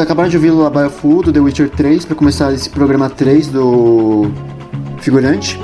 [0.00, 3.48] Vocês acabaram de ouvir o of do The Witcher 3, para começar esse programa 3
[3.48, 4.30] do
[4.98, 5.60] Figurante.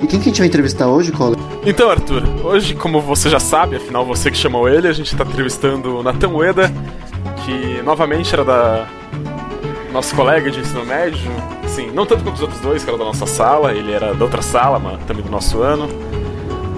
[0.00, 1.36] E quem que a gente vai entrevistar hoje, Collor?
[1.66, 5.24] Então, Arthur, hoje, como você já sabe, afinal você que chamou ele, a gente está
[5.24, 6.72] entrevistando o Nathan Ueda,
[7.44, 8.86] que novamente era da
[9.92, 11.18] nosso colega de ensino médio,
[11.66, 14.24] sim, não tanto quanto os outros dois, que era da nossa sala, ele era da
[14.24, 15.88] outra sala, mas também do nosso ano.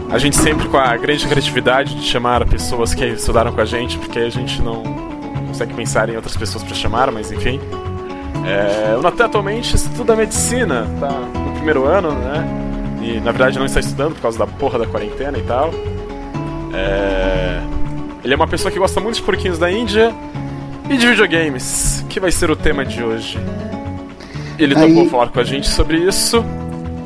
[0.09, 3.99] A gente sempre com a grande criatividade de chamar pessoas que estudaram com a gente,
[3.99, 5.12] porque a gente não
[5.53, 7.61] consegue pensar em outras pessoas para chamar, mas enfim.
[8.47, 12.45] É, o Natan atualmente estuda medicina, tá no primeiro ano, né?
[13.03, 15.71] E na verdade não está estudando por causa da porra da quarentena e tal.
[16.73, 17.61] É,
[18.25, 20.13] ele é uma pessoa que gosta muito de porquinhos da Índia
[20.89, 23.39] e de videogames, que vai ser o tema de hoje.
[24.59, 24.89] Ele Aí...
[24.89, 26.43] topou falar com a gente sobre isso.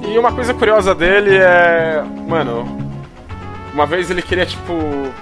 [0.09, 2.03] E uma coisa curiosa dele é.
[2.29, 2.86] Mano,
[3.77, 4.73] uma vez ele queria, tipo,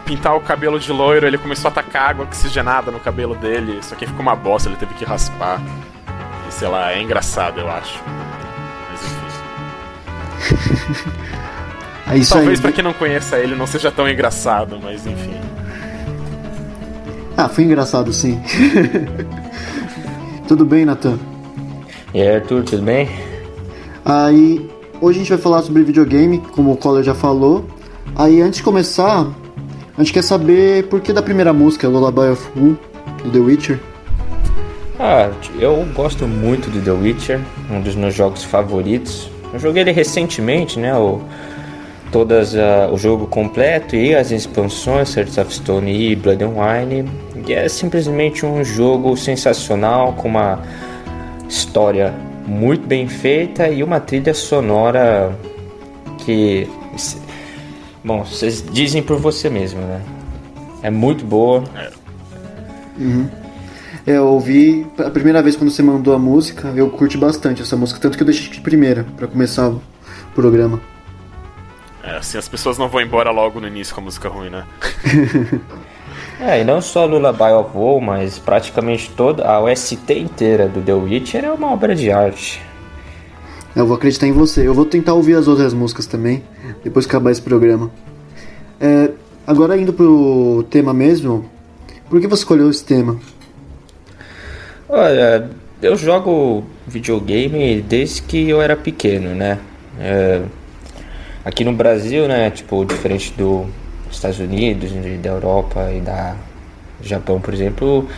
[0.06, 3.96] pintar o cabelo de loiro, ele começou a atacar água oxigenada no cabelo dele, só
[3.96, 5.60] que ficou uma bosta, ele teve que raspar.
[6.48, 8.00] E sei lá, é engraçado, eu acho.
[8.92, 9.02] Mas
[10.54, 11.10] enfim.
[12.12, 12.62] é isso Talvez aí.
[12.62, 15.34] pra quem não conheça ele não seja tão engraçado, mas enfim.
[17.36, 18.40] Ah, foi engraçado sim.
[20.46, 21.18] tudo bem, Nathan?
[22.14, 23.10] E aí, Arthur, tudo bem?
[24.04, 24.70] Aí,
[25.00, 27.73] hoje a gente vai falar sobre videogame, como o Collor já falou.
[28.16, 29.26] Aí antes de começar,
[29.96, 32.78] a gente quer saber por que da primeira música, Lullaby of Who,
[33.24, 33.80] do The Witcher.
[35.00, 39.28] Ah, eu gosto muito de The Witcher, um dos meus jogos favoritos.
[39.52, 40.96] Eu joguei ele recentemente, né?
[40.96, 41.20] O,
[42.12, 47.10] todas uh, o jogo completo e as expansões, Hearts of Stone e Blood and Wine.
[47.44, 50.62] E é simplesmente um jogo sensacional com uma
[51.48, 52.14] história
[52.46, 55.36] muito bem feita e uma trilha sonora
[56.18, 56.68] que
[58.04, 60.02] Bom, vocês dizem por você mesmo, né?
[60.82, 61.64] É muito boa.
[61.74, 61.90] É.
[62.98, 63.28] Uhum.
[64.06, 67.74] É, eu ouvi a primeira vez quando você mandou a música, eu curti bastante essa
[67.74, 69.80] música, tanto que eu deixei de primeira para começar o
[70.34, 70.78] programa.
[72.02, 74.66] É, assim as pessoas não vão embora logo no início com a música ruim, né?
[76.38, 80.92] é, e não só Lullaby of Woe, mas praticamente toda a OST inteira do The
[80.92, 82.60] Witcher é uma obra de arte.
[83.74, 84.66] Eu vou acreditar em você.
[84.66, 86.42] Eu vou tentar ouvir as outras músicas também,
[86.82, 87.90] depois que acabar esse programa.
[88.80, 89.10] É,
[89.46, 91.44] agora indo pro tema mesmo,
[92.08, 93.18] por que você escolheu esse tema?
[94.88, 95.50] Olha,
[95.82, 99.58] eu jogo videogame desde que eu era pequeno, né?
[99.98, 100.42] É,
[101.44, 102.50] aqui no Brasil, né?
[102.50, 103.66] Tipo, diferente dos
[104.10, 106.36] Estados Unidos, da Europa e da
[107.02, 108.08] Japão, por exemplo,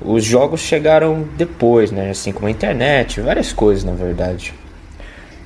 [0.00, 2.10] os jogos chegaram depois, né?
[2.10, 4.52] Assim como a internet, várias coisas, na verdade.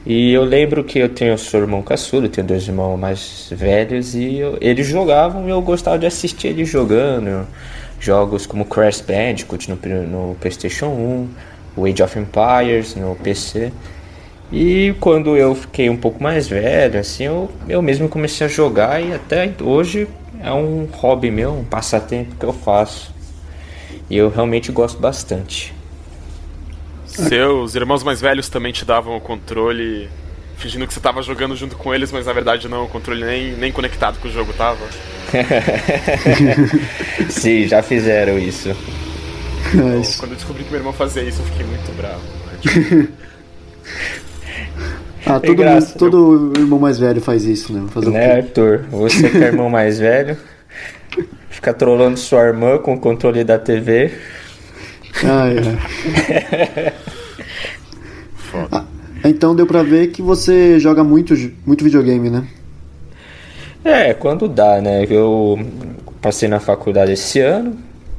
[0.06, 4.14] E eu lembro que eu tenho seu irmão caçula, eu tenho dois irmãos mais velhos
[4.14, 7.44] e eu, eles jogavam e eu gostava de assistir eles jogando.
[7.98, 9.76] Jogos como Crash Bandicoot no,
[10.06, 11.28] no PlayStation 1,
[11.76, 13.72] o Age of Empires no PC.
[14.52, 19.02] E quando eu fiquei um pouco mais velho, assim, eu, eu mesmo comecei a jogar
[19.02, 20.06] e até hoje
[20.40, 23.12] é um hobby meu, um passatempo que eu faço.
[24.08, 25.75] E eu realmente gosto bastante.
[27.16, 30.10] Seus irmãos mais velhos também te davam o controle,
[30.58, 33.52] fingindo que você estava jogando junto com eles, mas na verdade não, o controle nem,
[33.52, 34.84] nem conectado com o jogo tava.
[37.30, 38.68] Sim, já fizeram isso.
[39.72, 42.20] Bom, quando eu descobri que meu irmão fazia isso, eu fiquei muito bravo.
[42.20, 43.08] Né?
[45.26, 47.88] ah, todo, mundo, todo irmão mais velho faz isso, né?
[47.90, 48.84] Fazer né, Arthur?
[48.90, 50.36] Você que é irmão mais velho,
[51.48, 54.12] fica trolando sua irmã com o controle da TV.
[55.24, 56.92] Ah, é.
[59.28, 61.34] então deu pra ver que você joga muito,
[61.64, 62.46] muito videogame, né?
[63.84, 65.06] É, quando dá, né?
[65.08, 65.58] Eu
[66.20, 67.76] passei na faculdade esse ano.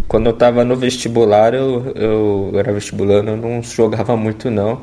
[0.08, 4.82] Quando eu tava no vestibular, eu, eu, eu era vestibulando, eu não jogava muito não.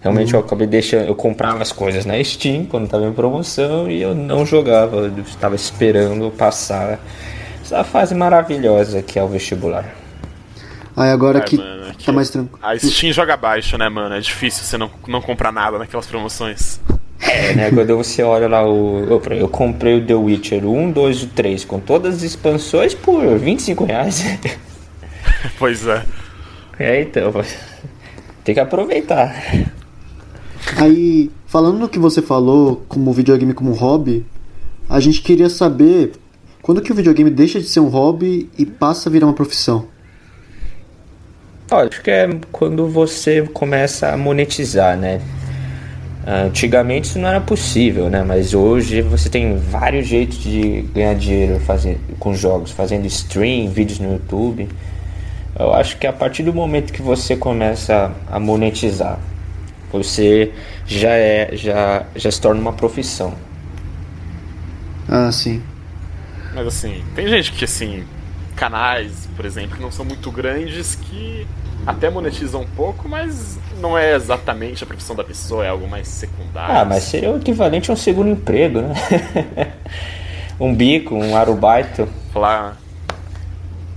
[0.00, 0.40] Realmente uhum.
[0.40, 4.14] eu acabei deixando, eu comprava as coisas na Steam quando tava em promoção e eu
[4.14, 7.00] não jogava, eu estava esperando passar
[7.62, 10.03] essa fase maravilhosa que é o vestibular.
[10.96, 12.58] Aí agora é, que mano, tá mais tranquilo.
[12.62, 14.14] A Steam joga baixo, né, mano?
[14.14, 16.80] É difícil você não, não comprar nada naquelas promoções.
[17.20, 17.70] É, né?
[17.70, 19.04] Quando você olha lá o.
[19.04, 23.38] Eu, eu, comprei o The Witcher 1, 2 e 3 com todas as expansões por
[23.38, 24.24] 25 reais.
[25.58, 26.04] Pois é.
[26.78, 27.32] É, então.
[28.42, 29.34] Tem que aproveitar.
[30.76, 34.24] Aí, falando no que você falou como videogame como hobby,
[34.88, 36.12] a gente queria saber
[36.62, 39.86] quando que o videogame deixa de ser um hobby e passa a virar uma profissão.
[41.74, 45.20] Olha, acho que é quando você começa a monetizar, né?
[46.24, 48.22] Antigamente isso não era possível, né?
[48.22, 53.98] Mas hoje você tem vários jeitos de ganhar dinheiro fazer, com jogos, fazendo stream, vídeos
[53.98, 54.68] no YouTube.
[55.58, 59.18] Eu acho que a partir do momento que você começa a monetizar,
[59.92, 60.52] você
[60.86, 63.34] já é já já se torna uma profissão.
[65.08, 65.60] Ah, sim.
[66.54, 68.04] Mas assim, tem gente que assim,
[68.54, 71.46] canais, por exemplo, que não são muito grandes que
[71.86, 76.08] até monetiza um pouco, mas não é exatamente a profissão da pessoa, é algo mais
[76.08, 76.74] secundário.
[76.74, 78.94] Ah, mas seria o equivalente a um segundo emprego, né?
[80.58, 82.08] um bico, um arubaito.
[82.32, 82.78] Falar.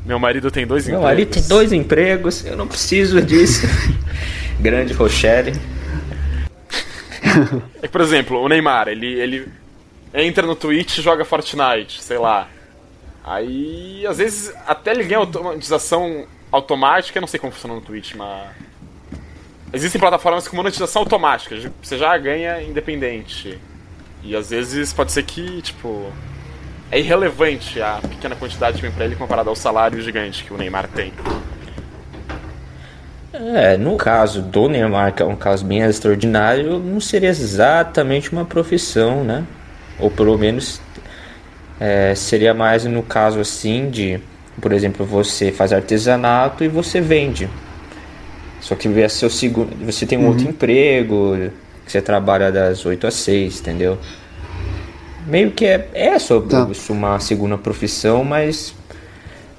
[0.06, 1.08] Meu marido tem dois Meu empregos.
[1.08, 3.68] Meu marido tem dois empregos, eu não preciso disso.
[4.60, 5.54] Grande Rochelle.
[7.82, 9.48] É que, por exemplo, o Neymar, ele, ele
[10.14, 12.48] entra no Twitch e joga Fortnite, sei lá.
[13.28, 18.48] Aí, às vezes, até ele ganha automatização automática, não sei como funciona no Twitch, mas.
[19.74, 23.60] Existem plataformas com monetização automática, você já ganha independente.
[24.24, 26.10] E às vezes pode ser que, tipo.
[26.90, 30.58] É irrelevante a pequena quantidade que vem pra ele comparado ao salário gigante que o
[30.58, 31.12] Neymar tem.
[33.34, 38.46] É, no caso do Neymar, que é um caso bem extraordinário, não seria exatamente uma
[38.46, 39.44] profissão, né?
[40.00, 40.80] Ou pelo menos
[41.80, 44.20] é, seria mais no caso assim de
[44.60, 47.50] por exemplo, você faz artesanato e você vende.
[48.60, 50.28] Só que é seu segundo, você tem um uhum.
[50.30, 51.36] outro emprego,
[51.86, 53.98] que você trabalha das 8 às 6, entendeu?
[55.28, 56.68] Meio que é, é sobre tá.
[56.90, 58.74] uma segunda profissão, mas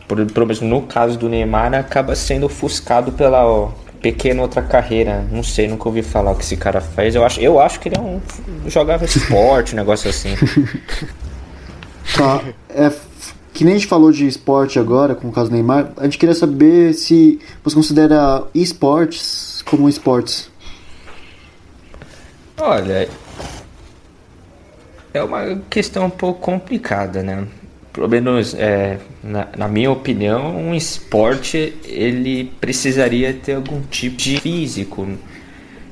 [0.08, 3.70] por, por exemplo, no caso do Neymar acaba sendo ofuscado pela ó,
[4.00, 5.24] pequena outra carreira.
[5.30, 7.14] Não sei, nunca ouvi falar o que esse cara faz.
[7.14, 8.20] Eu acho, eu acho que ele é um
[8.66, 10.34] jogava esporte, um negócio assim.
[12.16, 12.42] Tá.
[12.68, 12.90] É,
[13.52, 16.18] que nem a gente falou de esporte agora, com o caso do Neymar, a gente
[16.18, 20.50] queria saber se você considera esportes como esportes.
[22.56, 23.08] Olha,
[25.12, 27.46] é uma questão um pouco complicada, né?
[27.92, 34.40] Pelo menos, é, na, na, minha opinião, um esporte ele precisaria ter algum tipo de
[34.40, 35.08] físico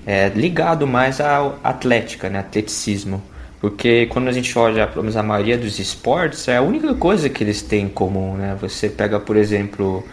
[0.06, 2.38] é, ligado mais à atlética, né?
[2.38, 3.22] Atleticismo.
[3.60, 7.28] Porque quando a gente olha, pelo menos a maioria dos esportes, é a única coisa
[7.28, 8.56] que eles têm em comum, né?
[8.60, 10.04] Você pega, por exemplo,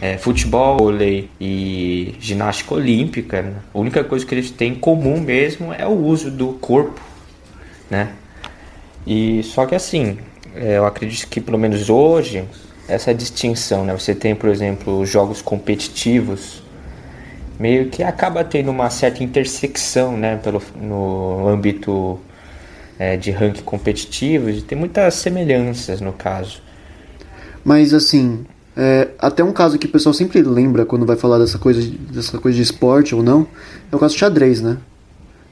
[0.00, 3.54] é, futebol, vôlei e ginástica olímpica, né?
[3.72, 7.00] a única coisa que eles têm em comum mesmo é o uso do corpo,
[7.90, 8.12] né?
[9.06, 10.18] E só que assim,
[10.54, 12.44] é, eu acredito que pelo menos hoje
[12.88, 13.92] essa distinção, né?
[13.92, 16.62] Você tem, por exemplo, jogos competitivos,
[17.58, 20.36] meio que acaba tendo uma certa intersecção, né?
[20.36, 22.20] Pelo, no âmbito
[22.98, 26.60] é, de ranking competitivo, e tem muitas semelhanças no caso.
[27.64, 28.44] Mas assim,
[28.76, 31.80] é, até um caso que o pessoal sempre lembra quando vai falar dessa coisa,
[32.12, 33.46] dessa coisa de esporte ou não,
[33.90, 34.78] é o caso do xadrez, né?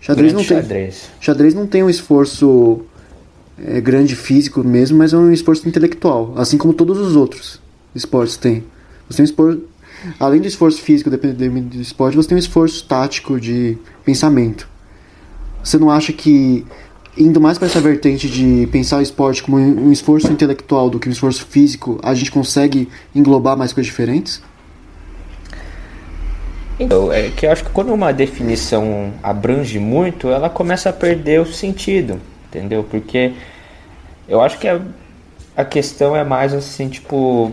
[0.01, 1.01] Xadrez não, xadrez.
[1.01, 2.83] Tem, xadrez não tem um esforço
[3.59, 7.61] é, grande físico mesmo, mas é um esforço intelectual, assim como todos os outros
[7.95, 8.65] esportes têm.
[9.09, 9.63] Você tem um esforço,
[10.21, 14.69] além do esforço físico dependendo do esporte, você tem um esforço tático de pensamento.
[15.63, 16.67] Você não acha que
[17.17, 21.09] indo mais para essa vertente de pensar o esporte como um esforço intelectual do que
[21.09, 24.43] um esforço físico, a gente consegue englobar mais coisas diferentes?
[26.79, 31.41] Então, é que eu acho que quando uma definição abrange muito, ela começa a perder
[31.41, 32.83] o sentido, entendeu?
[32.83, 33.33] Porque
[34.29, 34.81] eu acho que a,
[35.57, 37.53] a questão é mais assim, tipo,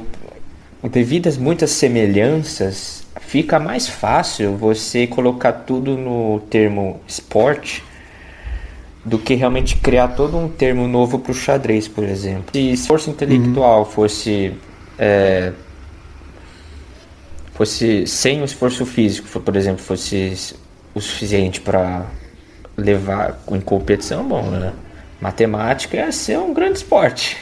[0.89, 7.83] devido às muitas semelhanças, fica mais fácil você colocar tudo no termo esporte
[9.03, 12.51] do que realmente criar todo um termo novo para o xadrez, por exemplo.
[12.53, 13.85] Se esforço intelectual uhum.
[13.85, 14.53] fosse
[14.97, 15.51] é,
[17.53, 20.55] fosse sem o esforço físico, por exemplo, fosse
[20.93, 22.05] o suficiente para
[22.77, 24.73] levar em competição, bom, né?
[25.19, 27.37] Matemática ia ser um grande esporte.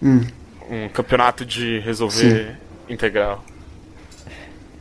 [0.00, 0.26] Uhum.
[0.70, 2.56] Um campeonato de resolver
[2.88, 2.92] Sim.
[2.92, 3.44] integral.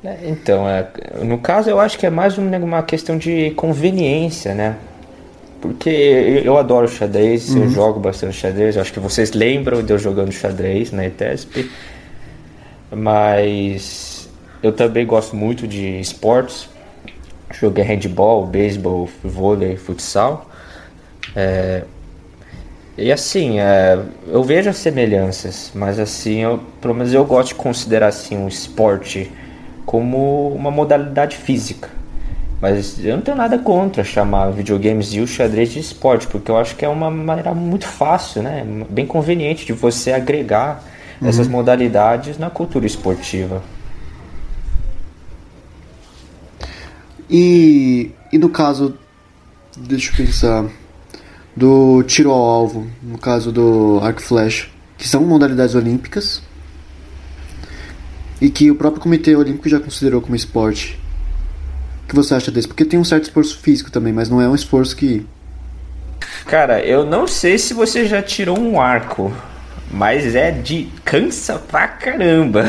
[0.06, 0.88] É, então, é,
[1.24, 4.76] no caso eu acho que é mais uma questão de conveniência, né?
[5.60, 5.90] Porque
[6.46, 7.64] eu adoro xadrez, uhum.
[7.64, 11.72] eu jogo bastante xadrez, eu acho que vocês lembram de eu jogando xadrez na ETESP,
[12.92, 14.30] mas
[14.62, 16.70] eu também gosto muito de esportes,
[17.60, 20.48] joguei handball, beisebol, vôlei, futsal,
[21.36, 21.84] é,
[22.96, 27.56] e assim, é, eu vejo as semelhanças, mas assim, eu, pelo menos eu gosto de
[27.56, 29.32] considerar assim um esporte
[29.86, 31.89] como uma modalidade física.
[32.62, 36.58] Mas eu não tenho nada contra chamar videogames e o xadrez de esporte, porque eu
[36.58, 38.65] acho que é uma maneira muito fácil, né?
[38.89, 40.84] Bem conveniente de você agregar
[41.22, 41.27] uhum.
[41.27, 43.62] essas modalidades na cultura esportiva.
[47.30, 48.98] E, e no caso,
[49.77, 50.65] deixa eu pensar,
[51.56, 56.42] do tiro ao alvo, no caso do arco flash, que são modalidades olímpicas,
[58.42, 61.00] e que o próprio Comitê Olímpico já considerou como esporte.
[62.04, 62.68] O que você acha desse?
[62.68, 65.25] Porque tem um certo esforço físico também, mas não é um esforço que.
[66.46, 69.34] Cara, eu não sei se você já tirou um arco,
[69.92, 72.65] mas é de cansa pra caramba.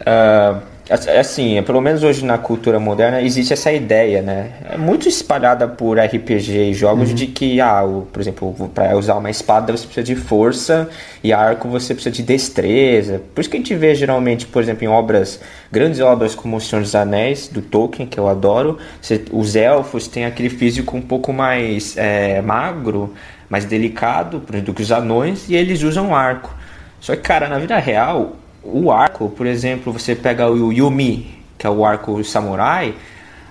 [0.00, 4.52] uh, Assim, pelo menos hoje na cultura moderna existe essa ideia, né?
[4.70, 7.14] É muito espalhada por RPG e jogos uhum.
[7.14, 10.88] de que, ah, o, por exemplo, para usar uma espada você precisa de força
[11.22, 13.20] e arco você precisa de destreza.
[13.34, 15.38] Por isso que a gente vê geralmente, por exemplo, em obras,
[15.70, 20.08] grandes obras como O Senhor dos Anéis, do Tolkien, que eu adoro, você, os elfos
[20.08, 23.12] têm aquele físico um pouco mais é, magro,
[23.50, 26.54] mais delicado do que os anões e eles usam arco.
[26.98, 31.66] Só que, cara, na vida real, o arco, por exemplo, você pega o Yumi, que
[31.66, 32.94] é o arco samurai,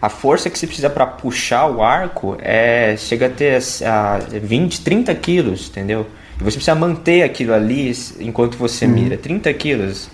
[0.01, 4.81] a força que você precisa para puxar o arco é chega a ter a 20,
[4.81, 6.05] 30 quilos, entendeu?
[6.39, 8.91] E você precisa manter aquilo ali enquanto você uhum.
[8.91, 10.09] mira, 30 quilos.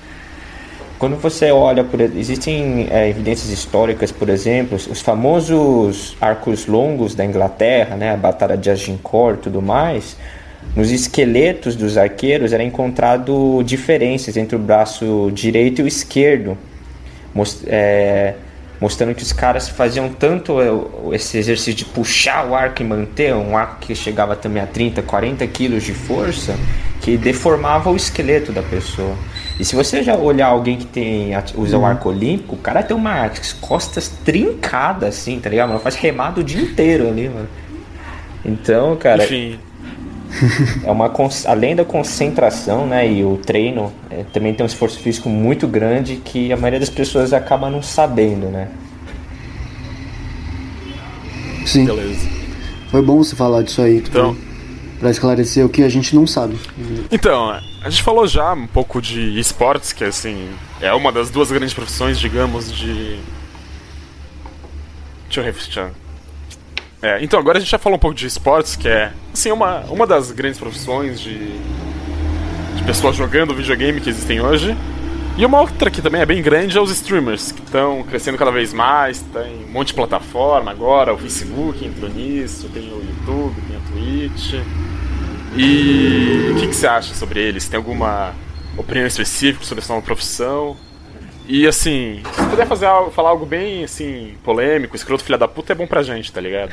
[0.97, 7.25] Quando você olha, por, existem é, evidências históricas, por exemplo, os famosos arcos longos da
[7.25, 10.15] Inglaterra, né, a Batalha de Agincourt e tudo mais,
[10.75, 16.57] nos esqueletos dos arqueiros era encontrado diferenças entre o braço direito e o esquerdo,
[17.33, 18.33] most é,
[18.81, 20.57] mostrando que os caras faziam tanto
[21.13, 25.01] esse exercício de puxar o arco e manter um arco que chegava também a 30,
[25.03, 26.55] 40 quilos de força,
[26.99, 29.15] que deformava o esqueleto da pessoa.
[29.59, 32.97] E se você já olhar alguém que tem usa o arco olímpico, o cara tem
[32.97, 35.69] uma costas trincadas assim, tá ligado?
[35.69, 35.79] Mano?
[35.79, 37.47] Faz remado o dia inteiro ali, mano.
[38.43, 39.23] Então, cara.
[39.23, 39.59] Enfim
[40.83, 41.11] é uma
[41.45, 46.17] além da concentração, né, e o treino, é, também tem um esforço físico muito grande
[46.17, 48.69] que a maioria das pessoas acaba não sabendo, né?
[51.65, 51.85] Sim.
[51.85, 52.27] Beleza.
[52.89, 54.35] Foi bom você falar disso aí, então,
[54.99, 56.57] para esclarecer o que a gente não sabe.
[57.11, 60.49] Então, a gente falou já um pouco de esportes, que assim,
[60.81, 63.19] é uma das duas grandes profissões, digamos, de
[65.33, 66.02] Deixa eu refletir.
[67.03, 69.81] É, então, agora a gente já falou um pouco de esportes, que é, assim, uma,
[69.89, 71.37] uma das grandes profissões de,
[72.77, 74.73] de pessoas jogando videogame que existem hoje.
[75.37, 78.51] E uma outra que também é bem grande é os streamers, que estão crescendo cada
[78.51, 83.55] vez mais, tem um monte de plataforma agora, o Facebook entrou nisso, tem o YouTube,
[83.67, 84.53] tem a Twitch.
[85.57, 87.67] E o que, que você acha sobre eles?
[87.67, 88.33] Tem alguma
[88.77, 90.77] opinião específica sobre essa nova profissão?
[91.45, 95.73] E assim, se puder fazer algo, falar algo bem assim, polêmico, escroto filha da puta,
[95.73, 96.71] é bom pra gente, tá ligado?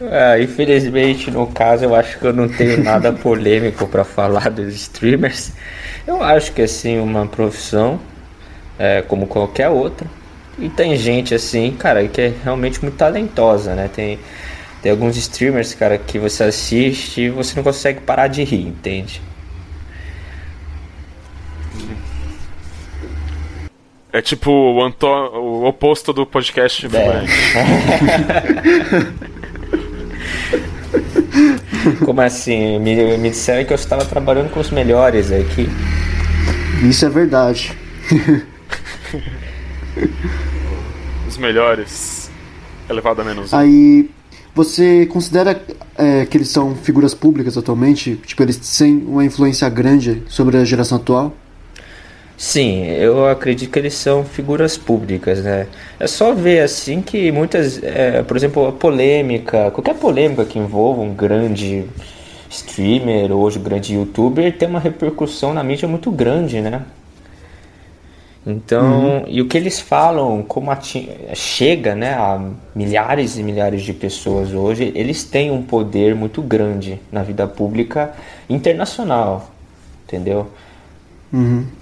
[0.00, 4.72] É, infelizmente, no caso, eu acho que eu não tenho nada polêmico para falar dos
[4.74, 5.52] streamers.
[6.06, 8.00] Eu acho que assim, uma profissão
[8.78, 10.06] é, como qualquer outra.
[10.58, 13.90] E tem gente assim, cara, que é realmente muito talentosa, né?
[13.92, 14.20] Tem,
[14.82, 19.20] tem alguns streamers, cara, que você assiste e você não consegue parar de rir, entende?
[24.12, 25.06] É tipo o, Anto...
[25.06, 27.24] o oposto do podcast É.
[32.04, 32.78] Como assim?
[32.78, 35.66] Me, me disseram que eu estava trabalhando com os melhores aqui.
[36.88, 37.72] Isso é verdade.
[41.28, 42.30] Os melhores.
[42.88, 43.56] Elevado a menos um.
[43.56, 44.10] Aí,
[44.54, 45.60] você considera
[45.96, 48.16] é, que eles são figuras públicas atualmente?
[48.26, 51.34] Tipo, eles têm uma influência grande sobre a geração atual?
[52.44, 55.68] Sim, eu acredito que eles são figuras públicas, né?
[56.00, 61.02] É só ver assim que muitas, é, por exemplo, a polêmica, qualquer polêmica que envolva
[61.02, 61.84] um grande
[62.50, 66.82] streamer ou hoje um grande youtuber tem uma repercussão na mídia muito grande, né?
[68.44, 70.72] Então, e o que eles falam, como
[71.34, 72.44] chega né, a
[72.74, 78.12] milhares e milhares de pessoas hoje, eles têm um poder muito grande na vida pública
[78.50, 79.48] internacional,
[80.04, 80.48] entendeu?
[81.32, 81.81] Uhum.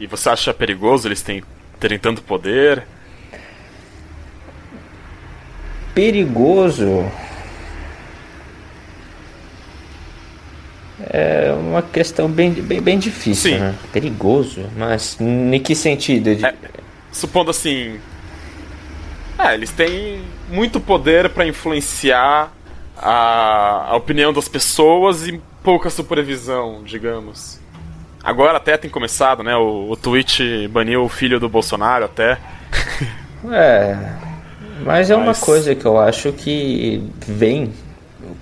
[0.00, 1.44] E você acha perigoso eles terem,
[1.78, 2.84] terem tanto poder?
[5.94, 7.04] perigoso
[11.02, 13.58] é uma questão bem, bem, bem difícil, Sim.
[13.58, 13.74] né?
[13.92, 16.30] Perigoso, mas em que sentido?
[16.30, 16.54] É,
[17.12, 18.00] supondo assim.
[19.38, 22.50] É, eles têm muito poder pra influenciar
[22.96, 27.59] a, a opinião das pessoas e pouca supervisão, digamos.
[28.22, 29.56] Agora até tem começado, né?
[29.56, 32.38] O, o Twitch baniu o filho do Bolsonaro até.
[33.50, 33.96] É,
[34.84, 37.72] mas é uma Mas- coisa que eu acho que vem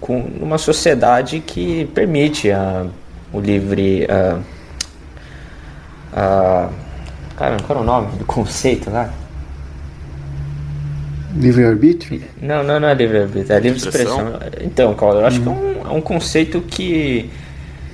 [0.01, 2.87] com uma sociedade que permite a,
[3.33, 4.07] o livre.
[4.11, 4.41] A,
[6.13, 6.69] a,
[7.37, 9.09] caramba, qual era o nome do conceito lá?
[11.37, 12.23] Livre-arbítrio?
[12.41, 14.41] Não, não, não é livre arbítrio, é livre Expressão?
[14.63, 17.31] Então, Claudio, eu acho que é um, é um conceito que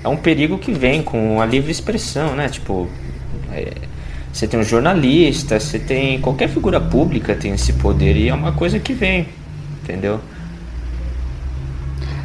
[0.04, 2.48] é um perigo que vem com a livre expressão, né?
[2.48, 2.86] Tipo,
[3.52, 3.72] é,
[4.32, 8.52] você tem um jornalista, você tem qualquer figura pública tem esse poder e é uma
[8.52, 9.26] coisa que vem,
[9.82, 10.20] entendeu?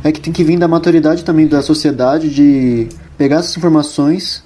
[0.04, 2.88] É que tem que vir da maturidade também da sociedade de
[3.18, 4.44] pegar essas informações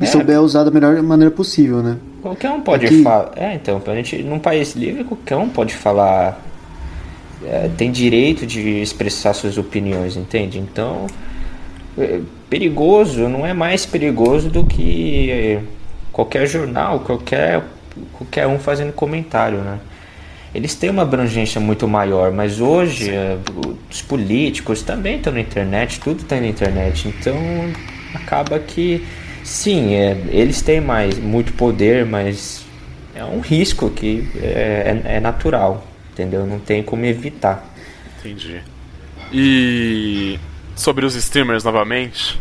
[0.00, 0.06] e É.
[0.06, 1.96] souber usar da melhor maneira possível, né?
[2.22, 3.32] Qualquer um pode É que- falar.
[3.36, 6.40] É, então, a gente, num país livre, qualquer um pode falar.
[7.46, 10.58] é, tem direito de expressar suas opiniões, entende?
[10.58, 11.06] Então,
[11.98, 15.58] é, perigoso não é mais perigoso do que
[16.12, 17.62] qualquer jornal, qualquer,
[18.12, 19.78] qualquer um fazendo comentário, né?
[20.54, 23.36] Eles têm uma abrangência muito maior, mas hoje é,
[23.90, 27.36] os políticos também estão na internet, tudo está na internet, então
[28.14, 29.04] acaba que
[29.42, 32.64] sim, é, eles têm mais muito poder, mas
[33.16, 36.46] é um risco que é, é- é natural, entendeu?
[36.46, 37.68] Não tem como evitar.
[38.20, 38.60] Entendi.
[39.32, 40.38] E
[40.74, 42.40] sobre os streamers novamente,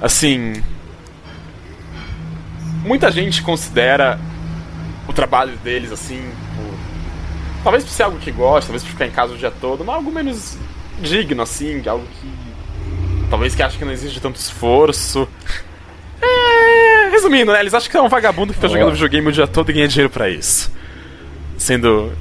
[0.00, 0.62] assim,
[2.84, 4.18] muita gente considera
[5.08, 6.20] o trabalho deles assim,
[6.56, 6.74] por-
[7.62, 9.96] talvez por ser algo que gosta, talvez por ficar em casa o dia todo, mas
[9.96, 10.56] algo menos
[11.00, 12.30] digno assim, algo que
[13.30, 15.26] talvez que acha que não exige tanto esforço.
[16.22, 19.46] É, resumindo, né, eles acham que é um vagabundo que fica jogando videogame o dia
[19.46, 20.70] todo e ganha dinheiro pra isso.
[21.56, 22.12] Sendo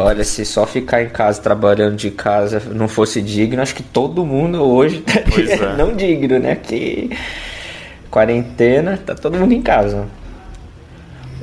[0.00, 4.24] Olha, se só ficar em casa trabalhando de casa não fosse digno, acho que todo
[4.24, 5.76] mundo hoje estaria é.
[5.76, 6.54] não digno, né?
[6.56, 7.10] Que
[8.10, 10.06] quarentena, tá todo mundo em casa.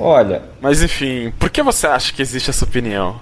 [0.00, 3.20] Olha, Mas enfim, por que você acha que existe essa opinião?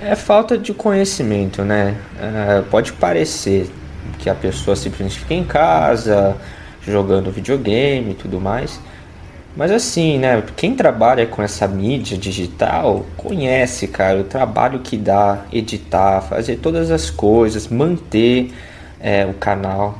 [0.00, 1.96] É falta de conhecimento, né?
[2.20, 3.68] É, pode parecer
[4.18, 6.36] que a pessoa simplesmente fica em casa,
[6.86, 8.80] jogando videogame e tudo mais.
[9.58, 10.40] Mas assim, né?
[10.56, 16.92] Quem trabalha com essa mídia digital conhece, cara, o trabalho que dá editar, fazer todas
[16.92, 18.52] as coisas, manter
[19.00, 19.98] é, o canal.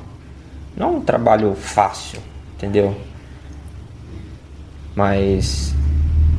[0.76, 2.20] Não é um trabalho fácil,
[2.56, 2.96] entendeu?
[4.94, 5.74] Mas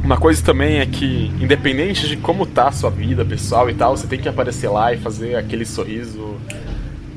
[0.01, 3.97] Uma coisa também é que, independente de como tá a sua vida pessoal e tal,
[3.97, 6.38] você tem que aparecer lá e fazer aquele sorriso,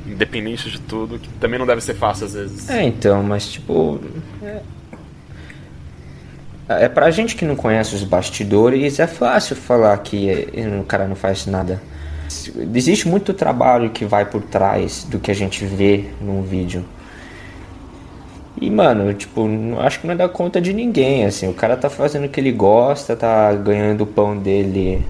[0.04, 2.68] independente de tudo, que também não deve ser fácil às vezes.
[2.68, 4.00] É, então, mas tipo.
[4.42, 4.62] é,
[6.80, 10.48] é pra gente que não conhece os bastidores, é fácil falar que
[10.80, 11.80] o cara não faz nada.
[12.74, 16.84] Existe muito trabalho que vai por trás do que a gente vê num vídeo.
[18.60, 19.48] E, mano, tipo,
[19.80, 21.48] acho que não dá conta de ninguém, assim.
[21.48, 25.04] O cara tá fazendo o que ele gosta, tá ganhando o pão dele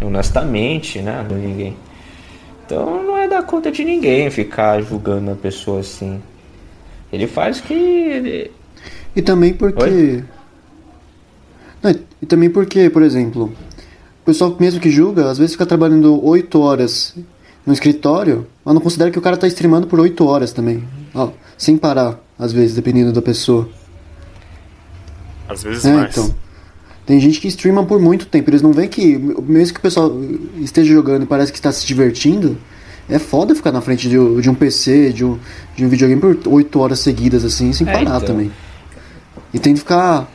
[0.00, 1.24] honestamente, né?
[1.30, 1.76] Ninguém.
[2.64, 6.20] Então não é dar conta de ninguém ficar julgando a pessoa assim.
[7.12, 7.74] Ele faz o que.
[7.74, 8.50] Ele...
[9.14, 10.24] E também porque.
[11.86, 13.52] Não, e também porque, por exemplo,
[14.22, 17.14] o pessoal mesmo que julga, às vezes fica trabalhando 8 horas
[17.64, 20.82] no escritório, mas não considera que o cara tá streamando por 8 horas também.
[21.14, 23.68] Ó, sem parar, às vezes, dependendo da pessoa.
[25.48, 26.10] Às vezes é, mais.
[26.10, 26.34] Então.
[27.06, 30.12] Tem gente que streama por muito tempo, eles não veem que, mesmo que o pessoal
[30.58, 32.58] esteja jogando e parece que está se divertindo,
[33.08, 35.38] é foda ficar na frente de, de um PC, de um,
[35.76, 38.20] de um videogame por 8 horas seguidas, assim, sem é, parar então.
[38.22, 38.50] também.
[39.54, 40.28] E tem que ficar.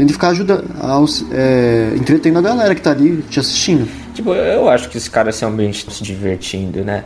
[0.00, 3.86] Tem que ficar ajuda, aos, é, entretendo a galera que tá ali te assistindo.
[4.14, 7.04] Tipo, eu acho que esse cara realmente estão se divertindo, né?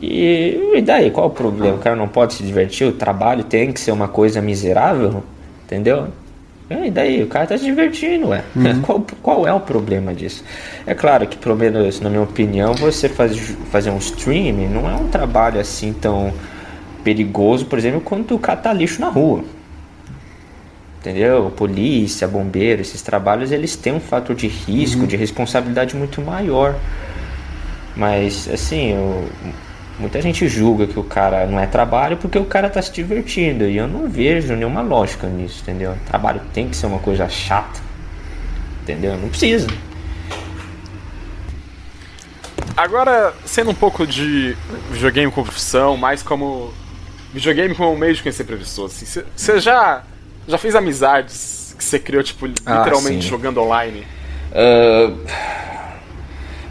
[0.00, 1.74] E, e daí, qual o problema?
[1.74, 5.24] O cara não pode se divertir, o trabalho tem que ser uma coisa miserável,
[5.64, 6.06] entendeu?
[6.70, 8.44] E daí, o cara tá se divertindo, ué.
[8.54, 8.80] Uhum.
[8.86, 10.44] Qual, qual é o problema disso?
[10.86, 13.36] É claro que, pelo menos na minha opinião, você faz,
[13.72, 16.32] fazer um stream não é um trabalho assim tão
[17.02, 19.42] perigoso, por exemplo, quanto catar lixo na rua.
[21.04, 21.52] Entendeu?
[21.54, 25.06] Polícia, bombeiro, esses trabalhos, eles têm um fator de risco, uhum.
[25.06, 26.74] de responsabilidade muito maior.
[27.94, 29.28] Mas, assim, eu,
[29.98, 33.64] Muita gente julga que o cara não é trabalho porque o cara tá se divertindo.
[33.64, 35.96] E eu não vejo nenhuma lógica nisso, entendeu?
[36.06, 37.80] Trabalho tem que ser uma coisa chata.
[38.82, 39.16] Entendeu?
[39.16, 39.68] Não precisa.
[42.76, 44.56] Agora, sendo um pouco de
[44.90, 46.74] videogame como profissão, mais como
[47.32, 50.02] videogame como um meio de conhecer pessoas, assim, você já,
[50.46, 54.06] já fez amizades que você criou, tipo, ah, literalmente ah, jogando online?
[54.52, 55.18] Uh,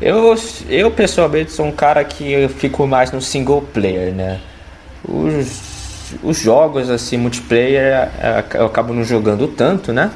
[0.02, 0.36] eu,
[0.70, 4.40] eu pessoalmente sou um cara que fico mais no single player, né?
[5.08, 10.12] Os, os jogos assim, multiplayer, é, eu acabo não jogando tanto, né?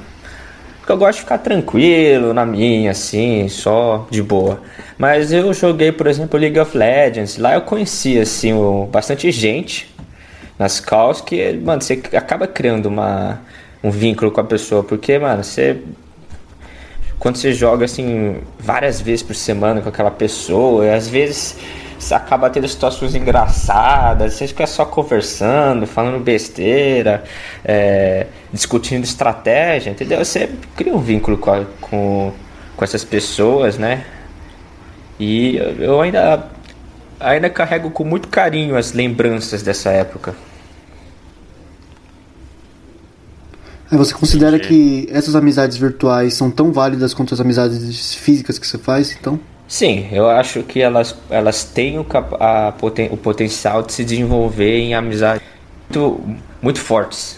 [0.80, 4.62] Porque eu gosto de ficar tranquilo na minha, assim, só de boa.
[4.98, 7.38] Mas eu joguei, por exemplo, League of Legends.
[7.38, 8.54] Lá eu conheci, assim,
[8.89, 9.96] bastante gente
[10.58, 13.41] nas calls que, mano, você acaba criando uma,
[13.84, 14.84] um vínculo com a pessoa.
[14.84, 15.82] Porque, mano, você
[17.20, 21.58] quando você joga assim várias vezes por semana com aquela pessoa, às vezes
[21.98, 27.24] você acaba tendo situações engraçadas, você fica só conversando, falando besteira,
[27.65, 30.24] é, discutindo estratégia, entendeu?
[30.24, 32.32] Você cria um vínculo com, a, com,
[32.76, 34.06] com essas pessoas, né?
[35.20, 36.48] E eu ainda,
[37.20, 40.36] ainda carrego com muito carinho as lembranças dessa época.
[43.91, 48.78] Você considera que essas amizades virtuais são tão válidas quanto as amizades físicas que você
[48.78, 49.39] faz, então?
[49.67, 52.06] Sim, eu acho que elas, elas têm o,
[52.39, 52.73] a,
[53.12, 55.45] o potencial de se desenvolver em amizades
[55.89, 56.21] muito,
[56.62, 57.38] muito fortes.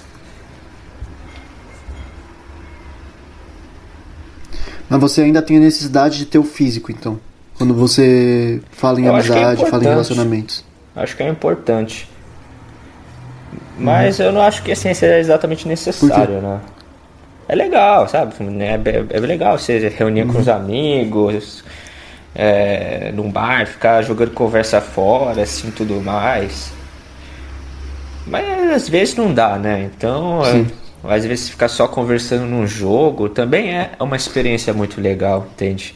[4.90, 7.20] Mas você ainda tem a necessidade de ter o físico, então?
[7.56, 10.66] Quando você fala em eu é amizade, é fala em relacionamentos.
[10.96, 12.09] Acho que é importante.
[13.80, 14.26] Mas uhum.
[14.26, 16.60] eu não acho que a ciência é exatamente necessária, né?
[17.48, 18.36] É legal, sabe?
[18.60, 20.34] É, é, é legal você reunir uhum.
[20.34, 21.64] com os amigos,
[22.36, 26.72] é, num bar, ficar jogando conversa fora, assim, tudo mais.
[28.28, 29.90] Mas às vezes não dá, né?
[29.96, 30.66] Então, é,
[31.16, 35.96] às vezes ficar só conversando num jogo também é uma experiência muito legal, entende?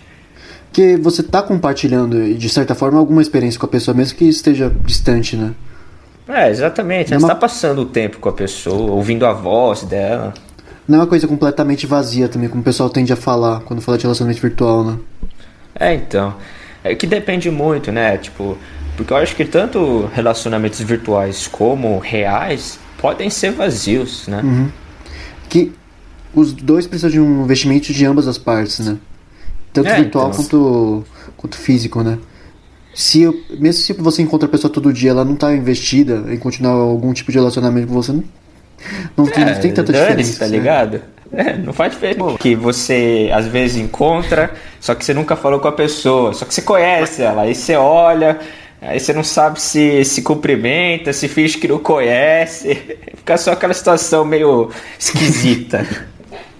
[0.72, 4.72] Que você está compartilhando, de certa forma, alguma experiência com a pessoa, mesmo que esteja
[4.84, 5.54] distante, né?
[6.28, 7.10] É, exatamente.
[7.10, 10.34] Você está passando o tempo com a pessoa, ouvindo a voz dela.
[10.88, 13.98] Não é uma coisa completamente vazia também, como o pessoal tende a falar quando fala
[13.98, 14.98] de relacionamento virtual, né?
[15.76, 16.36] É, então.
[16.84, 18.18] É que depende muito, né?
[18.18, 18.58] Tipo,
[18.98, 24.42] porque eu acho que tanto relacionamentos virtuais como reais podem ser vazios, né?
[24.44, 24.70] Uhum.
[25.50, 25.72] Que
[26.34, 28.98] os dois precisam de um investimento de ambas as partes, né?
[29.72, 30.44] Tanto é, virtual então...
[30.44, 31.06] quanto,
[31.38, 32.18] quanto físico, né?
[32.94, 36.38] Se eu, mesmo se você encontra a pessoa todo dia, ela não está investida em
[36.38, 38.24] continuar algum tipo de relacionamento com você, não,
[39.18, 40.40] não, tem, não tem tanta diferença.
[40.40, 40.58] Tá né?
[40.58, 41.02] ligado?
[41.34, 42.38] É, não faz diferença.
[42.40, 46.54] Que você às vezes encontra, só que você nunca falou com a pessoa, só que
[46.54, 48.40] você conhece ela, aí você olha,
[48.80, 52.76] aí você não sabe se se cumprimenta, se finge que não conhece,
[53.18, 55.86] fica só aquela situação meio esquisita.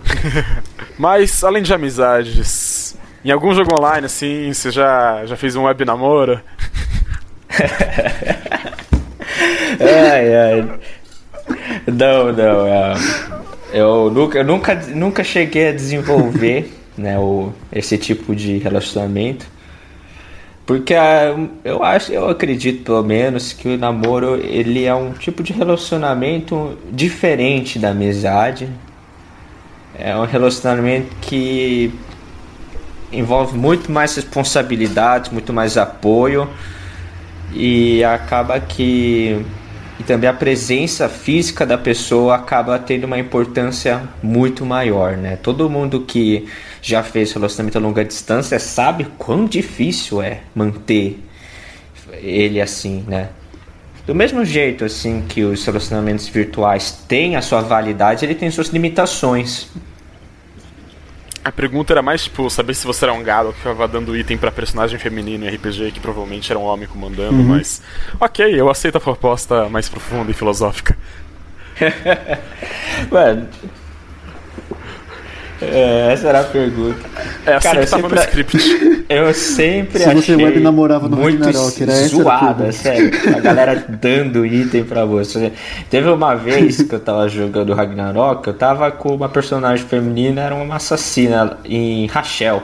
[0.98, 2.73] Mas além de amizades,
[3.24, 6.42] em algum jogo online, assim, você já, já fez um web namoro?
[9.80, 10.80] ai, ai.
[11.88, 12.68] Não, não.
[12.68, 12.94] É...
[13.74, 19.48] Eu nunca, eu nunca, nunca cheguei a desenvolver né, o, esse tipo de relacionamento.
[20.66, 25.44] Porque ah, eu acho, eu acredito pelo menos que o namoro ele é um tipo
[25.44, 28.70] de relacionamento diferente da amizade.
[29.98, 31.92] É um relacionamento que
[33.14, 36.50] envolve muito mais responsabilidades, muito mais apoio
[37.54, 39.46] e acaba que
[40.00, 45.38] e também a presença física da pessoa acaba tendo uma importância muito maior, né?
[45.42, 46.48] Todo mundo que
[46.82, 51.20] já fez relacionamento a longa distância sabe quão difícil é manter
[52.22, 53.30] ele assim, né?
[54.06, 58.70] Do mesmo jeito assim que os relacionamentos virtuais têm a sua validade, ele tem suas
[58.70, 59.70] limitações.
[61.44, 64.38] A pergunta era mais, tipo, saber se você era um gado que ficava dando item
[64.38, 67.44] pra personagem feminino em RPG, que provavelmente era um homem comandando, uhum.
[67.44, 67.82] mas.
[68.20, 70.98] Ok, eu aceito a proposta mais profunda e filosófica.
[73.12, 73.50] Mano,
[75.62, 77.00] é, essa era a pergunta.
[77.46, 79.06] É assim Cara, que tava sempre, no script.
[79.10, 83.12] Eu sempre Se achei você web namorava no muito Ragnarok, era zoada, sério.
[83.36, 85.52] A galera dando item pra você.
[85.90, 90.56] Teve uma vez que eu tava jogando Ragnarok, eu tava com uma personagem feminina, era
[90.56, 92.64] uma assassina em Rachel.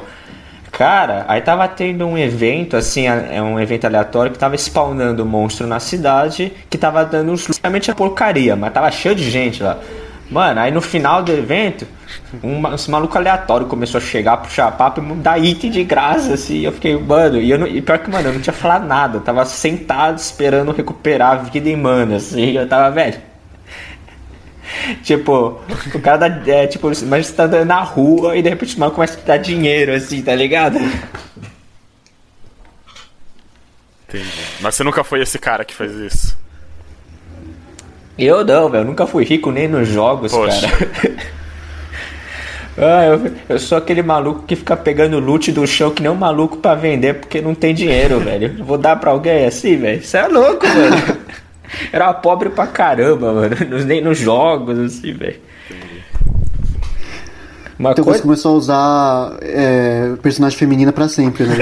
[0.72, 5.68] Cara, aí tava tendo um evento, assim, é um evento aleatório que tava spawnando monstro
[5.68, 9.78] na cidade, que tava dando justamente a porcaria, mas tava cheio de gente lá.
[10.30, 11.88] Mano, aí no final do evento,
[12.44, 16.60] um, maluco aleatório começou a chegar, puxar papo e dar item de graça, assim.
[16.60, 19.18] Eu fiquei, mano, e, eu não, e pior que, mano, eu não tinha falado nada.
[19.18, 22.52] Eu tava sentado esperando recuperar a vida em mana, assim.
[22.52, 23.20] Eu tava, velho.
[25.04, 25.60] tipo,
[25.96, 28.80] o cara dá, é, tipo, mas você tá andando na rua e de repente o
[28.80, 30.78] maluco começa a dar dinheiro, assim, tá ligado?
[34.08, 34.44] Entendi.
[34.62, 36.39] Mas você nunca foi esse cara que fez isso?
[38.20, 38.86] Eu não, velho.
[38.86, 40.68] Nunca fui rico nem nos jogos, Poxa.
[40.68, 40.90] cara.
[43.00, 46.16] ah, eu, eu, sou aquele maluco que fica pegando loot do chão que nem um
[46.16, 48.64] maluco pra vender porque não tem dinheiro, velho.
[48.64, 50.04] Vou dar pra alguém assim, velho.
[50.04, 51.18] Você é louco, mano.
[51.94, 53.56] Era pobre pra caramba, mano.
[53.86, 55.40] Nem nos jogos, assim, velho.
[57.78, 58.20] Uma então coisa...
[58.20, 61.56] você começou a usar é, personagem feminina pra sempre, né?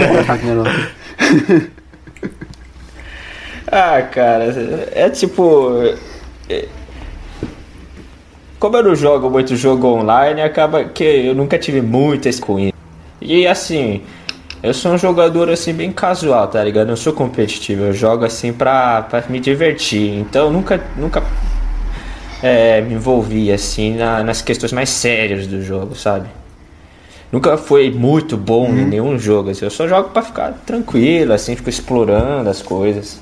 [3.71, 4.45] ah, cara,
[4.93, 5.71] é tipo
[8.59, 11.81] como eu não jogo muito jogo online, acaba que eu nunca tive
[12.39, 12.73] com isso.
[13.21, 14.01] E assim,
[14.63, 16.85] eu sou um jogador assim bem casual, tá ligado?
[16.85, 20.19] Eu não sou competitivo, eu jogo assim pra, pra me divertir.
[20.19, 21.23] Então eu nunca, nunca
[22.41, 26.27] é, me envolvi assim na, nas questões mais sérias do jogo, sabe?
[27.31, 28.79] Nunca foi muito bom uhum.
[28.79, 29.65] em nenhum jogo, assim.
[29.65, 33.19] Eu só jogo pra ficar tranquilo, assim, fico explorando as coisas.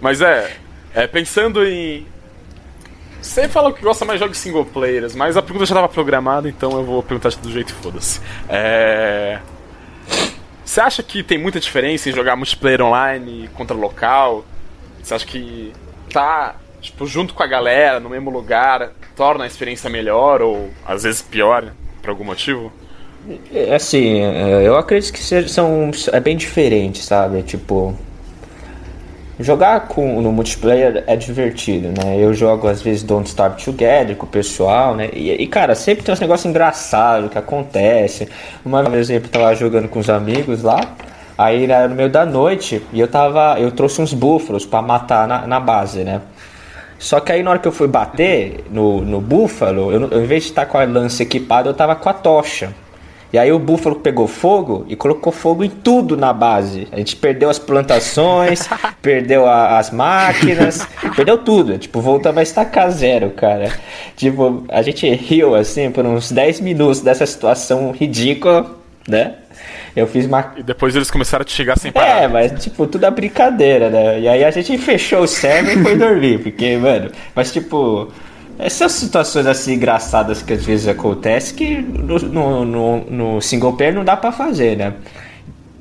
[0.00, 0.50] Mas é,
[0.94, 2.06] é, pensando em.
[3.20, 6.48] Você falou que gosta mais de jogos single players, mas a pergunta já estava programada,
[6.48, 8.20] então eu vou perguntar do jeito foda-se.
[8.48, 9.38] É...
[10.64, 14.44] Você acha que tem muita diferença em jogar multiplayer online contra local?
[15.00, 15.72] Você acha que
[16.12, 21.04] tá tipo, junto com a galera, no mesmo lugar, torna a experiência melhor ou às
[21.04, 22.72] vezes pior, por algum motivo?
[23.52, 27.42] É, assim, é, eu acredito que são, é bem diferente, sabe?
[27.42, 27.96] Tipo,
[29.42, 32.16] Jogar com, no multiplayer é divertido, né?
[32.16, 35.10] Eu jogo às vezes Don't Starve Together com o pessoal, né?
[35.12, 38.28] E, e cara, sempre tem uns negócios engraçados que acontece.
[38.64, 40.80] Uma vez, eu tava jogando com os amigos lá,
[41.36, 43.58] aí era no meio da noite e eu tava.
[43.58, 46.20] Eu trouxe uns búfalos para matar na, na base, né?
[46.96, 50.26] Só que aí na hora que eu fui bater no, no búfalo, eu, eu, em
[50.26, 52.72] vez de estar com a lança equipada, eu tava com a tocha.
[53.32, 56.86] E aí o búfalo pegou fogo e colocou fogo em tudo na base.
[56.92, 58.68] A gente perdeu as plantações,
[59.00, 61.78] perdeu a, as máquinas, perdeu tudo.
[61.78, 63.72] Tipo, voltamos a estacar zero, cara.
[64.16, 68.70] Tipo, a gente riu assim por uns 10 minutos dessa situação ridícula,
[69.08, 69.36] né?
[69.94, 70.52] Eu fiz uma.
[70.56, 72.22] E depois eles começaram a te chegar sem parar.
[72.22, 74.20] É, mas tipo, tudo é brincadeira, né?
[74.20, 77.10] E aí a gente fechou o server e foi dormir, porque, mano.
[77.34, 78.10] Mas tipo.
[78.58, 83.94] Essas situações assim engraçadas que às vezes acontecem que no, no, no, no single player
[83.94, 84.94] não dá para fazer, né?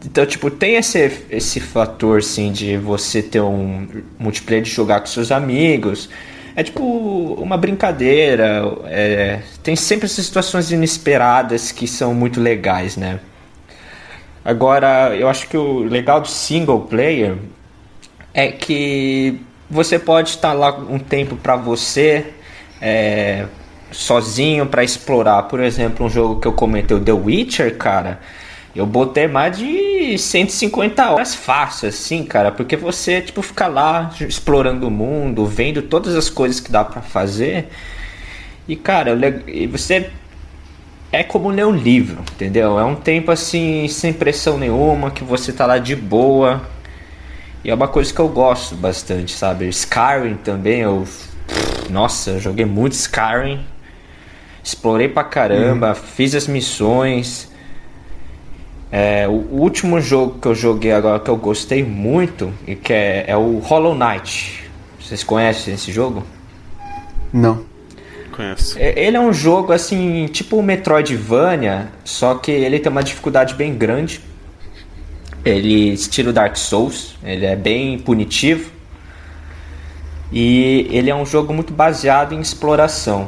[0.03, 5.05] Então, tipo, tem esse, esse fator, sim, de você ter um multiplayer de jogar com
[5.05, 6.10] seus amigos.
[6.55, 6.84] É tipo
[7.36, 8.63] uma brincadeira.
[8.86, 13.19] É, tem sempre essas situações inesperadas que são muito legais, né?
[14.43, 17.38] Agora, eu acho que o legal do single player
[18.34, 22.34] é que você pode estar lá um tempo para você
[22.82, 23.46] é,
[23.91, 25.44] sozinho para explorar.
[25.44, 28.20] Por exemplo, um jogo que eu comentei, o The Witcher, cara.
[28.74, 34.88] Eu botei mais de 150 horas fácil, assim, cara, porque você, tipo, fica lá explorando
[34.88, 37.67] o mundo, vendo todas as coisas que dá para fazer.
[38.67, 39.17] E cara,
[39.70, 40.10] você
[41.12, 42.80] é como ler um livro, entendeu?
[42.80, 46.62] É um tempo assim, sem pressão nenhuma, que você tá lá de boa.
[47.63, 49.67] E é uma coisa que eu gosto bastante, sabe?
[49.67, 51.06] Skyrim também, eu.
[51.91, 53.65] Nossa, eu joguei muito Skyrim.
[54.63, 55.95] Explorei pra caramba, hum.
[55.95, 57.51] fiz as missões.
[58.91, 63.25] É, o último jogo que eu joguei agora que eu gostei muito e que é,
[63.27, 64.69] é o Hollow Knight.
[64.99, 66.23] Vocês conhecem esse jogo?
[67.32, 67.65] Não.
[68.32, 68.77] Conheço.
[68.77, 73.56] É, ele é um jogo assim, tipo o Metroidvania, só que ele tem uma dificuldade
[73.56, 74.21] bem grande.
[75.43, 78.71] Ele estilo Dark Souls, ele é bem punitivo.
[80.32, 83.28] E ele é um jogo muito baseado em exploração.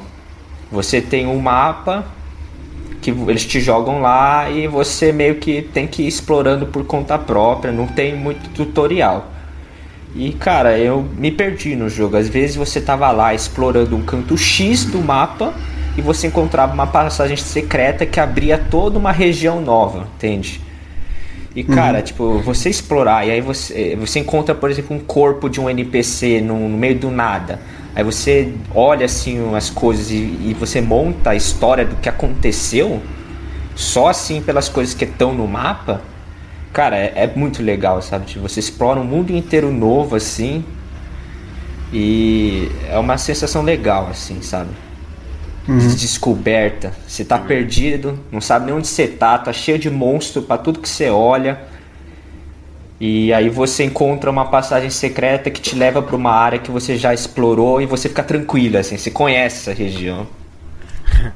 [0.72, 2.06] Você tem um mapa
[3.02, 7.18] que eles te jogam lá e você meio que tem que ir explorando por conta
[7.18, 9.30] própria, não tem muito tutorial.
[10.16, 12.16] E cara, eu me perdi no jogo.
[12.16, 15.54] Às vezes você tava lá explorando um canto X do mapa
[15.98, 20.62] e você encontrava uma passagem secreta que abria toda uma região nova, entende?
[21.56, 22.04] E cara, uhum.
[22.04, 26.42] tipo, você explorar e aí você, você encontra, por exemplo, um corpo de um NPC
[26.42, 27.60] no, no meio do nada.
[27.96, 33.02] Aí você olha assim as coisas e, e você monta a história do que aconteceu
[33.76, 36.02] só assim pelas coisas que estão no mapa
[36.74, 38.26] Cara, é, é muito legal, sabe?
[38.26, 40.66] Tipo, você explora um mundo inteiro novo, assim.
[41.94, 44.72] E é uma sensação legal, assim, sabe?
[45.67, 45.78] Uhum.
[45.78, 46.93] De descoberta.
[47.08, 50.80] Você tá perdido, não sabe nem onde você tá, tá cheio de monstro para tudo
[50.80, 51.62] que você olha.
[52.99, 56.97] E aí você encontra uma passagem secreta que te leva para uma área que você
[56.97, 60.28] já explorou e você fica tranquilo, assim, você conhece essa região.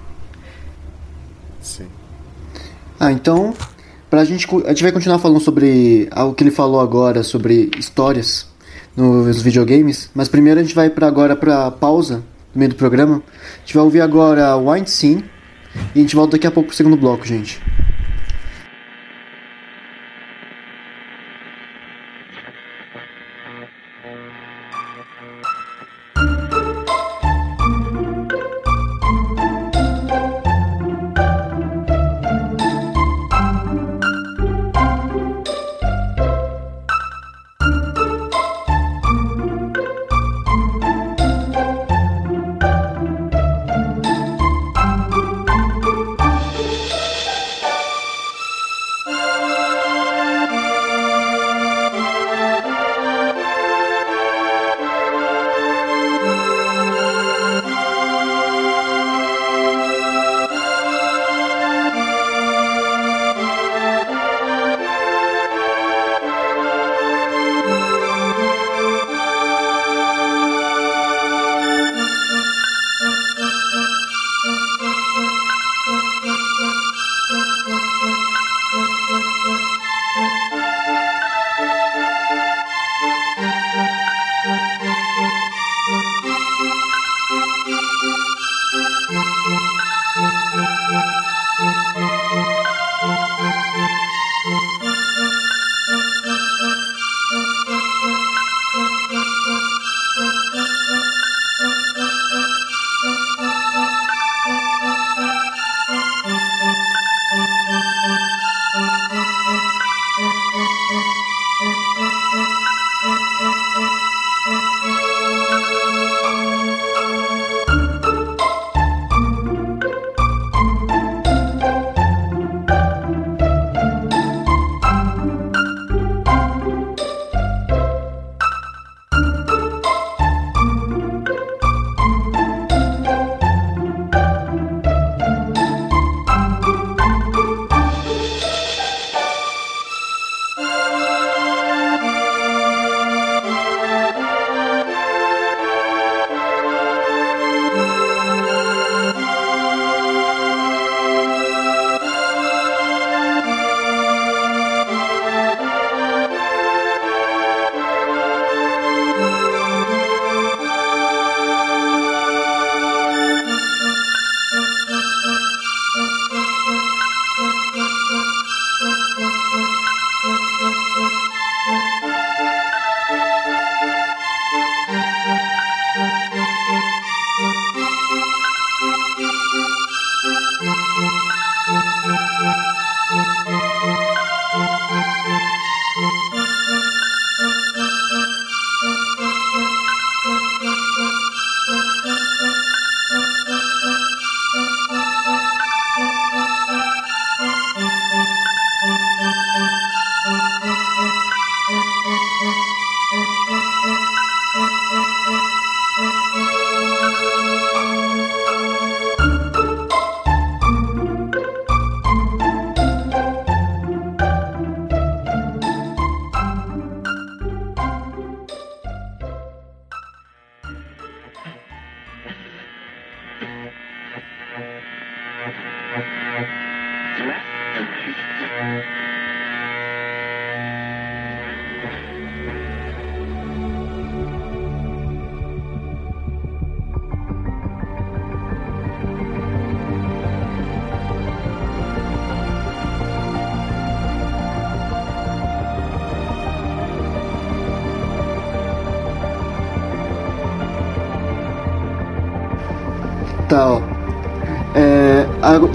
[1.60, 1.88] Sim.
[3.00, 3.54] Ah, então
[4.10, 8.48] Pra gente, a gente vai continuar falando sobre o que ele falou agora, sobre histórias
[8.96, 13.18] nos videogames, mas primeiro a gente vai para agora para pausa meio do programa.
[13.18, 15.26] A gente vai ouvir agora Wind Scene
[15.94, 17.62] e a gente volta daqui a pouco pro segundo bloco, gente.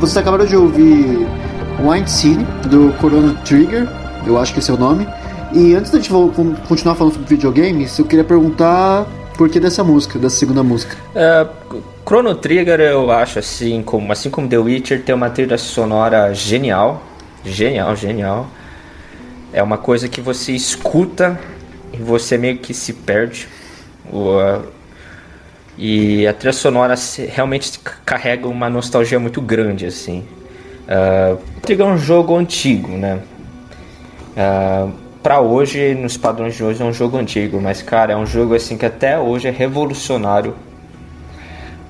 [0.02, 1.28] Vocês acabaram de ouvir
[1.78, 3.86] Wind City, do Chrono Trigger,
[4.26, 5.06] eu acho que esse é o nome.
[5.52, 6.10] E antes da gente
[6.66, 9.06] continuar falando sobre videogames, eu queria perguntar
[9.38, 10.96] por que dessa música, dessa segunda música.
[11.14, 16.34] Uh, Chrono Trigger eu acho assim como, assim como The Witcher tem uma trilha sonora
[16.34, 17.00] genial,
[17.44, 18.48] genial, genial.
[19.52, 21.38] É uma coisa que você escuta
[21.92, 23.46] e você meio que se perde.
[24.12, 24.32] O,
[25.76, 26.94] e a trilha sonora
[27.28, 30.24] realmente carrega uma nostalgia muito grande assim.
[30.82, 33.20] Uh, Trigger é um jogo antigo, né?
[34.36, 34.92] Uh,
[35.22, 38.54] para hoje, nos padrões de hoje, é um jogo antigo, mas cara, é um jogo
[38.54, 40.54] assim que até hoje é revolucionário.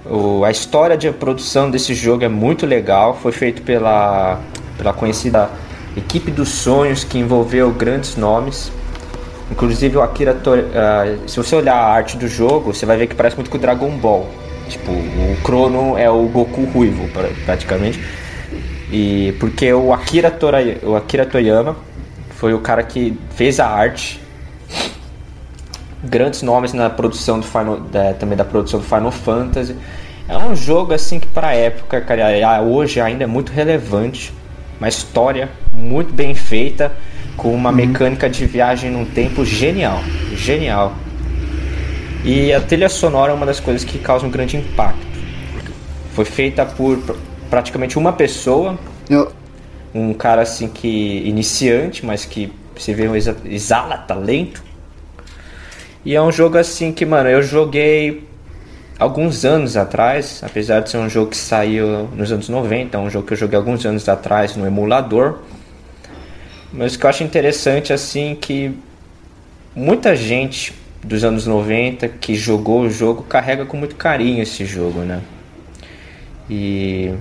[0.04, 4.38] O, a história de produção desse jogo é muito legal, foi feito pela,
[4.76, 5.48] pela conhecida
[5.96, 8.70] equipe dos sonhos que envolveu grandes nomes.
[9.52, 13.14] Inclusive o Akira uh, se você olhar a arte do jogo, você vai ver que
[13.14, 14.26] parece muito com o Dragon Ball.
[14.66, 17.06] Tipo, o Crono é o Goku ruivo,
[17.44, 18.02] praticamente.
[18.90, 20.32] E porque o Akira,
[20.82, 21.76] o Akira Toyama
[22.30, 24.18] foi o cara que fez a arte.
[26.02, 29.76] Grandes nomes na produção do Final, da, também da produção do Final Fantasy.
[30.26, 34.32] É um jogo assim que para época, cara, hoje ainda é muito relevante.
[34.80, 36.90] Uma história muito bem feita,
[37.36, 37.76] com uma uhum.
[37.76, 40.02] mecânica de viagem num tempo genial,
[40.34, 40.94] genial.
[42.24, 45.06] E a trilha sonora é uma das coisas que causa um grande impacto.
[46.12, 46.98] Foi feita por
[47.50, 48.78] praticamente uma pessoa.
[49.94, 54.62] Um cara assim que iniciante, mas que você vê um exala talento.
[56.04, 58.26] E é um jogo assim que, mano, eu joguei
[58.98, 63.10] alguns anos atrás, apesar de ser um jogo que saiu nos anos 90, é um
[63.10, 65.40] jogo que eu joguei alguns anos atrás no emulador.
[66.72, 68.74] Mas o que eu acho interessante assim que
[69.74, 75.00] muita gente dos anos 90 que jogou o jogo carrega com muito carinho esse jogo,
[75.00, 75.20] né?
[76.48, 77.12] E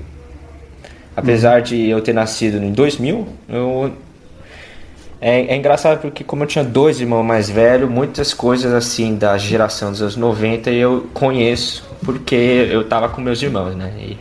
[1.15, 3.91] Apesar de eu ter nascido em 2000, eu...
[5.19, 9.37] É, é, engraçado porque como eu tinha dois irmãos mais velhos, muitas coisas assim da
[9.37, 12.35] geração dos anos 90 eu conheço porque
[12.71, 13.93] eu tava com meus irmãos, né?
[13.99, 14.17] E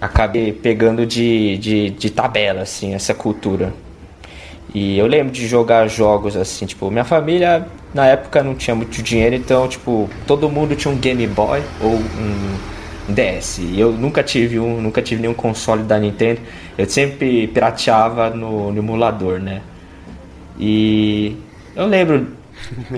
[0.00, 3.72] acabei pegando de, de, de tabela, assim, essa cultura.
[4.74, 9.02] E eu lembro de jogar jogos assim, tipo, minha família na época não tinha muito
[9.02, 13.60] dinheiro, então, tipo, todo mundo tinha um Game Boy ou um DS.
[13.76, 16.40] Eu nunca tive um, nunca tive nenhum console da Nintendo.
[16.78, 19.60] Eu sempre pirateava no, no emulador, né?
[20.58, 21.36] E
[21.76, 22.28] eu lembro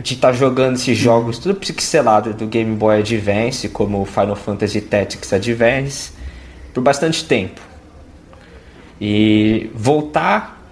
[0.00, 4.80] de estar tá jogando esses jogos tudo pixelado do Game Boy Advance, como Final Fantasy
[4.80, 6.12] Tactics Advance,
[6.72, 7.60] por bastante tempo.
[9.00, 10.63] E voltar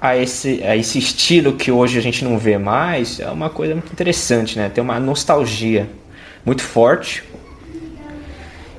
[0.00, 3.74] a esse, a esse estilo que hoje a gente não vê mais é uma coisa
[3.74, 4.68] muito interessante, né?
[4.68, 5.88] Tem uma nostalgia
[6.44, 7.24] muito forte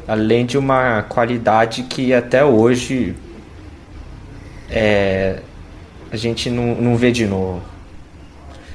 [0.09, 3.15] além de uma qualidade que até hoje
[4.67, 5.39] é,
[6.11, 7.61] a gente não, não vê de novo.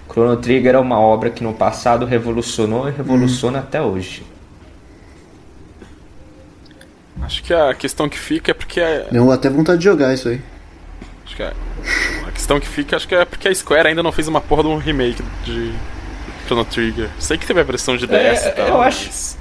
[0.09, 4.24] Chrono Trigger é uma obra que no passado revolucionou e revoluciona até hoje.
[7.20, 8.78] Acho que a questão que fica é porque.
[8.78, 9.09] É...
[9.11, 10.40] Deu até vontade de jogar isso aí.
[11.24, 11.53] Acho que é...
[12.45, 14.64] A questão que fica acho que é porque a Square ainda não fez uma porra
[14.64, 15.72] de um remake de
[16.45, 17.09] Chrono Trigger.
[17.18, 18.68] Sei que teve a versão de DS é, e tal.
[18.68, 19.36] Eu acho.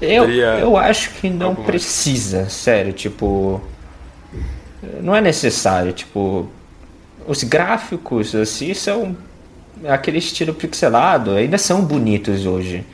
[0.00, 2.52] Eu, eu acho que não precisa, mais.
[2.52, 3.60] sério, tipo.
[5.02, 6.48] Não é necessário, tipo.
[7.26, 9.16] Os gráficos, assim, são
[9.88, 12.86] aquele estilo pixelado, ainda são bonitos hoje.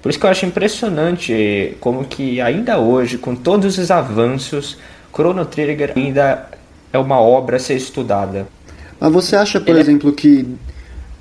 [0.00, 4.78] Por isso que eu acho impressionante como que ainda hoje, com todos os avanços,
[5.14, 6.48] Chrono Trigger ainda
[6.90, 8.46] é uma obra a ser estudada.
[9.00, 10.12] Mas você acha, por Ele é exemplo, é...
[10.12, 10.46] que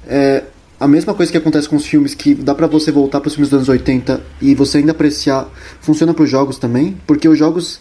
[0.08, 0.44] é,
[0.80, 3.36] a mesma coisa que acontece com os filmes, que dá para você voltar para os
[3.36, 5.50] filmes dos anos 80 e você ainda apreciar,
[5.80, 7.80] funciona para os jogos também, porque os jogos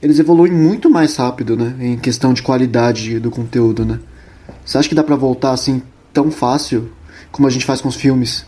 [0.00, 3.98] eles evoluem muito mais rápido, né, em questão de qualidade do conteúdo, né?
[4.64, 5.82] Você acha que dá para voltar assim
[6.12, 6.90] tão fácil
[7.32, 8.44] como a gente faz com os filmes?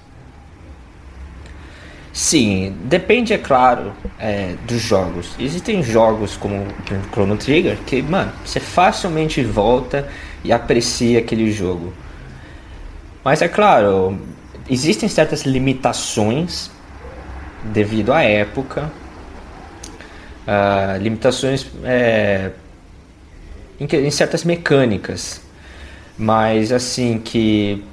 [2.16, 5.36] Sim, depende, é claro, é, dos jogos.
[5.38, 6.66] Existem jogos como
[7.12, 10.08] Chrono Trigger que, mano, você facilmente volta
[10.42, 11.92] e aprecia aquele jogo.
[13.22, 14.18] Mas é claro,
[14.66, 16.70] existem certas limitações
[17.64, 18.90] devido à época,
[20.46, 22.50] uh, limitações é,
[23.78, 25.42] em, em certas mecânicas,
[26.16, 27.84] mas assim que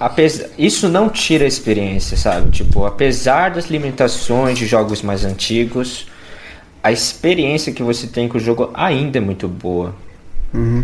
[0.00, 2.50] apesar, isso não tira a experiência, sabe?
[2.50, 6.06] Tipo, apesar das limitações de jogos mais antigos,
[6.82, 9.94] a experiência que você tem com o jogo ainda é muito boa.
[10.54, 10.82] Uhum.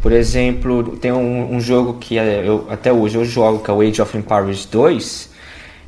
[0.00, 3.74] Por exemplo, tem um, um jogo que é, eu, até hoje eu jogo, que é
[3.74, 5.27] o Age of Empires 2.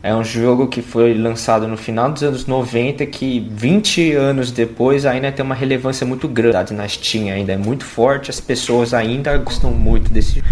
[0.03, 5.05] É um jogo que foi lançado no final dos anos 90 que 20 anos depois
[5.05, 9.36] ainda tem uma relevância muito grande na Steam, ainda é muito forte, as pessoas ainda
[9.36, 10.46] gostam muito desse jogo.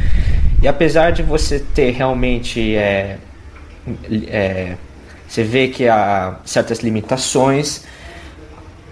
[0.62, 3.16] E apesar de você ter realmente é,
[4.26, 4.74] é,
[5.26, 7.84] você vê que há certas limitações,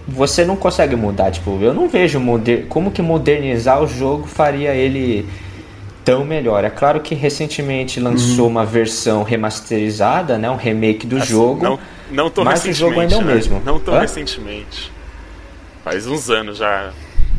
[0.06, 4.74] você não consegue mudar, tipo, eu não vejo moder como que modernizar o jogo faria
[4.74, 5.26] ele
[6.06, 6.64] tão melhor.
[6.64, 8.52] É claro que recentemente lançou uhum.
[8.52, 11.64] uma versão remasterizada, né, um remake do assim, jogo.
[11.64, 11.78] Não,
[12.08, 13.34] não tão mas o jogo ainda é o né?
[13.34, 13.60] mesmo.
[13.64, 14.00] Não tão Hã?
[14.00, 14.92] recentemente.
[15.84, 16.92] Faz uns anos já.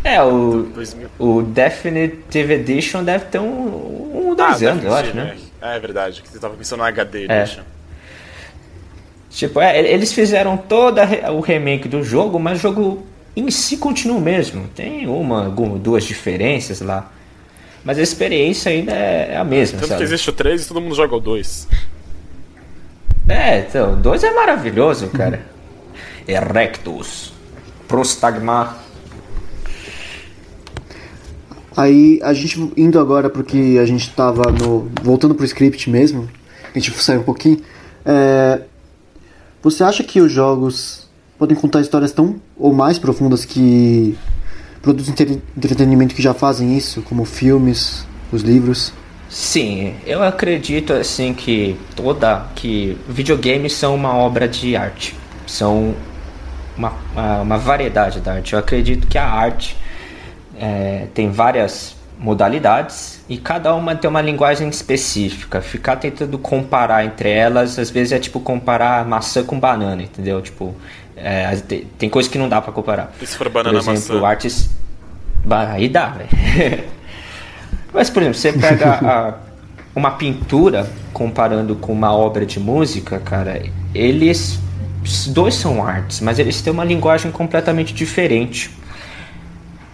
[0.03, 0.69] É, o,
[1.17, 5.37] o Definitive Edition deve ter um, um dois ah, anos, eu acho, né?
[5.61, 7.41] É, é verdade, que você tava pensando no HD é.
[7.41, 7.63] Edition.
[9.29, 10.99] Tipo, é, eles fizeram todo
[11.31, 14.67] o remake do jogo, mas o jogo em si continua o mesmo.
[14.75, 17.11] Tem uma, duas diferenças lá.
[17.87, 19.79] Mas a experiência ainda é, é a mesma.
[19.79, 19.99] Tanto sabe?
[19.99, 21.69] que existe o 3 e todo mundo joga o 2.
[23.29, 25.45] É, então, o 2 é maravilhoso, cara.
[26.27, 27.31] Erectus.
[27.87, 28.75] Prostagma.
[31.77, 34.91] Aí a gente indo agora porque a gente tava no.
[35.01, 36.29] voltando pro script mesmo,
[36.75, 37.61] a gente saiu um pouquinho.
[38.05, 38.63] É,
[39.63, 41.07] você acha que os jogos
[41.39, 44.17] podem contar histórias tão ou mais profundas que
[44.81, 48.93] produtos de entretenimento que já fazem isso, como filmes, os livros?
[49.29, 55.15] Sim, eu acredito assim que toda que videogames são uma obra de arte,
[55.45, 55.93] são
[56.77, 56.93] uma,
[57.41, 58.53] uma variedade da arte.
[58.53, 59.75] Eu acredito que a arte
[60.57, 65.61] é, tem várias modalidades e cada uma tem uma linguagem específica.
[65.61, 70.41] Ficar tentando comparar entre elas, às vezes é tipo comparar maçã com banana, entendeu?
[70.41, 70.73] Tipo,
[71.17, 71.55] é,
[71.97, 73.11] tem coisa que não dá para comparar.
[73.21, 74.27] E se for banana por exemplo, maçã?
[74.27, 74.69] artes.
[75.71, 76.83] Aí dá, velho.
[77.93, 79.33] Mas, por exemplo, você pega a,
[79.95, 83.61] uma pintura comparando com uma obra de música, cara,
[83.93, 84.59] eles.
[85.27, 88.69] Dois são artes, mas eles têm uma linguagem completamente diferente.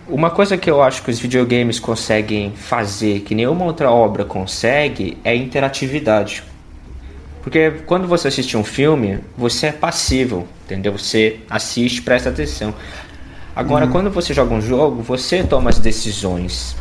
[0.07, 5.15] Uma coisa que eu acho que os videogames conseguem fazer, que nenhuma outra obra consegue,
[5.23, 6.43] é interatividade.
[7.43, 10.97] Porque quando você assiste um filme, você é passivo, entendeu?
[10.97, 12.73] Você assiste, presta atenção.
[13.53, 13.91] Agora, uhum.
[13.91, 16.75] quando você joga um jogo, você toma as decisões.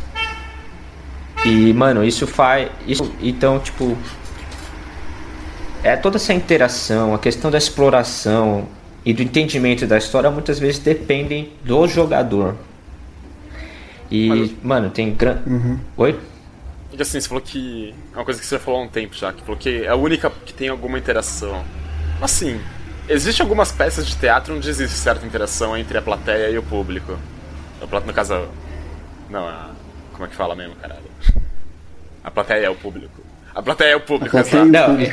[1.45, 2.69] E, mano, isso faz.
[2.87, 3.97] Isso, então, tipo.
[5.83, 8.69] É toda essa interação, a questão da exploração
[9.05, 12.55] e do entendimento da história muitas vezes dependem do jogador.
[14.09, 15.41] E, Mas, mano, tem grande.
[15.45, 15.77] Uhum.
[15.97, 16.17] Oi?
[16.97, 17.93] E assim, você falou que.
[18.13, 19.95] É uma coisa que você falou há um tempo já, que falou que é a
[19.95, 21.63] única que tem alguma interação.
[22.21, 22.61] Assim,
[23.09, 27.17] existem algumas peças de teatro onde existe certa interação entre a plateia e o público.
[28.05, 28.47] No caso.
[29.29, 29.71] Não, a,
[30.13, 31.01] como é que fala mesmo, caralho?
[32.23, 33.21] A plateia é o público.
[33.55, 34.65] A plateia é o público, exato.
[34.65, 35.03] Não, é,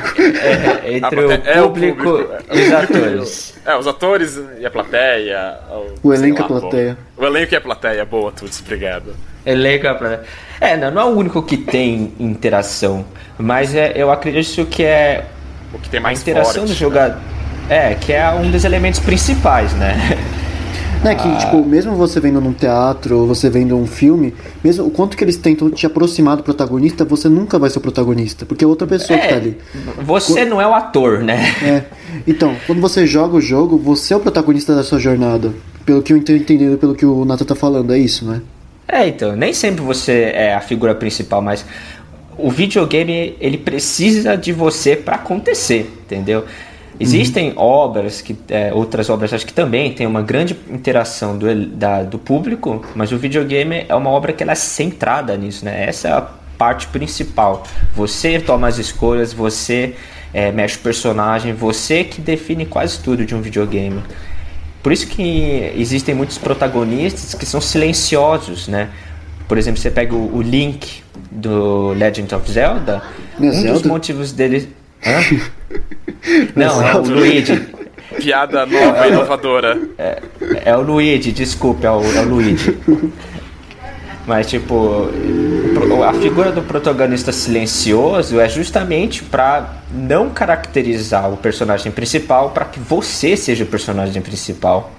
[0.83, 2.07] é, entre o público, é o público
[2.51, 3.61] e os atores.
[3.63, 5.59] É, os atores e a plateia.
[6.03, 6.97] O, o elenco e a plateia.
[7.21, 9.15] O elenco e a plateia, boa, tudo obrigado.
[9.45, 10.23] Elenco e a plateia.
[10.59, 13.05] É, não, não é o único que tem interação,
[13.37, 15.25] mas é, eu acredito que é.
[15.71, 17.17] O que tem mais a interação forte, do jogador.
[17.69, 17.91] Né?
[17.91, 20.17] É, que é um dos elementos principais, né?
[21.03, 21.35] Né, que, ah.
[21.37, 25.23] tipo, mesmo você vendo num teatro, ou você vendo um filme, mesmo o quanto que
[25.23, 28.85] eles tentam te aproximar do protagonista, você nunca vai ser o protagonista, porque é outra
[28.85, 29.57] pessoa é, que tá ali.
[30.05, 31.39] Você não é o ator, né?
[31.63, 31.83] É.
[32.27, 35.51] Então, quando você joga o jogo, você é o protagonista da sua jornada.
[35.85, 38.41] Pelo que eu estou entendendo, pelo que o Nathan tá falando, é isso, né?
[38.87, 41.65] É, então, nem sempre você é a figura principal, mas
[42.37, 46.45] o videogame, ele precisa de você para acontecer, entendeu?
[46.99, 47.57] Existem uhum.
[47.57, 52.19] obras, que é, outras obras acho que também tem uma grande interação do, da, do
[52.19, 55.85] público, mas o videogame é uma obra que ela é centrada nisso, né?
[55.87, 56.21] Essa é a
[56.57, 57.63] parte principal.
[57.95, 59.95] Você toma as escolhas, você
[60.31, 64.03] é, mexe o personagem, você que define quase tudo de um videogame.
[64.81, 68.89] Por isso que existem muitos protagonistas que são silenciosos, né?
[69.47, 73.03] Por exemplo, você pega o, o Link do Legend of Zelda,
[73.37, 73.73] Meu um Zelda?
[73.73, 74.69] dos motivos dele
[75.05, 75.19] Hã?
[76.55, 77.67] Não, é o Luigi.
[78.17, 79.79] Piada nova, inovadora.
[79.97, 80.21] É,
[80.65, 82.77] é o Luigi, desculpe, é o, é o Luigi.
[84.31, 85.09] Mas, tipo,
[86.07, 92.79] a figura do protagonista silencioso é justamente para não caracterizar o personagem principal, para que
[92.79, 94.89] você seja o personagem principal.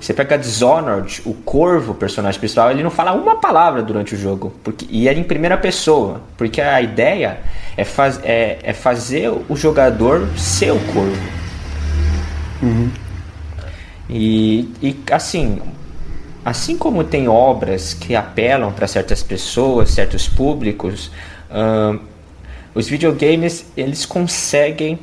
[0.00, 4.16] Você pega Dishonored, o Corvo, o personagem principal, ele não fala uma palavra durante o
[4.16, 4.54] jogo.
[4.62, 6.20] Porque, e é em primeira pessoa.
[6.36, 7.40] Porque a ideia
[7.76, 11.28] é, faz, é, é fazer o jogador ser o Corvo.
[12.62, 12.88] Uhum.
[14.08, 15.60] E, e assim,
[16.44, 21.10] assim como tem obras que apelam para certas pessoas, certos públicos,
[22.74, 24.98] os videogames eles conseguem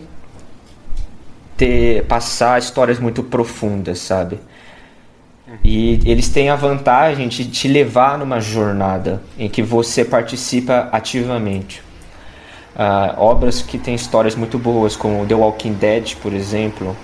[1.58, 4.40] ter passar histórias muito profundas, sabe?
[5.64, 11.82] E eles têm a vantagem de te levar numa jornada em que você participa ativamente.
[12.76, 16.96] Uh, obras que têm histórias muito boas, como The Walking Dead, por exemplo,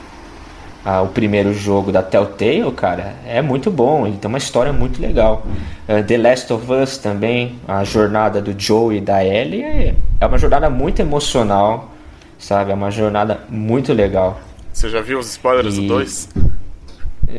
[0.85, 5.01] uh, o primeiro jogo da Telltale, cara, é muito bom, ele tem uma história muito
[5.01, 5.45] legal.
[5.87, 10.25] Uh, The Last of Us também, a jornada do Joe e da Ellie, é, é
[10.25, 11.91] uma jornada muito emocional,
[12.37, 12.71] sabe?
[12.71, 14.39] É uma jornada muito legal.
[14.71, 15.81] Você já viu os spoilers e...
[15.81, 16.29] do 2?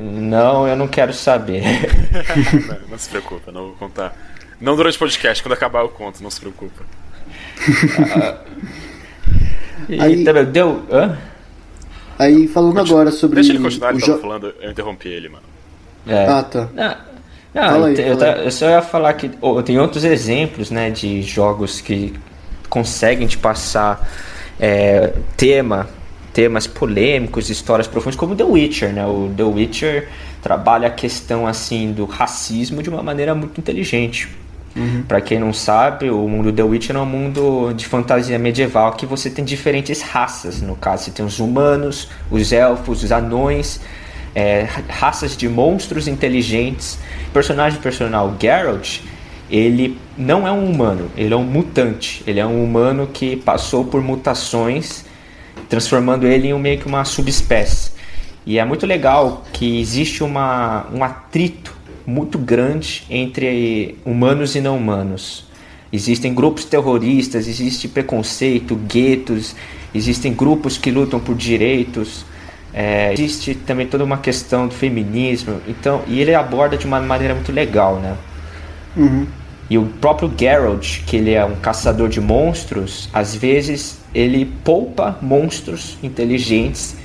[0.03, 1.63] Não, eu não quero saber.
[2.69, 4.17] não, não, se preocupa, não vou contar.
[4.61, 6.83] Não durante o podcast, quando acabar eu conto, não se preocupa.
[8.17, 8.39] Ah,
[10.01, 10.85] aí, também deu.
[10.91, 11.19] Hã?
[12.19, 13.01] Aí falando Continua.
[13.01, 13.37] agora sobre.
[13.37, 14.19] Deixa ele continuar, ele jo...
[14.19, 15.45] falando, eu interrompi ele, mano.
[16.07, 16.27] É.
[16.27, 16.69] Ah, tá.
[16.75, 20.91] Não, não aí, eu, eu, eu, só ia falar que oh, tem outros exemplos, né,
[20.91, 22.13] de jogos que
[22.69, 24.09] conseguem te passar
[24.59, 25.89] é, tema
[26.35, 29.07] temas polêmicos, histórias profundas, como The Witcher, né?
[29.07, 30.09] O The Witcher
[30.43, 34.29] trabalha a questão assim do racismo de uma maneira muito inteligente.
[34.77, 35.05] Uhum.
[35.07, 39.07] Para quem não sabe, o mundo The Witcher é um mundo de fantasia medieval que
[39.07, 40.61] você tem diferentes raças.
[40.61, 43.81] No caso, você tem os humanos, os elfos, os anões,
[44.35, 46.99] é, raças de monstros inteligentes.
[47.29, 49.01] O personagem personal Geralt,
[49.49, 52.25] ele não é um humano, ele é um mutante.
[52.27, 55.05] Ele é um humano que passou por mutações
[55.69, 57.93] transformando ele em um, meio que uma subespécie.
[58.47, 61.75] E é muito legal que existe uma, um atrito
[62.07, 65.45] muito grande entre humanos e não humanos.
[65.93, 69.55] Existem grupos terroristas, existe preconceito, guetos,
[69.95, 72.25] existem grupos que lutam por direitos,
[72.73, 75.61] é, existe também toda uma questão do feminismo.
[75.69, 78.17] Então, e ele aborda de uma maneira muito legal, né?
[78.97, 79.27] Uhum.
[79.71, 85.17] E o próprio Geralt, que ele é um caçador de monstros, às vezes ele poupa
[85.23, 86.97] monstros inteligentes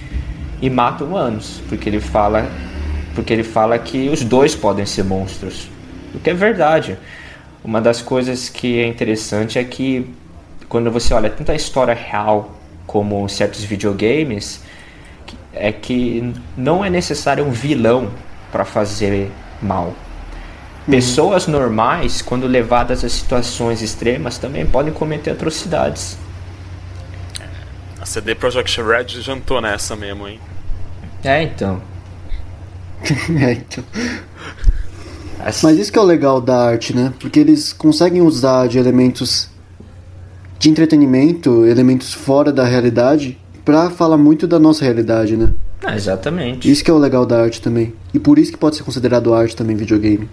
[0.62, 2.50] e mata humanos, porque ele fala,
[3.16, 5.70] porque ele fala que os dois podem ser monstros,
[6.14, 6.98] o que é verdade.
[7.64, 10.10] Uma das coisas que é interessante é que
[10.70, 12.56] quando você olha tanto a história real
[12.88, 14.62] como certos videogames,
[15.54, 18.12] é que não é necessário um vilão
[18.52, 19.30] para fazer
[19.62, 19.88] mal.
[19.88, 20.92] Uhum.
[20.92, 26.18] Pessoas normais, quando levadas a situações extremas, também podem cometer atrocidades.
[28.00, 30.40] A CD Projekt Red jantou nessa mesmo, hein?
[31.24, 31.82] É, então.
[33.42, 33.84] é, então.
[35.64, 37.14] Mas isso que é o legal da arte, né?
[37.20, 39.50] Porque eles conseguem usar de elementos
[40.60, 45.54] de entretenimento, elementos fora da realidade, pra falar muito da nossa realidade, né?
[45.84, 46.70] Ah, exatamente.
[46.70, 47.94] Isso que é o legal da arte também.
[48.14, 50.30] E por isso que pode ser considerado arte também videogame.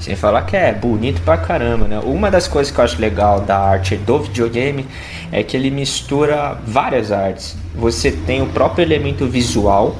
[0.00, 2.00] Sem falar que é bonito pra caramba, né?
[2.00, 4.86] Uma das coisas que eu acho legal da arte do videogame
[5.30, 7.56] é que ele mistura várias artes.
[7.74, 9.96] Você tem o próprio elemento visual,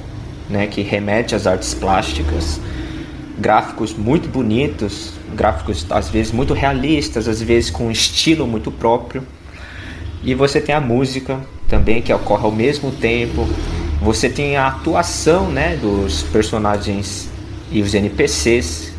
[0.49, 2.61] né, que remete às artes plásticas,
[3.39, 9.23] gráficos muito bonitos, gráficos às vezes muito realistas, às vezes com um estilo muito próprio.
[10.23, 13.47] E você tem a música também que ocorre ao mesmo tempo.
[14.01, 17.29] Você tem a atuação, né, dos personagens
[17.71, 18.93] e os NPCs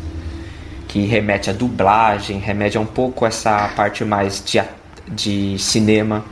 [0.88, 4.60] que remete à dublagem, remete a um pouco essa parte mais de,
[5.06, 6.24] de cinema.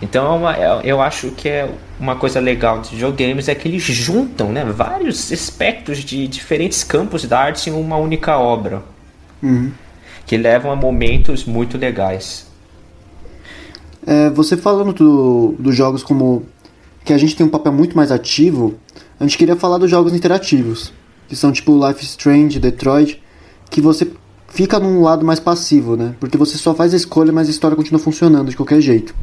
[0.00, 1.68] Então é uma, é, eu acho que é
[1.98, 7.24] uma coisa legal de videogames é que eles juntam né, vários aspectos de diferentes campos
[7.24, 8.82] da arte em uma única obra.
[9.42, 9.72] Uhum.
[10.26, 12.46] Que levam a momentos muito legais.
[14.06, 16.46] É, você falando do, dos jogos como
[17.04, 18.74] que a gente tem um papel muito mais ativo,
[19.18, 20.92] a gente queria falar dos jogos interativos,
[21.28, 23.22] que são tipo Life Strange, Detroit,
[23.70, 24.10] que você
[24.48, 26.14] fica num lado mais passivo, né?
[26.20, 29.14] Porque você só faz a escolha, mas a história continua funcionando de qualquer jeito.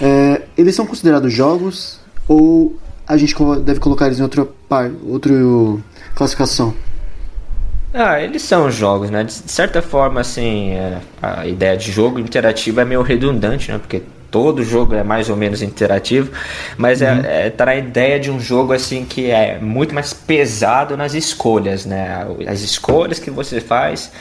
[0.00, 2.76] É, eles são considerados jogos ou
[3.06, 5.32] a gente deve colocar eles em outra, par, outra
[6.14, 6.74] classificação?
[7.94, 9.24] Ah, eles são jogos, né?
[9.24, 13.78] De certa forma, assim, é, a ideia de jogo interativo é meio redundante, né?
[13.78, 16.30] Porque todo jogo é mais ou menos interativo,
[16.76, 17.20] mas é, uhum.
[17.24, 21.14] é, é tá a ideia de um jogo assim que é muito mais pesado nas
[21.14, 22.26] escolhas, né?
[22.46, 24.12] As escolhas que você faz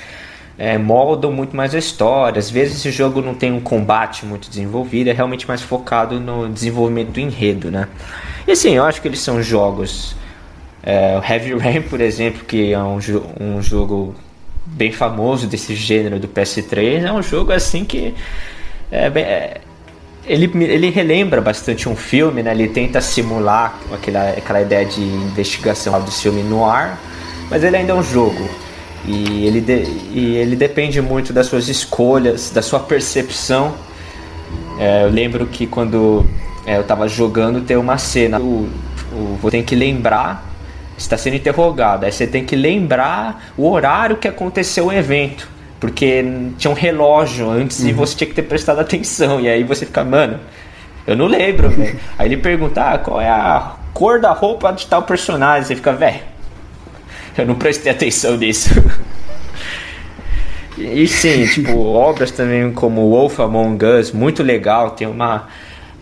[0.58, 2.40] é, moldam muito mais a história.
[2.40, 6.50] Às vezes esse jogo não tem um combate muito desenvolvido, é realmente mais focado no
[6.50, 7.88] desenvolvimento do enredo, né?
[8.48, 10.16] E assim, eu acho que eles são jogos.
[10.84, 13.00] É, Heavy Rain, por exemplo, que é um,
[13.40, 14.16] um jogo
[14.66, 18.16] bem famoso desse gênero do PS3, é um jogo assim que
[18.92, 19.62] é, bem, é,
[20.26, 22.52] ele, ele relembra bastante um filme, né?
[22.52, 27.00] Ele tenta simular aquela, aquela ideia de investigação do filme no ar,
[27.50, 28.50] mas ele ainda é um jogo.
[29.08, 33.76] E ele, de, e ele depende muito das suas escolhas, da sua percepção.
[34.80, 36.26] É, eu lembro que quando
[36.66, 38.40] é, eu estava jogando, tem uma cena.
[38.40, 38.68] O,
[39.12, 40.44] o, você tem que lembrar,
[40.98, 42.06] está sendo interrogado.
[42.06, 45.48] Aí você tem que lembrar o horário que aconteceu o evento.
[45.80, 46.26] Porque
[46.58, 47.90] tinha um relógio antes uhum.
[47.90, 49.40] e você tinha que ter prestado atenção.
[49.40, 50.40] E aí você fica, mano,
[51.06, 52.00] eu não lembro, velho.
[52.18, 55.68] Aí ele pergunta, ah, qual é a cor da roupa de tal personagem?
[55.68, 56.22] Você fica, velho,
[57.38, 58.70] eu não prestei atenção nisso.
[60.78, 65.48] e sim, tipo, obras também como Wolf Among Us, muito legal, tem uma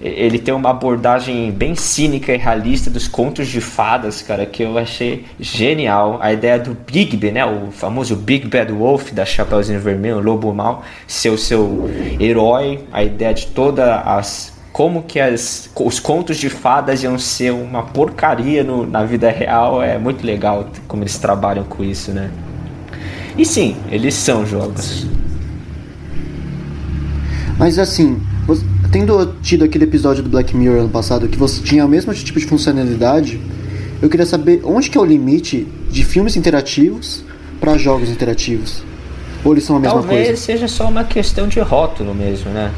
[0.04, 4.78] ele tem uma abordagem bem cínica e realista dos contos de fadas, cara, que eu
[4.78, 6.20] achei genial.
[6.22, 10.54] A ideia do Bigby, né, o famoso Big Bad Wolf da Chapeuzinho Vermelho, o Lobo
[10.54, 16.36] Mal, ser o seu herói, a ideia de todas as como que as, os contos
[16.36, 21.16] de fadas iam ser uma porcaria no, na vida real é muito legal como eles
[21.20, 22.32] trabalham com isso, né?
[23.38, 25.06] E sim, eles são jogos.
[27.58, 28.20] Mas assim,
[28.92, 32.40] tendo tido aquele episódio do Black Mirror ano passado que você tinha o mesmo tipo
[32.40, 33.40] de funcionalidade,
[34.02, 37.24] eu queria saber onde que é o limite de filmes interativos
[37.60, 38.84] para jogos interativos.
[39.46, 40.24] Ou eles são a mesma Talvez coisa?
[40.24, 42.72] Talvez seja só uma questão de rótulo mesmo, né?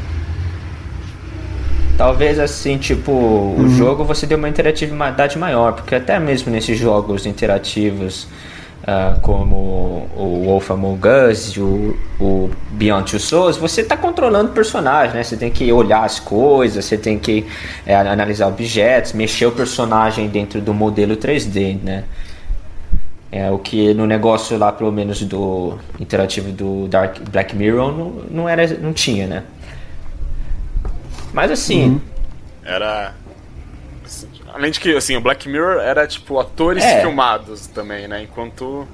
[1.96, 3.64] Talvez assim, tipo, uhum.
[3.64, 8.28] o jogo você deu uma interatividade maior, porque até mesmo nesses jogos interativos,
[8.82, 14.50] uh, como o Wolf Among Us e o, o Beyond Two Souls, você está controlando
[14.50, 15.22] o personagem, né?
[15.22, 17.46] Você tem que olhar as coisas, você tem que
[17.86, 22.04] é, analisar objetos, mexer o personagem dentro do modelo 3D, né?
[23.32, 28.12] É o que no negócio lá, pelo menos do interativo do Dark Black Mirror, não,
[28.30, 29.42] não era, não tinha, né?
[31.36, 31.90] Mas assim.
[31.90, 32.00] Uhum.
[32.64, 33.12] Era.
[34.54, 37.02] Além de que, assim, o Black Mirror era tipo atores é.
[37.02, 38.22] filmados também, né?
[38.22, 38.88] Enquanto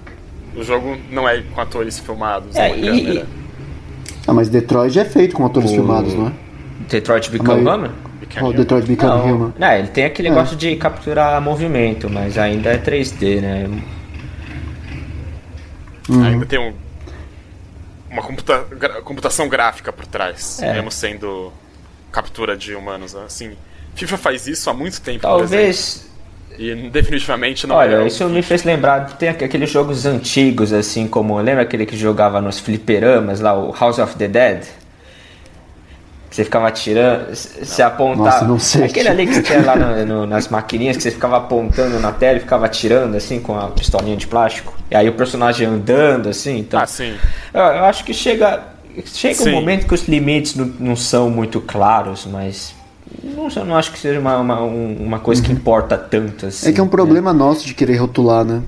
[0.57, 3.27] o jogo não é com atores filmados é, e, câmera.
[4.27, 5.75] Ah, mas Detroit é feito com atores o...
[5.75, 6.33] filmados, não é?
[6.89, 7.91] Detroit Become Human?
[8.41, 9.55] Oh, Detroit Become não, Human.
[9.57, 10.31] Não, ele tem aquele é.
[10.33, 13.71] negócio de capturar movimento, mas ainda é 3D, né?
[16.09, 16.25] Uhum.
[16.25, 16.73] Ainda tem um,
[18.11, 18.65] uma computa
[19.05, 20.73] computação gráfica por trás, é.
[20.73, 21.53] mesmo sendo
[22.13, 23.17] captura de humanos.
[23.17, 23.57] Assim,
[23.95, 25.21] FIFA faz isso há muito tempo.
[25.21, 26.11] Talvez.
[26.59, 29.17] E definitivamente não Olha, é isso me fez lembrar.
[29.17, 31.41] Tem aqueles jogos antigos, assim, como.
[31.41, 34.65] Lembra aquele que jogava nos fliperamas lá, o House of the Dead?
[36.31, 38.25] Você ficava atirando, você apontava.
[38.25, 38.85] Nossa, não sei.
[38.85, 42.39] Aquele ali que tinha lá no, no, nas maquininhas que você ficava apontando na tela
[42.39, 44.75] e ficava atirando assim com a pistolinha de plástico.
[44.91, 46.59] E aí o personagem andando assim.
[46.59, 47.19] Então, ah, sim.
[47.53, 48.72] Eu, eu acho que chega
[49.07, 49.51] chega Sim.
[49.51, 52.75] um momento que os limites não, não são muito claros, mas
[53.23, 55.47] não, eu não acho que seja uma, uma, uma coisa uhum.
[55.49, 56.69] que importa tanto assim.
[56.69, 57.39] É que é um problema né?
[57.39, 58.63] nosso de querer rotular, né?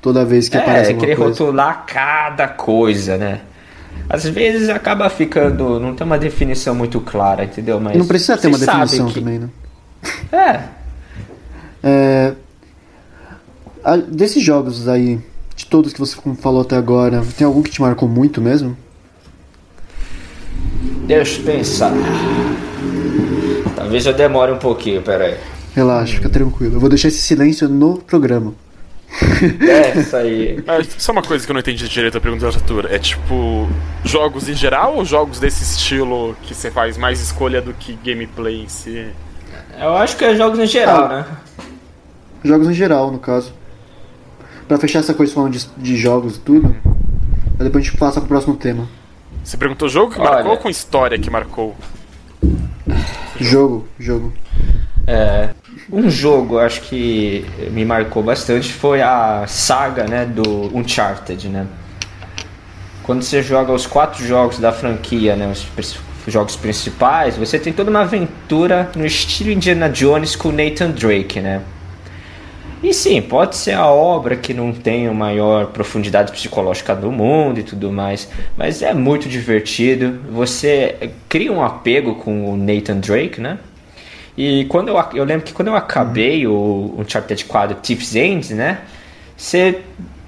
[0.00, 1.44] Toda vez que é, aparece uma querer coisa.
[1.44, 3.40] rotular cada coisa, né?
[4.08, 5.80] Às vezes acaba ficando.
[5.80, 7.80] Não tem uma definição muito clara, entendeu?
[7.80, 9.14] Mas não precisa ter uma definição que...
[9.14, 9.48] também, né?
[10.32, 10.60] É.
[11.82, 12.34] é.
[14.08, 15.18] Desses jogos aí,
[15.56, 18.76] de todos que você falou até agora, tem algum que te marcou muito mesmo?
[21.06, 21.92] Deixa eu pensar.
[23.74, 25.36] Talvez eu demore um pouquinho, peraí.
[25.74, 26.76] Relaxa, fica tranquilo.
[26.76, 28.54] Eu vou deixar esse silêncio no programa.
[29.66, 30.62] É, isso aí.
[30.66, 32.86] Mas só uma coisa que eu não entendi direito a pergunta da Arthur.
[32.90, 33.68] É tipo,
[34.04, 38.62] jogos em geral ou jogos desse estilo que você faz mais escolha do que gameplay
[38.62, 39.06] em si?
[39.80, 41.26] Eu acho que é jogos em geral, ah, né?
[42.44, 43.52] Jogos em geral, no caso.
[44.66, 46.76] Pra fechar essa coisa falando de, de jogos e tudo,
[47.58, 48.88] depois a gente passa pro próximo tema.
[49.48, 51.74] Você perguntou jogo que Olha, marcou ou com história que marcou?
[53.40, 54.30] Jogo, jogo.
[55.06, 55.48] É,
[55.90, 61.66] um jogo, acho que me marcou bastante foi a saga, né, do Uncharted, né?
[63.02, 67.88] Quando você joga os quatro jogos da franquia, né, os jogos principais, você tem toda
[67.88, 71.62] uma aventura no estilo Indiana Jones com Nathan Drake, né?
[72.82, 77.58] E sim, pode ser a obra que não tem a maior profundidade psicológica do mundo
[77.58, 80.20] e tudo mais, mas é muito divertido.
[80.30, 83.58] Você cria um apego com o Nathan Drake, né?
[84.36, 88.82] E quando eu, eu lembro que quando eu acabei o Uncharted 4 Thief's End, né?
[89.36, 89.80] Você,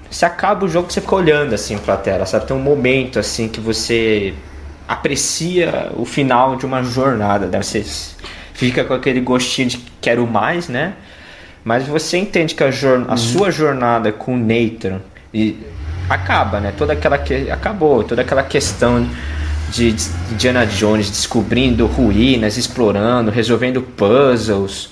[0.09, 2.45] você acaba o jogo você fica olhando assim pra tela, sabe?
[2.45, 4.33] Tem um momento assim que você
[4.85, 7.63] aprecia o final de uma jornada, né?
[7.63, 7.85] Você
[8.53, 10.95] fica com aquele gostinho de quero mais, né?
[11.63, 13.17] Mas você entende que a, jorn a uhum.
[13.17, 14.99] sua jornada com o Nathan
[15.33, 15.57] e
[16.09, 16.73] acaba, né?
[16.77, 19.07] Toda aquela que acabou, toda aquela questão
[19.71, 19.95] de
[20.31, 24.89] Indiana Jones descobrindo ruínas, explorando, resolvendo puzzles.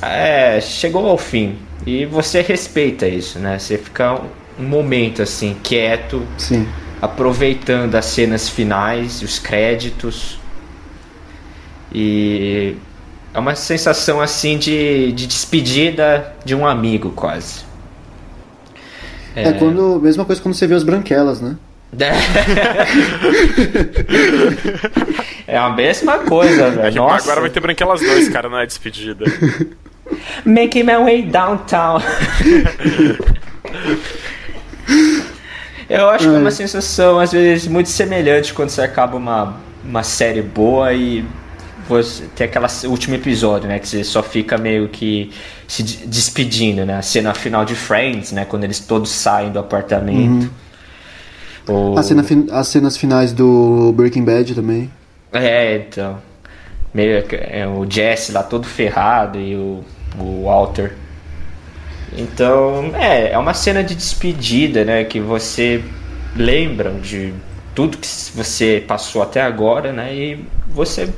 [0.00, 1.58] É, chegou ao fim.
[1.86, 3.58] E você respeita isso, né?
[3.58, 4.20] Você fica
[4.58, 6.68] um momento assim, quieto, Sim.
[7.00, 10.38] aproveitando as cenas finais, os créditos.
[11.92, 12.76] E
[13.34, 17.66] é uma sensação assim de, de despedida de um amigo quase.
[19.34, 19.52] É.
[19.52, 20.00] quando.
[20.02, 21.56] Mesma coisa quando você vê as branquelas, né?
[25.46, 27.04] é a mesma coisa, É velho.
[27.04, 29.24] agora vai ter branquelas dois, cara, não é despedida.
[30.44, 32.00] Making my way downtown.
[35.88, 36.52] Eu acho que é uma Ai.
[36.52, 41.24] sensação, às vezes, muito semelhante quando você acaba uma, uma série boa e
[41.88, 43.78] você tem aquele último episódio, né?
[43.78, 45.30] Que você só fica meio que
[45.66, 46.96] se de- despedindo, né?
[46.98, 48.44] A cena final de Friends, né?
[48.44, 50.50] Quando eles todos saem do apartamento.
[51.66, 54.90] Ou- A cena as cenas finais do Breaking Bad também.
[55.32, 56.18] É, então.
[56.94, 59.84] Meio é, o Jesse lá todo ferrado e o,
[60.18, 60.94] o Walter.
[62.16, 65.04] Então, é, é uma cena de despedida, né?
[65.04, 65.82] Que você
[66.34, 67.34] lembra de
[67.74, 70.14] tudo que você passou até agora, né?
[70.14, 71.10] E você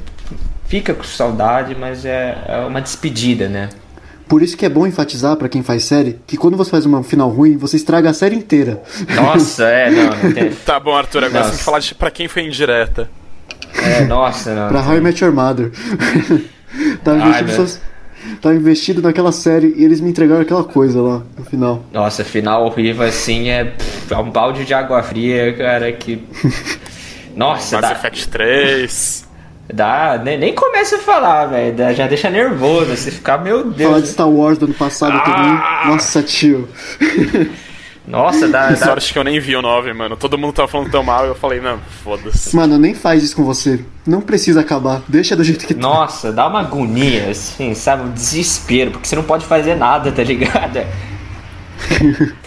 [0.71, 3.69] fica com saudade, mas é, é uma despedida, né?
[4.29, 7.03] Por isso que é bom enfatizar pra quem faz série que quando você faz uma
[7.03, 8.81] final ruim, você estraga a série inteira.
[9.17, 10.51] Nossa, é, não, não tem.
[10.65, 11.59] Tá bom, Arthur, agora você tem Nossa.
[11.59, 13.11] que falar de pra quem foi indireta.
[13.75, 14.69] É, nossa, não.
[14.69, 15.73] Pra How I Met Your Mother.
[17.17, 17.57] investido meu.
[17.57, 17.81] suas-
[18.41, 21.85] tava investido naquela série e eles me entregaram aquela coisa lá no final.
[21.93, 23.75] Nossa, final horrível assim é,
[24.09, 26.23] é um balde de água fria, cara, que.
[27.35, 29.29] Nossa, Mass dá, Effect 3.
[29.73, 31.95] Dá nem, nem começa a falar, velho.
[31.95, 32.95] Já deixa nervoso.
[32.97, 34.09] Você ficar, meu Falar de Deus.
[34.11, 35.21] Star Wars do ano passado Ah!
[35.21, 35.93] também.
[35.93, 36.69] Nossa, tio.
[38.07, 38.71] Nossa, dá.
[38.75, 40.17] dá Sorte que eu nem vi o 9, mano.
[40.17, 42.57] Todo mundo tava falando tão mal e eu falei, não, foda-se.
[42.57, 43.81] Mano, nem faz isso com você.
[44.07, 45.03] Não precisa acabar.
[45.07, 45.81] Deixa do jeito que tá.
[45.81, 48.03] nossa, dá uma agonia, assim, sabe?
[48.05, 50.81] Um desespero, porque você não pode fazer nada, tá ligado?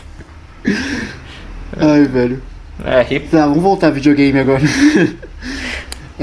[1.78, 2.42] Ai, velho.
[2.84, 4.62] É, ri- Tá, vamos voltar a videogame agora.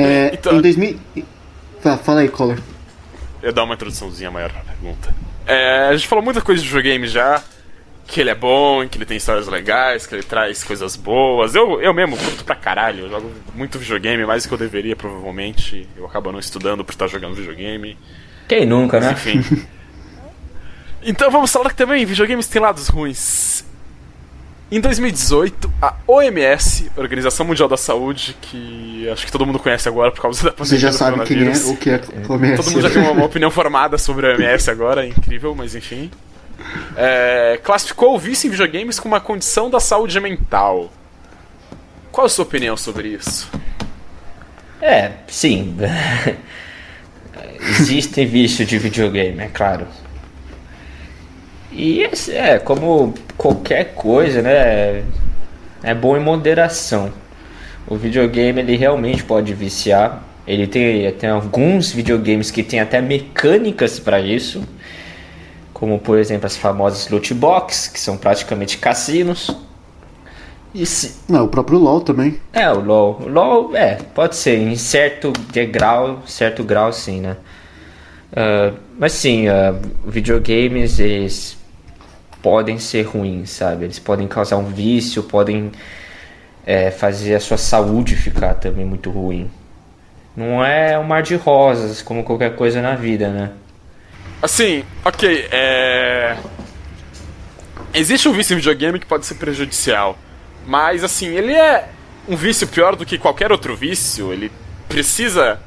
[0.01, 0.99] é, Então- Em 2000.
[1.83, 2.59] Tá, fala aí, Collor.
[3.43, 5.15] Eu dar uma introduçãozinha maior pra pergunta.
[5.47, 7.43] É, a gente falou muita coisa de videogame já.
[8.07, 11.55] Que ele é bom, que ele tem histórias legais, que ele traz coisas boas.
[11.55, 13.05] Eu, eu mesmo curto pra caralho.
[13.05, 15.89] Eu jogo muito videogame, mais do que eu deveria, provavelmente.
[15.97, 17.97] Eu acabo não estudando por estar jogando videogame.
[18.49, 19.13] Quem nunca, né?
[19.13, 19.41] Enfim.
[21.03, 23.65] então vamos falar que também videogames têm lados ruins.
[24.73, 30.13] Em 2018, a OMS, Organização Mundial da Saúde, que acho que todo mundo conhece agora
[30.13, 32.63] por causa da Você pandemia já do sabe quem é, o que é começa.
[32.63, 35.75] Todo mundo já tem uma, uma opinião formada sobre a OMS agora, é incrível, mas
[35.75, 36.09] enfim.
[36.97, 40.93] É, classificou o vício em videogames como uma condição da saúde mental.
[42.13, 43.51] Qual a sua opinião sobre isso?
[44.81, 45.77] É, sim.
[47.81, 49.89] Existem vícios de videogame, é claro.
[51.73, 55.05] E é, como qualquer coisa, né?
[55.83, 57.13] É bom em moderação.
[57.87, 60.23] O videogame ele realmente pode viciar.
[60.47, 64.63] Ele tem, tem alguns videogames que tem até mecânicas para isso.
[65.73, 69.51] Como por exemplo as famosas loot box, que são praticamente cassinos.
[70.75, 72.39] E se, Não, o próprio LoL também.
[72.53, 73.21] é, o LoL.
[73.23, 77.37] O LoL, é, pode ser, em certo degrau, certo grau sim, né?
[78.35, 79.75] Ah, mas sim, ah,
[80.07, 81.57] videogames, eles
[82.43, 83.85] podem ser ruins, sabe?
[83.85, 85.71] Eles podem causar um vício, podem
[86.67, 89.51] é, fazer a sua saúde ficar também muito ruim.
[90.37, 93.51] Não é um mar de rosas, como qualquer coisa na vida, né?
[94.41, 96.37] Assim, ok, é.
[97.93, 100.17] Existe um vício em videogame que pode ser prejudicial.
[100.67, 101.89] Mas, assim, ele é
[102.29, 104.33] um vício pior do que qualquer outro vício.
[104.33, 104.51] Ele
[104.89, 105.59] precisa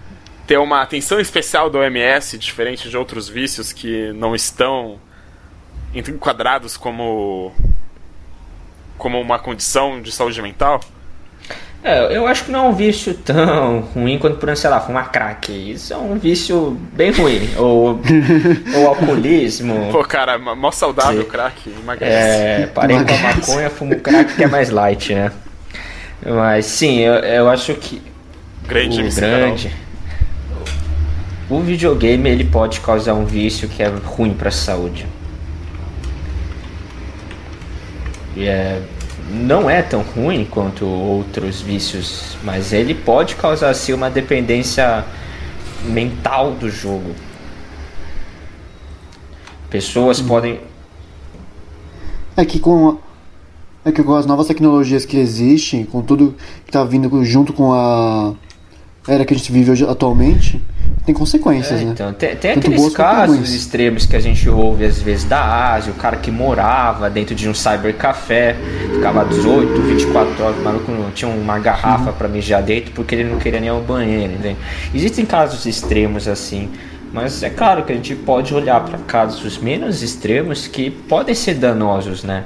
[0.47, 4.99] ter uma atenção especial da OMS, diferente de outros vícios que não estão
[5.93, 7.51] enquadrados como.
[8.97, 10.79] como uma condição de saúde mental.
[11.83, 14.79] É, eu acho que não é um vício tão ruim quanto, por exemplo, sei lá,
[14.79, 15.51] fumar crack.
[15.51, 17.49] Isso é um vício bem ruim.
[17.57, 17.99] Ou,
[18.77, 19.89] ou alcoolismo.
[19.91, 21.29] Pô, cara, mó saudável Sim.
[21.29, 22.13] crack, emagrece.
[22.15, 23.51] É, parei com a Emagrece.
[23.51, 25.31] maconha, fumo crack que é mais light, né?
[26.25, 28.01] Mas sim, eu, eu acho que
[28.65, 29.71] Grande, o grande.
[31.49, 35.05] O videogame ele pode causar um vício que é ruim para a saúde.
[38.22, 38.81] E é,
[39.29, 45.05] não é tão ruim quanto outros vícios, mas ele pode causar assim uma dependência
[45.85, 47.13] mental do jogo.
[49.69, 50.59] Pessoas podem
[52.37, 52.97] É que com
[53.85, 57.73] é que com as novas tecnologias que existem, com tudo que tá vindo junto com
[57.73, 58.33] a
[59.07, 60.61] era que a gente vive hoje atualmente,
[61.05, 61.91] tem consequências, É, né?
[61.93, 65.95] então, tem, tem aqueles casos extremos que a gente ouve às vezes da Ásia, o
[65.95, 68.55] cara que morava dentro de um cybercafé,
[68.93, 72.15] ficava 18, 24 horas, o maluco não tinha uma garrafa Uhum.
[72.17, 74.57] pra mijar dentro porque ele não queria nem ao banheiro, entende?
[74.95, 76.69] Existem casos extremos assim,
[77.11, 81.55] mas é claro que a gente pode olhar para casos menos extremos que podem ser
[81.55, 82.45] danosos, né?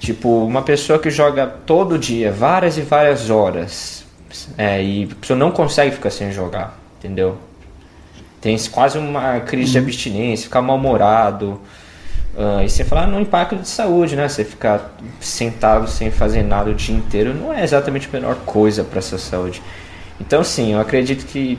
[0.00, 3.99] Tipo, uma pessoa que joga todo dia, várias e várias horas,
[4.56, 7.38] é, e a pessoa não consegue ficar sem jogar, entendeu?
[8.40, 11.60] Tem quase uma crise de abstinência, ficar mal-humorado.
[12.36, 14.28] ah, e você falar no impacto de saúde, né?
[14.28, 18.84] Você ficar sentado sem fazer nada o dia inteiro não é exatamente a melhor coisa
[18.84, 19.62] para sua saúde.
[20.20, 21.58] Então, sim, eu acredito que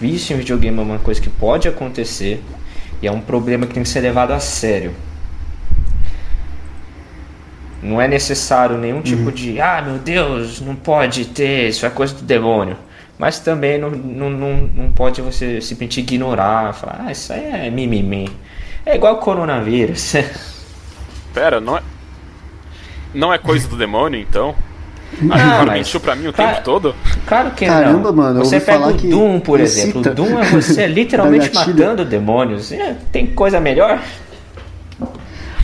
[0.00, 2.42] vício em videogame é uma coisa que pode acontecer
[3.00, 4.94] e é um problema que tem que ser levado a sério.
[7.86, 12.14] Não é necessário nenhum tipo de, ah, meu Deus, não pode ter, isso é coisa
[12.14, 12.76] do demônio.
[13.18, 17.70] Mas também não, não, não, não pode você simplesmente ignorar, falar, ah, isso aí é
[17.70, 18.30] mimimi.
[18.84, 20.14] É igual coronavírus.
[21.32, 21.82] Pera, não é.
[23.14, 24.54] Não é coisa do demônio, então?
[25.18, 26.94] Ah, o Não, cara mas- mentiu pra mim o tempo todo?
[27.26, 28.16] Claro que Caramba, não.
[28.16, 30.00] mano, Você pega falar o que Doom, por exemplo.
[30.02, 32.70] O Doom é você literalmente matando demônios.
[32.72, 34.02] É, tem coisa melhor?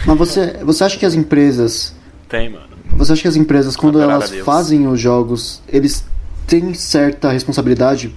[0.07, 1.95] Mas você, você acha que as empresas.
[2.33, 2.65] Tem, mano.
[2.97, 4.47] Você acha que as empresas, quando Adorar elas Deus.
[4.47, 6.03] fazem os jogos, eles
[6.47, 8.11] têm certa responsabilidade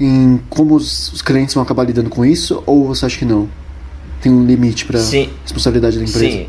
[0.00, 2.60] em como os, os clientes vão acabar lidando com isso?
[2.66, 3.48] Ou você acha que não?
[4.20, 5.30] Tem um limite Sim.
[5.44, 6.28] responsabilidade da empresa?
[6.28, 6.48] Sim.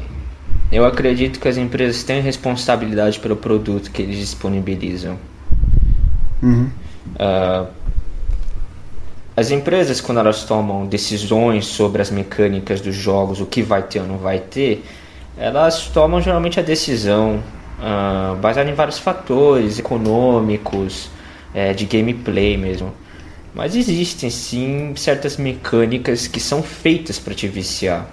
[0.72, 5.20] Eu acredito que as empresas têm responsabilidade pelo produto que eles disponibilizam.
[6.42, 6.68] Uhum.
[7.20, 7.68] Ah,
[9.38, 14.00] as empresas, quando elas tomam decisões sobre as mecânicas dos jogos, o que vai ter
[14.00, 14.84] ou não vai ter,
[15.38, 17.42] elas tomam geralmente a decisão
[17.80, 21.10] ah, baseada em vários fatores econômicos,
[21.54, 22.94] eh, de gameplay mesmo.
[23.54, 28.08] Mas existem sim certas mecânicas que são feitas para te viciar.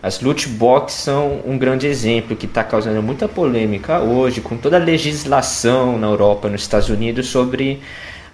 [0.00, 4.76] As loot boxes são um grande exemplo que está causando muita polêmica hoje, com toda
[4.76, 7.80] a legislação na Europa e nos Estados Unidos sobre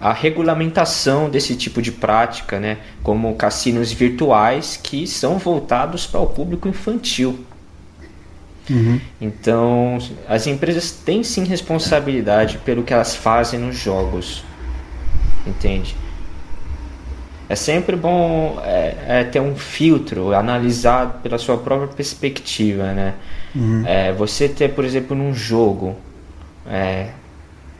[0.05, 2.77] a regulamentação desse tipo de prática, né?
[3.01, 7.43] como cassinos virtuais que são voltados para o público infantil.
[9.19, 9.97] Então,
[10.29, 14.43] as empresas têm sim responsabilidade pelo que elas fazem nos jogos,
[15.47, 15.95] entende?
[17.49, 23.15] É sempre bom é, é, ter um filtro, analisar pela sua própria perspectiva, né?
[23.87, 25.95] É, você ter, por exemplo, num jogo,
[26.67, 27.07] é,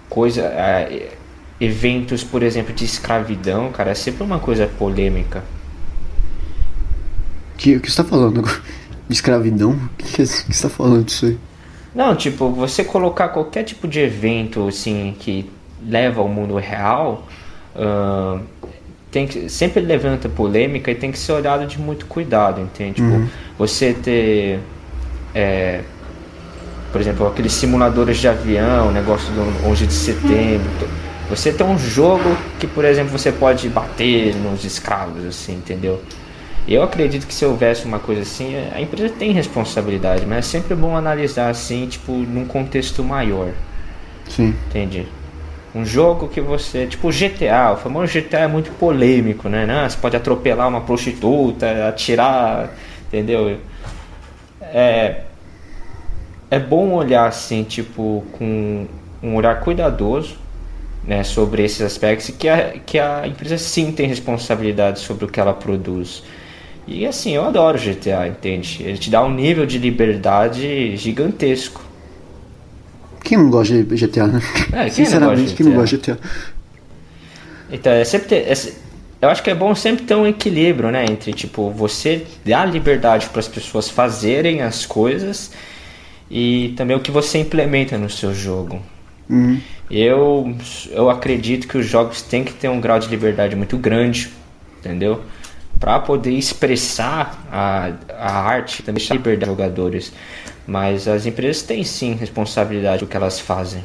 [0.10, 1.15] coisa, é,
[1.60, 5.44] eventos, por exemplo, de escravidão, cara, é sempre uma coisa polêmica.
[7.58, 8.42] Que, o que você tá falando?
[9.08, 9.72] De escravidão?
[9.72, 11.38] O que, que, é- que você tá falando disso aí?
[11.94, 15.50] Não, tipo, você colocar qualquer tipo de evento assim que
[15.88, 17.26] leva ao mundo real,
[17.76, 18.42] ahn,
[19.12, 22.96] tem que sempre levanta polêmica e tem que ser olhado de muito cuidado, entende?
[22.96, 23.22] Tipo,
[23.58, 24.60] você ter
[25.34, 25.82] é,
[26.92, 30.88] por exemplo, aqueles simuladores de avião, negócio do 11 de setembro.
[31.30, 36.00] Você tem um jogo que, por exemplo, você pode bater nos escravos, assim, entendeu?
[36.68, 40.76] Eu acredito que se houvesse uma coisa assim, a empresa tem responsabilidade, mas é sempre
[40.76, 43.50] bom analisar assim, tipo, num contexto maior,
[44.28, 44.54] Sim.
[44.68, 45.08] entende?
[45.76, 49.66] Um jogo que você, tipo GTA, o famoso GTA é muito polêmico, né?
[49.66, 52.72] Não, você pode atropelar uma prostituta, atirar,
[53.08, 53.60] entendeu?
[54.62, 55.22] É,
[56.50, 58.88] é bom olhar assim, tipo, com
[59.22, 60.38] um olhar cuidadoso,
[61.08, 65.28] né, sobre esses aspectos e que a, que a empresa sim tem responsabilidade sobre o
[65.28, 66.24] que ela produz.
[66.88, 68.84] E assim, eu adoro GTA, entende?
[68.84, 71.82] Ele te dá um nível de liberdade gigantesco.
[73.24, 74.42] Quem não gosta de GTA, né?
[74.68, 76.20] É, quem não Sinceramente, gosta de quem não gosta de GTA?
[77.72, 78.56] Então, é sempre ter, é
[79.22, 83.28] eu acho que é bom sempre ter um equilíbrio, né, entre tipo você dar liberdade
[83.30, 85.52] para as pessoas fazerem as coisas
[86.30, 88.82] e também o que você implementa no seu jogo.
[89.30, 89.60] Uhum.
[89.90, 90.56] Eu
[90.92, 94.32] eu acredito que os jogos têm que ter um grau de liberdade muito grande,
[94.80, 95.22] entendeu?
[95.80, 100.14] Para poder expressar a, a arte, também deixar liberdade aos jogadores.
[100.68, 103.84] Mas as empresas têm sim responsabilidade do que elas fazem.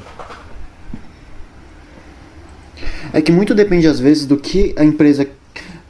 [3.13, 5.27] É que muito depende, às vezes, do que a empresa.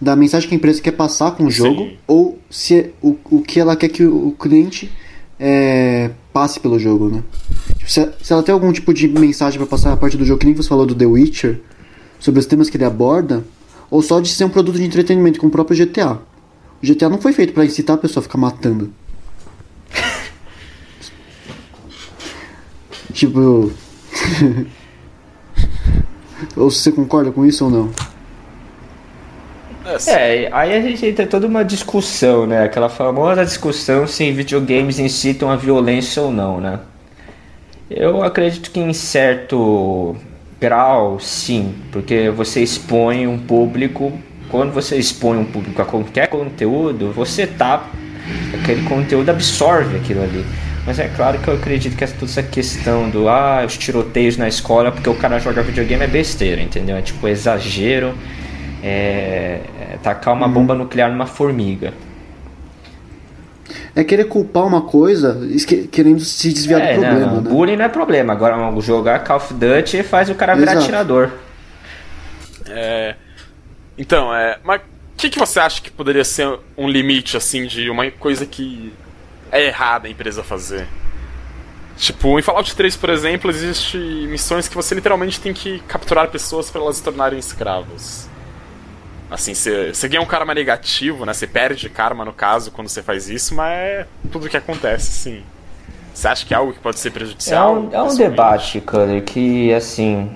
[0.00, 1.98] da mensagem que a empresa quer passar com o jogo, Sim.
[2.06, 4.90] ou se é o, o que ela quer que o, o cliente
[5.42, 7.22] é, passe pelo jogo, né?
[7.78, 10.38] Tipo, Se, se ela tem algum tipo de mensagem pra passar a parte do jogo,
[10.38, 11.60] que nem você falou do The Witcher,
[12.18, 13.42] sobre os temas que ele aborda,
[13.90, 16.18] ou só de ser um produto de entretenimento, como o próprio GTA.
[16.82, 18.92] O GTA não foi feito pra incitar a pessoa a ficar matando.
[23.14, 23.72] tipo.
[26.56, 27.90] Ou você concorda com isso ou não?
[30.08, 32.64] É, aí a gente entra toda uma discussão, né?
[32.64, 36.80] Aquela famosa discussão se videogames incitam a violência ou não, né?
[37.90, 40.14] Eu acredito que em certo
[40.60, 44.12] grau, sim, porque você expõe um público.
[44.48, 47.88] Quando você expõe um público a qualquer conteúdo, você tá.
[48.54, 50.44] Aquele conteúdo absorve aquilo ali.
[50.86, 54.48] Mas é claro que eu acredito que toda essa questão do ah, os tiroteios na
[54.48, 56.96] escola porque o cara joga videogame é besteira, entendeu?
[56.96, 58.14] É tipo exagero,
[58.82, 59.60] é
[60.02, 60.52] tacar uma uhum.
[60.52, 61.92] bomba nuclear numa formiga.
[63.94, 65.40] É querer culpar uma coisa
[65.90, 67.20] querendo se desviar é, do problema.
[67.20, 67.42] Não, não.
[67.42, 67.50] Né?
[67.50, 68.32] Bullying não é problema.
[68.32, 70.84] Agora, jogar Call of Duty faz o cara virar Exato.
[70.84, 71.30] atirador.
[72.68, 73.14] É.
[73.98, 74.58] Então, é.
[74.64, 74.84] Mas o
[75.16, 78.92] que, que você acha que poderia ser um limite, assim, de uma coisa que
[79.52, 80.86] é errada a empresa fazer.
[81.96, 86.70] Tipo, em Fallout 3, por exemplo, existe missões que você literalmente tem que capturar pessoas
[86.70, 88.29] para elas se tornarem escravos.
[89.30, 91.32] Assim, você ganha um karma negativo, né?
[91.32, 95.42] Você perde karma no caso quando você faz isso, mas é tudo que acontece, sim.
[96.12, 97.76] Você acha que é algo que pode ser prejudicial?
[97.76, 100.30] É um, é um debate, cara, que assim.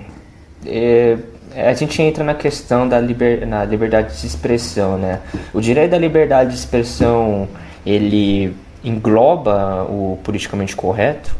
[0.65, 1.17] É,
[1.55, 5.21] a gente entra na questão da liber, na liberdade de expressão, né?
[5.53, 7.47] O direito da liberdade de expressão,
[7.85, 11.35] ele engloba o politicamente correto?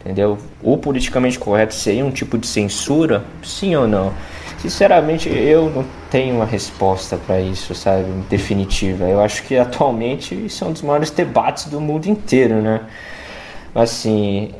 [0.00, 0.38] Entendeu?
[0.62, 3.24] O politicamente correto seria um tipo de censura?
[3.42, 4.12] Sim ou não?
[4.58, 8.04] Sinceramente, eu não tenho uma resposta para isso, sabe?
[8.28, 9.04] Definitiva.
[9.04, 12.80] Eu acho que atualmente isso é um dos maiores debates do mundo inteiro, né?
[13.74, 14.52] Assim.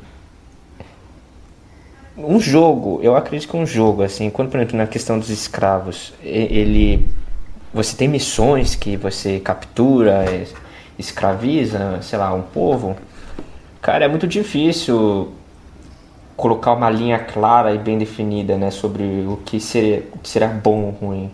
[2.16, 6.14] Um jogo, eu acredito que um jogo, assim, quando por exemplo na questão dos escravos,
[6.22, 7.06] ele.
[7.74, 10.24] Você tem missões que você captura
[10.98, 12.96] escraviza, sei lá, um povo,
[13.80, 15.32] cara, é muito difícil
[16.38, 20.46] colocar uma linha clara e bem definida, né, sobre o que seria, o que seria
[20.46, 21.32] bom ou ruim.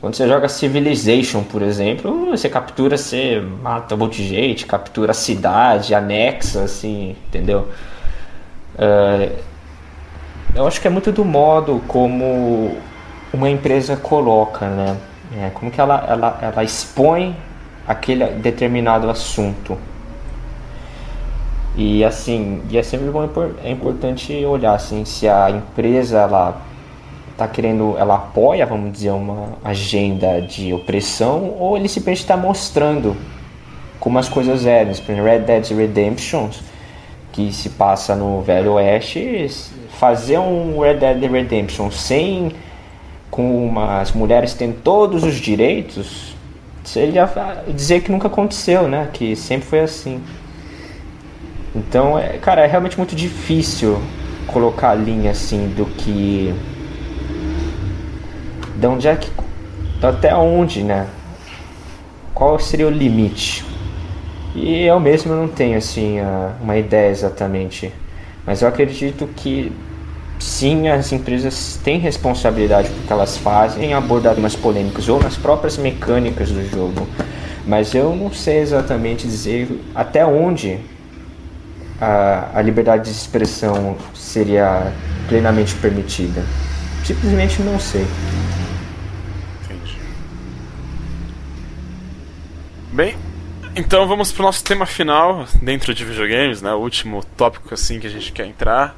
[0.00, 5.12] Quando você joga Civilization, por exemplo, você captura, você mata um monte de gente, captura
[5.12, 7.68] a cidade, anexa, assim, entendeu?
[8.74, 9.32] Uh,
[10.56, 12.76] eu acho que é muito do modo como
[13.32, 14.96] uma empresa coloca, né?
[15.38, 17.36] É, como que ela, ela, ela expõe
[17.86, 19.78] aquele determinado assunto.
[21.76, 23.28] E assim, e é sempre bom,
[23.62, 26.62] é importante olhar assim, se a empresa ela
[27.36, 33.14] tá querendo, ela apoia, vamos dizer, uma agenda de opressão ou ele simplesmente está mostrando
[34.00, 34.92] como as coisas eram.
[34.94, 36.48] Por exemplo, Red Dead Redemption,
[37.30, 39.46] que se passa no Velho Oeste,
[39.98, 42.52] fazer um Red Dead Redemption sem
[43.30, 46.34] com umas mulheres tendo todos os direitos
[46.84, 47.28] seria
[47.68, 49.10] dizer que nunca aconteceu, né?
[49.12, 50.22] Que sempre foi assim.
[51.76, 54.00] Então, é, cara, é realmente muito difícil
[54.46, 56.54] colocar a linha assim do que.
[58.76, 59.30] De onde é que.
[60.02, 61.06] Até onde, né?
[62.32, 63.62] Qual seria o limite?
[64.54, 66.16] E eu mesmo não tenho assim
[66.62, 67.92] uma ideia exatamente.
[68.46, 69.70] Mas eu acredito que
[70.38, 76.50] sim, as empresas têm responsabilidade porque elas fazem, abordar temas polêmicos ou nas próprias mecânicas
[76.50, 77.06] do jogo.
[77.66, 80.78] Mas eu não sei exatamente dizer até onde
[82.00, 84.92] a, a liberdade de expressão seria
[85.28, 86.44] plenamente permitida.
[87.04, 88.06] Simplesmente não sei.
[89.64, 89.96] Entendi.
[92.92, 93.16] Bem,
[93.74, 96.72] então vamos para o nosso tema final dentro de videogames, né?
[96.72, 98.96] O último tópico assim que a gente quer entrar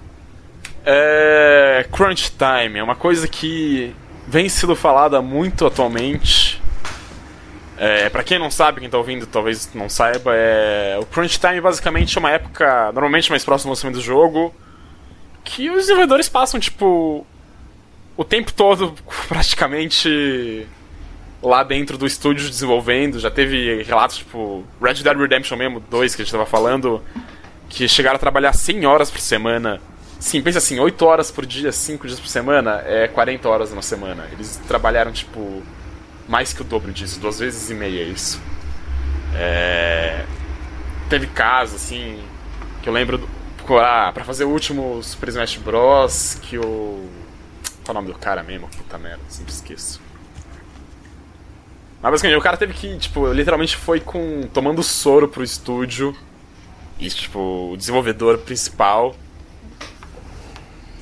[0.85, 2.79] é crunch time.
[2.79, 3.95] É uma coisa que
[4.27, 6.57] vem sendo falada muito atualmente.
[7.79, 10.99] É, para quem não sabe, quem tá ouvindo talvez não saiba, é...
[11.01, 14.53] o crunch time basicamente é uma época normalmente mais próxima do lançamento do jogo
[15.45, 17.25] que os desenvolvedores passam tipo
[18.17, 18.95] o tempo todo
[19.29, 20.67] praticamente
[21.41, 23.21] lá dentro do estúdio desenvolvendo.
[23.21, 27.01] Já teve relatos tipo Red Dead Redemption mesmo 2 que a gente tava falando
[27.69, 29.81] que chegaram a trabalhar 100 horas por semana
[30.19, 33.83] Sim, pensa assim, 8 horas por dia, 5 dias por semana, é 40 horas na
[33.83, 34.27] semana.
[34.33, 35.63] Eles trabalharam, tipo,
[36.29, 38.41] mais que o dobro disso, duas vezes e meia isso.
[39.35, 40.25] É...
[41.09, 42.23] Teve casos, assim,
[42.83, 43.29] que eu lembro do...
[43.79, 46.39] ah, pra fazer o último Super Smash Bros.
[46.43, 47.09] que o.
[47.85, 48.69] Qual é o nome do cara mesmo?
[48.69, 50.01] Puta merda, sempre esqueço.
[52.03, 54.43] Mas basicamente, o cara teve que, tipo, literalmente foi com.
[54.53, 56.15] tomando soro pro estúdio.
[56.99, 59.15] E, tipo, o desenvolvedor principal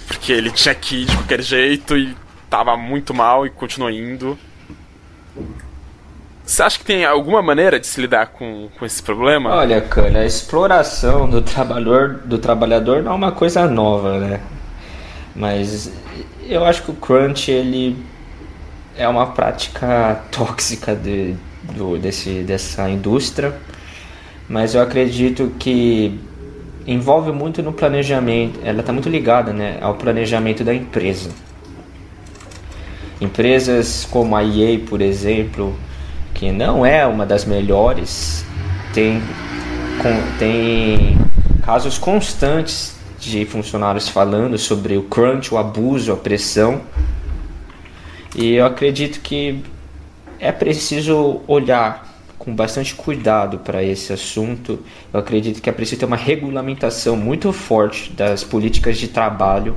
[0.06, 2.16] porque ele tinha que ir de qualquer jeito e
[2.48, 4.38] tava muito mal e continuou indo.
[6.44, 9.50] Você acha que tem alguma maneira de se lidar com, com esse problema?
[9.50, 14.40] Olha, cara, a exploração do trabalhador, do trabalhador não é uma coisa nova, né?
[15.34, 15.92] Mas
[16.48, 17.96] eu acho que o crunch ele
[18.96, 21.34] é uma prática tóxica de,
[21.74, 23.52] do, desse, dessa indústria,
[24.48, 26.18] mas eu acredito que
[26.86, 31.30] envolve muito no planejamento, ela está muito ligada né, ao planejamento da empresa.
[33.20, 35.76] Empresas como a EA, por exemplo,
[36.34, 38.44] que não é uma das melhores,
[38.92, 39.22] tem,
[40.02, 41.18] com, tem
[41.64, 46.82] casos constantes de funcionários falando sobre o crunch, o abuso, a pressão.
[48.34, 49.62] E eu acredito que
[50.38, 52.06] é preciso olhar
[52.38, 54.78] com bastante cuidado para esse assunto.
[55.12, 59.74] Eu acredito que é preciso ter uma regulamentação muito forte das políticas de trabalho,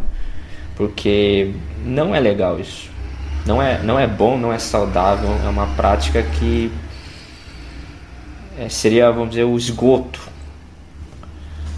[0.75, 1.53] porque
[1.85, 2.88] não é legal isso.
[3.49, 6.71] Não é, não é bom, não é saudável, é uma prática que
[8.59, 10.21] é, seria, vamos dizer, o esgoto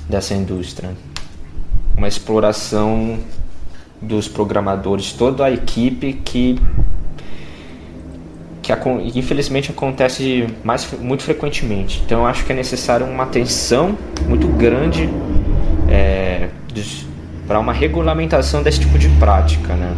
[0.10, 0.90] dessa indústria.
[1.96, 3.20] Uma exploração
[4.02, 6.60] dos programadores, toda a equipe que
[8.62, 8.74] que
[9.18, 12.02] infelizmente acontece mais muito frequentemente.
[12.06, 15.10] Então acho que é necessário uma atenção muito grande
[15.90, 16.50] é,
[17.48, 19.96] para uma regulamentação desse tipo de prática, né?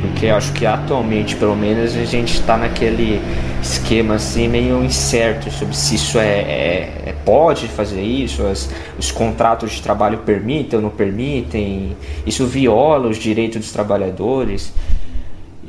[0.00, 3.20] Porque acho que atualmente, pelo menos, a gente está naquele
[3.62, 9.12] esquema assim meio incerto sobre se isso é, é, é pode fazer isso, as, os
[9.12, 11.94] contratos de trabalho permitem ou não permitem,
[12.26, 14.72] isso viola os direitos dos trabalhadores.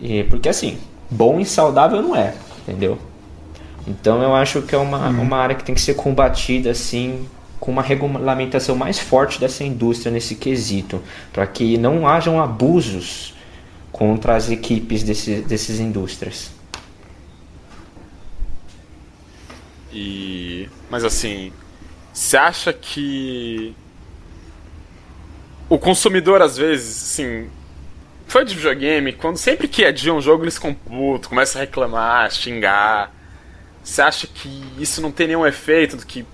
[0.01, 0.77] E, porque assim,
[1.09, 2.33] bom e saudável não é,
[2.65, 2.97] entendeu?
[3.85, 5.23] Então eu acho que é uma, uhum.
[5.23, 7.25] uma área que tem que ser combatida assim
[7.59, 11.01] com uma regulamentação mais forte dessa indústria nesse quesito,
[11.31, 13.35] para que não hajam abusos
[14.01, 16.49] contra as equipes desse, desses indústrias.
[19.93, 21.53] E mas assim,
[22.11, 23.75] você acha que
[25.69, 27.47] o consumidor às vezes, assim,
[28.25, 32.31] foi de videogame, quando sempre que adia um jogo eles ficam putos, começam a reclamar,
[32.31, 33.13] xingar.
[33.83, 36.25] Você acha que isso não tem nenhum efeito do que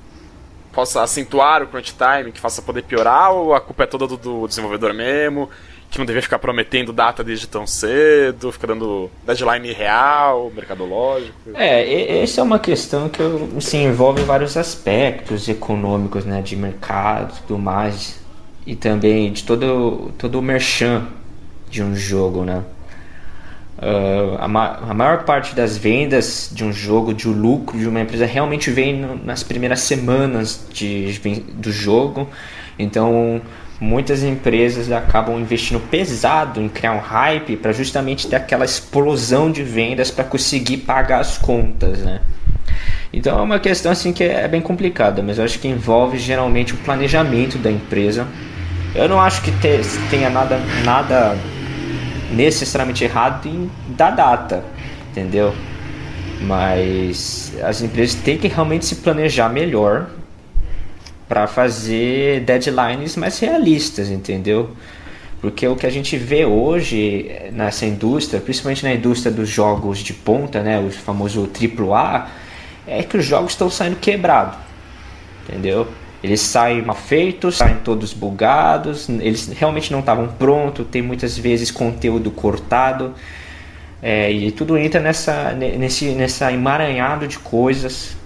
[0.72, 4.16] possa acentuar o crunch time, que faça poder piorar, ou a culpa é toda do,
[4.16, 5.50] do desenvolvedor mesmo?
[5.90, 11.34] Que não devia ficar prometendo data desde tão cedo, ficar dando deadline real, mercadológico.
[11.54, 13.22] É, essa é uma questão que
[13.62, 18.20] se envolve vários aspectos econômicos, né, de mercado e tudo mais,
[18.66, 21.08] e também de todo, todo o merchan
[21.70, 22.64] de um jogo, né.
[23.78, 27.88] Uh, a, ma a, maior parte das vendas de um jogo, de um lucro de
[27.88, 31.20] uma empresa, realmente vem no, nas primeiras semanas de,
[31.54, 32.28] do jogo.
[32.80, 33.40] Então,
[33.80, 39.64] muitas empresas acabam investindo pesado em criar um hype para justamente ter aquela explosão de
[39.64, 42.22] vendas para conseguir pagar as contas, né?
[43.14, 46.74] Então é uma questão assim que é bem complicada, mas eu acho que envolve geralmente
[46.74, 48.28] o planejamento da empresa.
[48.94, 49.52] Eu não acho que
[50.10, 51.38] tenha nada, nada
[52.32, 54.64] necessariamente errado em dar data,
[55.12, 55.54] entendeu?
[56.42, 60.08] Mas as empresas têm que realmente se planejar melhor
[61.28, 64.72] para fazer deadlines mais realistas, entendeu?
[65.40, 70.14] Porque o que a gente vê hoje nessa indústria, principalmente na indústria dos jogos de
[70.14, 72.28] ponta, né, o famoso AAA,
[72.88, 74.58] é que os jogos estão saindo quebrados,
[75.48, 75.88] entendeu?
[76.24, 81.70] Eles saem mal feitos, saem todos bugados, eles realmente não estavam prontos, tem muitas vezes
[81.70, 83.14] conteúdo cortado,
[84.02, 88.17] é, e tudo entra nessa, nesse, nessa emaranhado de coisas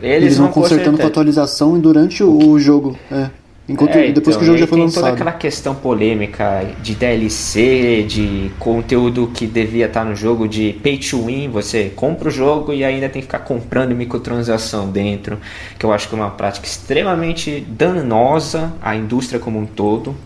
[0.00, 2.96] eles, Eles vão consertando com atualização durante o jogo.
[3.10, 3.30] É.
[3.68, 5.02] Enquanto, é, depois então, que o jogo já foi lançado.
[5.02, 10.96] toda aquela questão polêmica de DLC, de conteúdo que devia estar no jogo, de pay
[10.96, 15.38] to win, você compra o jogo e ainda tem que ficar comprando microtransação dentro,
[15.78, 20.16] que eu acho que é uma prática extremamente danosa à indústria como um todo.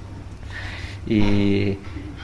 [1.08, 1.76] E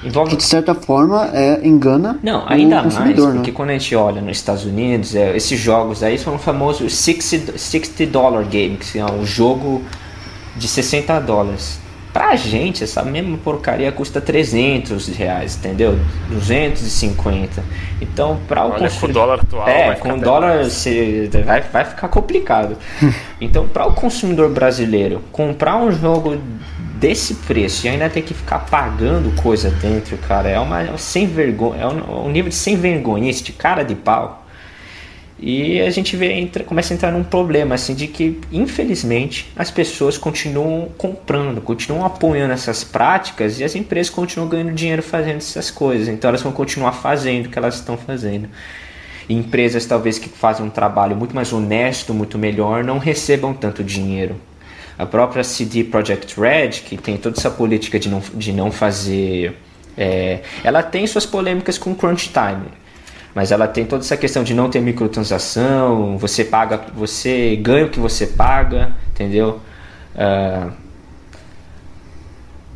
[0.03, 0.31] Envolve...
[0.31, 3.57] Que de certa forma é, engana Não, ainda mais, porque né?
[3.57, 7.59] quando a gente olha nos Estados Unidos, é, esses jogos aí são o famoso 60,
[7.59, 9.83] 60 dollar game, que é um jogo
[10.57, 11.81] de 60 dólares.
[12.13, 15.99] Pra gente, essa mesma porcaria custa 300 reais, entendeu?
[16.31, 17.63] 250.
[18.01, 18.99] Então, para o consumidor.
[18.99, 19.69] Com o dólar atual.
[19.69, 22.77] É, com o dólar você vai, vai ficar complicado.
[23.41, 26.39] então, para o consumidor brasileiro, comprar um jogo
[26.99, 31.83] desse preço e ainda ter que ficar pagando coisa dentro, cara, é uma sem vergonha,
[31.83, 34.45] é um, um nível de sem vergonha, de cara de pau.
[35.41, 39.71] E a gente vê, entra, começa a entrar num problema assim de que, infelizmente, as
[39.71, 45.71] pessoas continuam comprando, continuam apoiando essas práticas e as empresas continuam ganhando dinheiro fazendo essas
[45.71, 46.09] coisas.
[46.09, 48.49] Então elas vão continuar fazendo o que elas estão fazendo.
[49.29, 54.35] Empresas talvez que fazem um trabalho muito mais honesto, muito melhor, não recebam tanto dinheiro
[54.99, 59.57] A própria CD Projekt Red, que tem toda essa política de não, de não fazer.
[59.97, 62.67] É, ela tem suas polêmicas com crunch time,
[63.35, 67.91] mas ela tem toda essa questão de não ter microtransação, você paga, você ganha o
[67.91, 69.61] que você paga, entendeu?
[70.15, 70.73] Uh,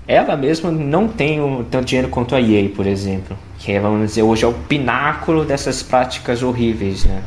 [0.07, 4.07] ela mesma não tem o, tanto dinheiro quanto a EA, por exemplo, que é, vamos
[4.07, 7.23] dizer, hoje é o pináculo dessas práticas horríveis, né?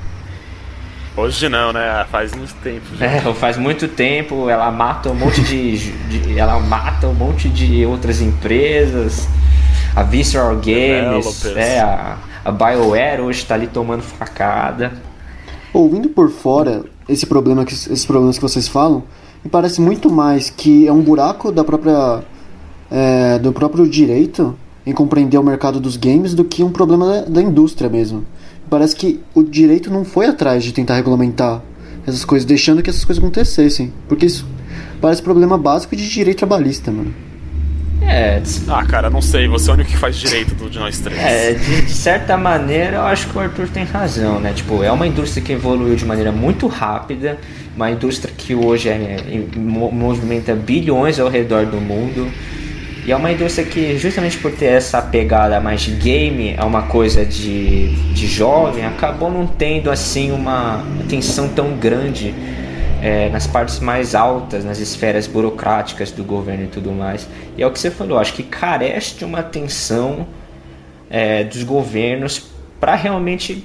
[1.17, 2.05] Hoje não, né?
[2.11, 2.85] Faz muito tempo.
[2.97, 3.05] Já.
[3.05, 4.49] É, faz muito tempo.
[4.49, 9.27] Ela mata um monte de, de, ela mata um monte de outras empresas.
[9.95, 14.91] A Visceral Games, é, a, a BioWare hoje está ali tomando facada.
[15.73, 19.03] Ouvindo por fora esse problema que, esses problemas que vocês falam,
[19.41, 22.23] me parece muito mais que é um buraco da própria
[22.91, 24.55] é, do próprio direito
[24.85, 28.25] em compreender o mercado dos games do que um problema da, da indústria mesmo
[28.69, 31.61] parece que o direito não foi atrás de tentar regulamentar
[32.05, 33.91] essas coisas, deixando que essas coisas acontecessem.
[34.07, 34.47] Porque isso
[35.01, 37.13] parece problema básico de direito trabalhista, mano.
[38.01, 38.41] É.
[38.67, 41.19] Ah, cara, não sei, você é o único que faz direito do, de nós três.
[41.19, 44.53] É, de, de, certa maneira eu acho que o Arthur tem razão, né?
[44.53, 47.39] Tipo, é uma indústria que evoluiu de maneira muito rápida,
[47.75, 49.17] uma indústria que hoje é,
[49.55, 52.29] movimenta bilhões ao redor do mundo.
[53.05, 56.83] E é uma indústria que, justamente por ter essa pegada mais de game, é uma
[56.83, 62.33] coisa de, de jovem, acabou não tendo assim uma atenção tão grande
[63.03, 67.27] é, nas partes mais altas, nas esferas burocráticas do governo e tudo mais.
[67.55, 70.25] E é o que você falou, acho que carece de uma atenção
[71.07, 72.47] é, dos governos
[72.79, 73.63] para realmente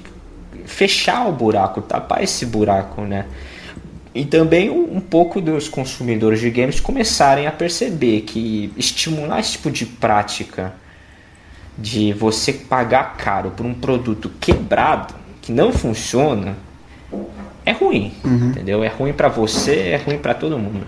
[0.66, 3.24] fechar o buraco, tapar esse buraco, né?
[4.14, 9.70] E também um pouco dos consumidores de games começarem a perceber que estimular esse tipo
[9.70, 10.74] de prática
[11.78, 16.56] de você pagar caro por um produto quebrado que não funciona
[17.64, 18.48] é ruim, uhum.
[18.50, 18.82] entendeu?
[18.82, 20.86] É ruim para você, é ruim para todo mundo.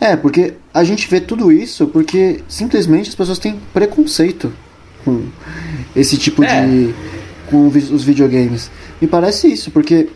[0.00, 4.52] É, porque a gente vê tudo isso porque simplesmente as pessoas têm preconceito
[5.04, 5.28] com
[5.94, 6.66] esse tipo é.
[6.66, 6.94] de
[7.46, 8.70] com os videogames.
[9.00, 10.08] Me parece isso, porque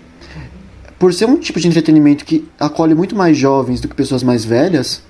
[0.98, 4.44] por ser um tipo de entretenimento que acolhe muito mais jovens do que pessoas mais
[4.44, 5.02] velhas,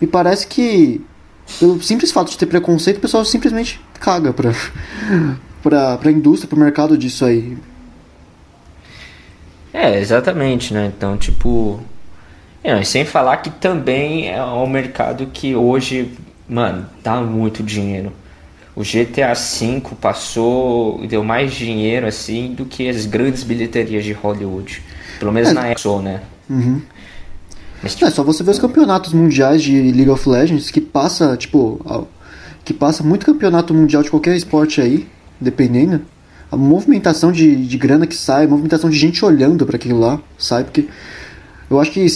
[0.00, 1.00] me parece que,
[1.58, 4.52] pelo simples fato de ter preconceito, o pessoal simplesmente caga pra,
[5.62, 7.56] pra, pra indústria, pro mercado disso aí.
[9.72, 10.92] É, exatamente, né?
[10.96, 11.80] Então, tipo.
[12.62, 16.12] É, sem falar que também é um mercado que hoje,
[16.48, 18.10] mano, dá muito dinheiro.
[18.74, 24.12] O GTA V passou e deu mais dinheiro assim do que as grandes bilheterias de
[24.12, 24.82] Hollywood.
[25.18, 25.52] Pelo menos é.
[25.52, 26.20] na Exo, né?
[26.48, 26.80] Uhum.
[27.82, 28.06] Mas, tipo...
[28.06, 32.08] É só você ver os campeonatos mundiais de League of Legends que passa, tipo,
[32.64, 35.06] que passa muito campeonato mundial de qualquer esporte aí,
[35.40, 36.00] dependendo.
[36.50, 40.20] A movimentação de, de grana que sai, a movimentação de gente olhando para aquilo lá,
[40.38, 40.86] sai, porque
[41.70, 42.06] eu acho que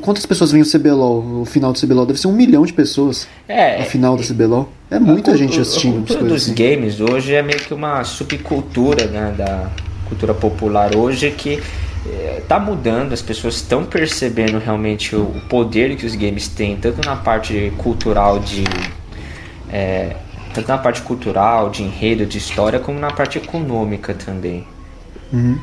[0.00, 2.06] quantas pessoas vêm o CBLOL, o final do CBLOL?
[2.06, 3.26] Deve ser um milhão de pessoas.
[3.48, 3.80] É.
[3.80, 4.68] O final do CBLOL.
[4.90, 5.94] É muita gente assistindo.
[5.94, 6.54] A cultura dos assim.
[6.54, 9.70] games hoje é meio que uma subcultura né, da
[10.08, 11.60] cultura popular hoje que
[12.38, 17.04] está é, mudando, as pessoas estão percebendo realmente o, poder que os games têm, tanto
[17.06, 18.64] na parte cultural de.
[19.72, 20.16] É,
[20.52, 24.64] tanto na parte cultural, de enredo, de história, como na parte econômica também.
[25.32, 25.58] Uhum.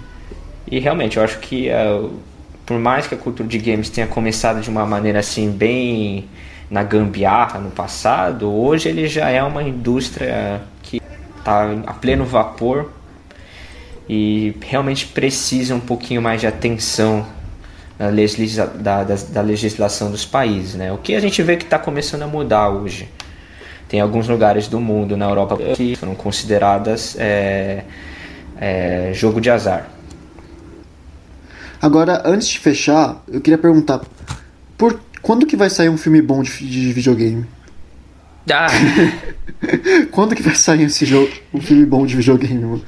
[0.70, 2.12] E realmente, eu acho que uh,
[2.66, 6.28] por mais que a cultura de games tenha começado de uma maneira assim bem
[6.70, 11.02] na gambiarra no passado, hoje ele já é uma indústria que
[11.38, 12.90] está a pleno vapor
[14.14, 17.26] e realmente precisa um pouquinho mais de atenção
[17.98, 20.76] da, legisla da, da, da legislação dos países.
[20.76, 20.92] Né?
[20.92, 23.08] O que a gente vê que está começando a mudar hoje.
[23.88, 27.86] Tem alguns lugares do mundo, na Europa, que foram consideradas é,
[28.60, 29.90] é, jogo de azar.
[31.82, 34.02] Agora, antes de fechar, eu queria perguntar:
[34.78, 37.46] por quando que vai sair um filme bom de, de videogame?
[38.50, 38.68] Ah.
[40.12, 42.64] quando que vai sair esse jogo, um filme bom de videogame?
[42.64, 42.82] Mano?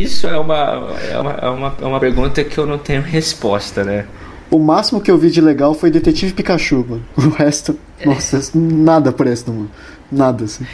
[0.00, 3.84] Isso é uma, é uma, é uma, é uma pergunta que eu não tenho resposta,
[3.84, 4.06] né?
[4.50, 7.04] O máximo que eu vi de legal foi Detetive Pikachu, mano.
[7.16, 9.70] O resto, nossa, nada presta, mano.
[10.10, 10.66] Nada, assim.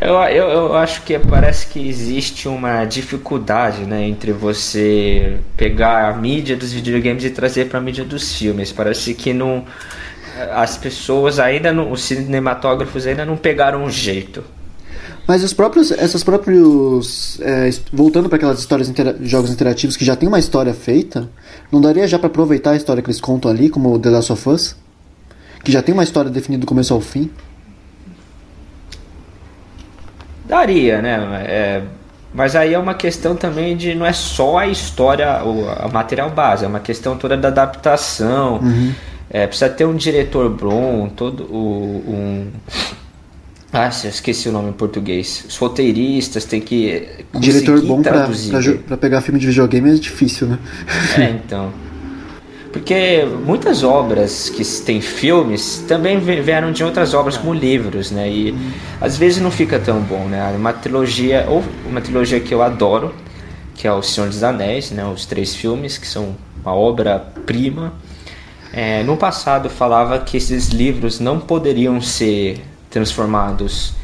[0.00, 6.16] Eu, eu, eu acho que parece que existe uma dificuldade né, entre você pegar a
[6.16, 8.72] mídia dos videogames e trazer para a mídia dos filmes.
[8.72, 9.64] Parece que não,
[10.52, 14.42] as pessoas ainda não, os cinematógrafos ainda não pegaram o jeito.
[15.26, 20.16] Mas os próprios, essas próprios, é, voltando para aquelas histórias intera jogos interativos que já
[20.16, 21.28] tem uma história feita,
[21.70, 24.48] não daria já para aproveitar a história que eles contam ali, como The Last of
[24.48, 24.76] Us,
[25.62, 27.30] que já tem uma história definida do começo ao fim?
[30.44, 31.44] Daria, né?
[31.46, 31.82] É,
[32.34, 36.30] Mas aí é uma questão também de não é só a história, o a material
[36.30, 38.58] base, é uma questão toda da adaptação.
[38.58, 38.92] Uhum.
[39.30, 42.48] É, precisa ter um diretor bom, todo o, um.
[43.72, 45.46] Ah, eu esqueci o nome em português.
[45.48, 47.08] Os roteiristas têm que.
[47.38, 50.58] Diretor bom pra, pra, pra pegar filme de videogame é difícil, né?
[51.18, 51.72] É, então.
[52.70, 58.30] Porque muitas obras que têm filmes também vi- vieram de outras obras como livros, né?
[58.30, 58.54] E
[59.00, 60.42] às vezes não fica tão bom, né?
[60.56, 63.14] Uma trilogia, ou uma trilogia que eu adoro,
[63.74, 65.04] que é O Senhor dos Anéis, né?
[65.04, 66.34] Os três filmes, que são
[66.64, 67.92] uma obra-prima.
[68.72, 72.58] É, no passado falava que esses livros não poderiam ser
[72.92, 73.94] transformados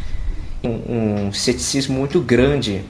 [0.65, 2.83] um ceticismo muito grande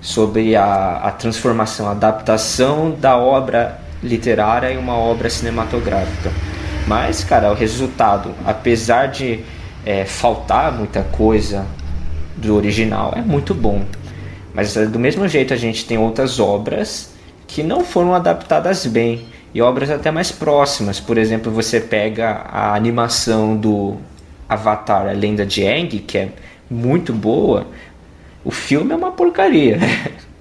[0.00, 6.32] sobre a, a transformação, a adaptação da obra literária em uma obra cinematográfica.
[6.86, 9.40] Mas, cara, o resultado, apesar de
[9.84, 11.66] é, faltar muita coisa
[12.36, 13.84] do original, é muito bom.
[14.54, 17.12] Mas é, do mesmo jeito a gente tem outras obras
[17.46, 20.98] que não foram adaptadas bem e obras até mais próximas.
[20.98, 23.98] Por exemplo, você pega a animação do
[24.48, 26.28] Avatar, a Lenda de Aang, que é
[26.70, 27.66] muito boa.
[28.44, 29.78] O filme é uma porcaria.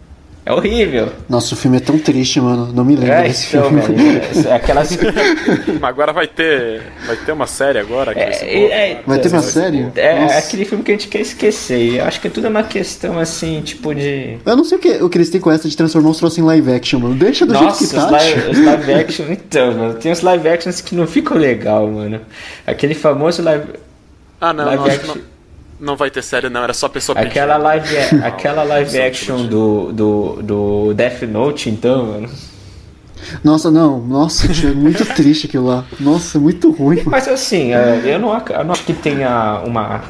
[0.44, 1.10] É horrível.
[1.30, 2.74] Nossa, o filme é tão triste, mano.
[2.74, 3.80] Não me lembro É, desse então, filme.
[3.84, 4.90] velho, é aquelas.
[5.80, 6.82] Mas agora vai ter.
[7.06, 8.74] Vai ter uma série agora É, boa.
[8.74, 9.86] é, Vai ter uma série?
[9.96, 11.98] É, aquele filme que a gente quer esquecer.
[11.98, 14.40] Eu acho que tudo é uma questão assim, tipo de.
[14.44, 16.40] Eu não sei o que, o que eles têm com essa de transformar os troços
[16.40, 17.14] em live action, mano.
[17.14, 18.10] Deixa do Nossa, jeito que os tá.
[18.10, 18.52] live, tio.
[18.52, 19.94] os live action, então, mano.
[19.94, 22.20] Tem uns live actions que não ficam legal, mano.
[22.66, 23.66] Aquele famoso live.
[24.42, 25.22] Ah, não, Live não, acho que action.
[25.80, 26.64] não, não vai ter série, não.
[26.64, 27.64] Era só a pessoa Aquela pedindo.
[27.64, 32.30] live, aquela live action do, do, do Death Note, então, mano.
[33.44, 34.00] Nossa, não.
[34.00, 35.86] Nossa, é muito triste aquilo lá.
[36.00, 37.12] Nossa, muito ruim, mano.
[37.12, 40.02] Mas assim, é, eu não, ac- eu não acho que tenha uma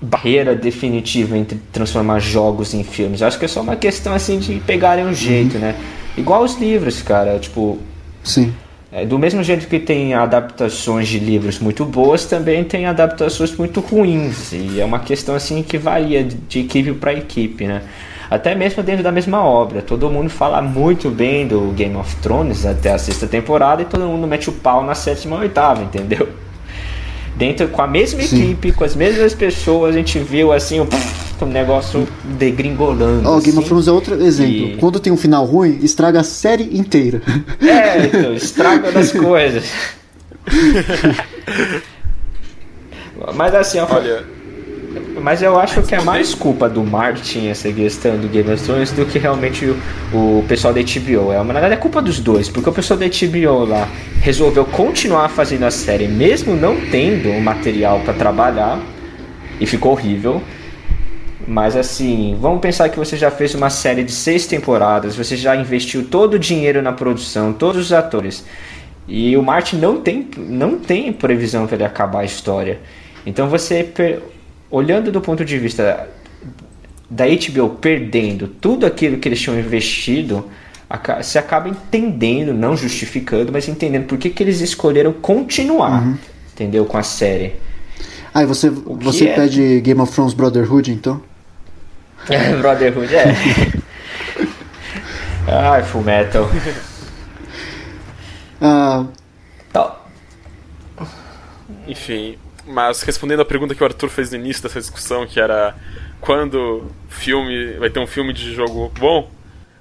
[0.00, 3.20] barreira definitiva entre transformar jogos em filmes.
[3.20, 5.74] Eu acho que é só uma questão assim de pegarem um jeito, né?
[6.16, 7.38] Igual os livros, cara.
[7.38, 7.78] Tipo,
[8.22, 8.54] Sim.
[8.92, 13.78] É, do mesmo jeito que tem adaptações de livros muito boas, também tem adaptações muito
[13.78, 14.52] ruins.
[14.52, 17.82] E é uma questão assim que varia de, equipe para equipe, né?
[18.28, 19.80] Até mesmo dentro da mesma obra.
[19.80, 24.04] Todo mundo fala muito bem do Game of Thrones até a sexta temporada e todo
[24.04, 26.28] mundo mete o pau na sétima e oitava, entendeu?
[27.36, 28.42] Dentro com a mesma Sim.
[28.42, 30.88] equipe, com as mesmas pessoas, a gente viu assim o,
[31.46, 32.06] o negócio
[32.38, 33.28] degringolando.
[33.28, 33.58] Ó, o Game assim.
[33.58, 34.52] of Thrones é outro exemplo.
[34.52, 37.22] E- Quando tem um final ruim, estraga a série inteira.
[37.60, 39.64] É, então, estraga das coisas.
[43.34, 44.24] Mas assim, ó, Olha,
[45.22, 48.90] mas eu acho que é mais culpa do Martin essa questão do Game of Thrones
[48.92, 49.66] do que realmente
[50.12, 51.32] o, o pessoal da HBO.
[51.32, 53.86] É, na verdade é culpa dos dois, porque o pessoal da HBO lá
[54.20, 58.80] resolveu continuar fazendo a série mesmo não tendo o material para trabalhar
[59.60, 60.42] e ficou horrível.
[61.50, 65.56] Mas assim, vamos pensar que você já fez uma série de seis temporadas, você já
[65.56, 68.44] investiu todo o dinheiro na produção, todos os atores.
[69.08, 72.78] E o Martin não tem, não tem previsão para ele acabar a história.
[73.26, 73.92] Então você,
[74.70, 76.08] olhando do ponto de vista
[77.10, 80.48] da HBO perdendo tudo aquilo que eles tinham investido,
[81.20, 86.16] você acaba entendendo, não justificando, mas entendendo por que, que eles escolheram continuar,
[86.52, 87.54] entendeu, com a série.
[88.32, 89.34] Aí você, que você é?
[89.34, 91.28] pede Game of Thrones Brotherhood, então?
[92.60, 93.24] Brotherhood, é.
[95.48, 96.48] Ai, Full Metal.
[98.62, 99.06] Ah,
[99.72, 99.96] Tá.
[101.86, 102.36] enfim.
[102.66, 105.74] Mas respondendo a pergunta que o Arthur fez no início dessa discussão, que era
[106.20, 109.30] quando filme vai ter um filme de jogo bom.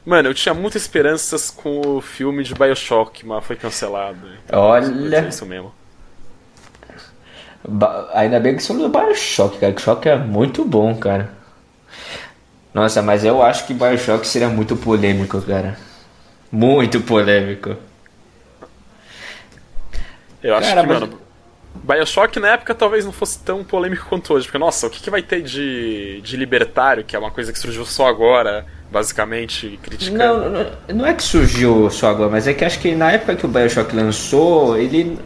[0.06, 4.18] Mano, eu tinha muitas esperanças com o filme de Bioshock, mas foi cancelado.
[4.45, 5.28] Então, Olha.
[5.28, 5.74] Isso mesmo.
[7.68, 9.74] Ba- Ainda bem que falou do Bioshock, cara.
[9.74, 11.30] Que Bioshock é muito bom, cara.
[12.74, 15.78] Nossa, mas eu acho que Bioshock seria muito polêmico, cara.
[16.52, 17.76] Muito polêmico.
[20.41, 21.20] Eu acho Cara, que, mas- mano,
[21.84, 25.10] Bioshock na época talvez não fosse tão polêmico quanto hoje, porque, nossa, o que, que
[25.10, 30.50] vai ter de, de libertário, que é uma coisa que surgiu só agora, basicamente, criticando.
[30.50, 33.36] Não, não, não é que surgiu só agora, mas é que acho que na época
[33.36, 35.18] que o Bioshock lançou, ele.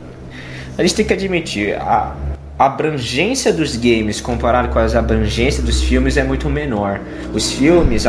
[0.77, 2.15] A gente tem que admitir, a
[2.63, 6.99] a abrangência dos games comparado com as abrangências dos filmes é muito menor.
[7.33, 8.05] Os filmes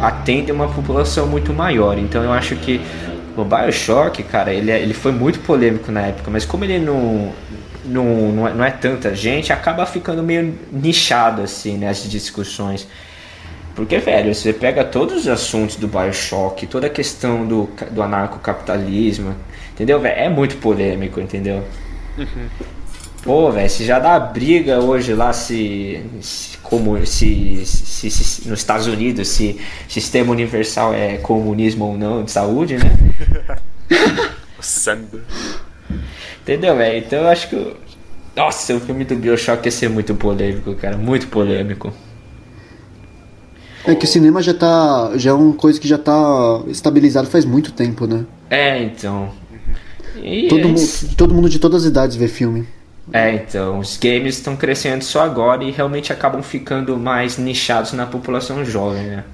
[0.00, 2.80] atendem uma população muito maior, então eu acho que
[3.36, 7.32] o Bioshock, cara, ele, é- ele foi muito polêmico na época, mas como ele não.
[7.84, 12.86] Não, não, é, não é tanta gente, acaba ficando meio nichado assim, né, discussões.
[13.74, 19.36] Porque, velho, você pega todos os assuntos do Bioshock, toda a questão do, do anarcocapitalismo,
[19.72, 20.18] entendeu, velho?
[20.20, 21.64] É muito polêmico, entendeu?
[23.28, 28.60] Pô, velho, se já dá briga hoje lá se, se como se, se, se, nos
[28.60, 32.90] Estados Unidos se sistema universal é comunismo ou não de saúde, né?
[34.60, 35.20] Sendo.
[36.40, 37.04] Entendeu, velho?
[37.04, 37.76] Então eu acho que
[38.34, 41.92] nossa, o filme do BioShock ia ser muito polêmico, cara, muito polêmico.
[43.84, 45.12] É que o cinema já tá.
[45.16, 48.24] já é uma coisa que já tá estabilizado faz muito tempo, né?
[48.48, 49.30] É, então.
[50.16, 50.80] E todo, é mundo,
[51.14, 52.66] todo mundo de todas as idades vê filme.
[53.12, 58.06] É, então, os games estão crescendo só agora e realmente acabam ficando mais nichados na
[58.06, 59.24] população jovem, né?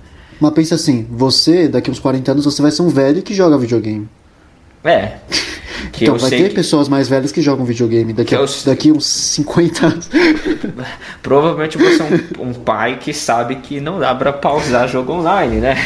[0.41, 3.59] Mas pensa assim, você, daqui uns 40 anos, você vai ser um velho que joga
[3.59, 4.09] videogame.
[4.85, 5.17] É.
[6.01, 6.55] então vai ter que...
[6.55, 8.45] pessoas mais velhas que jogam videogame daqui, eu...
[8.65, 10.11] daqui uns 50 anos.
[11.23, 12.05] Provavelmente você é
[12.39, 15.77] um, um, pai que sabe que não dá pra pausar jogo online, né?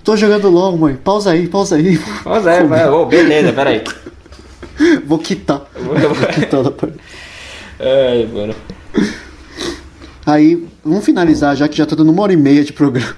[0.03, 0.95] Tô jogando LOL, mãe.
[0.95, 1.97] Pausa aí, pausa aí.
[2.23, 2.88] Pausa aí, vai.
[2.88, 3.81] Oh, beleza, peraí.
[5.06, 5.61] Vou quitar.
[5.73, 5.95] Vou
[6.34, 6.97] quitar da parte.
[7.80, 8.56] Ai, mano.
[10.26, 13.15] Aí, vamos finalizar, já que já tá dando uma hora e meia de programa.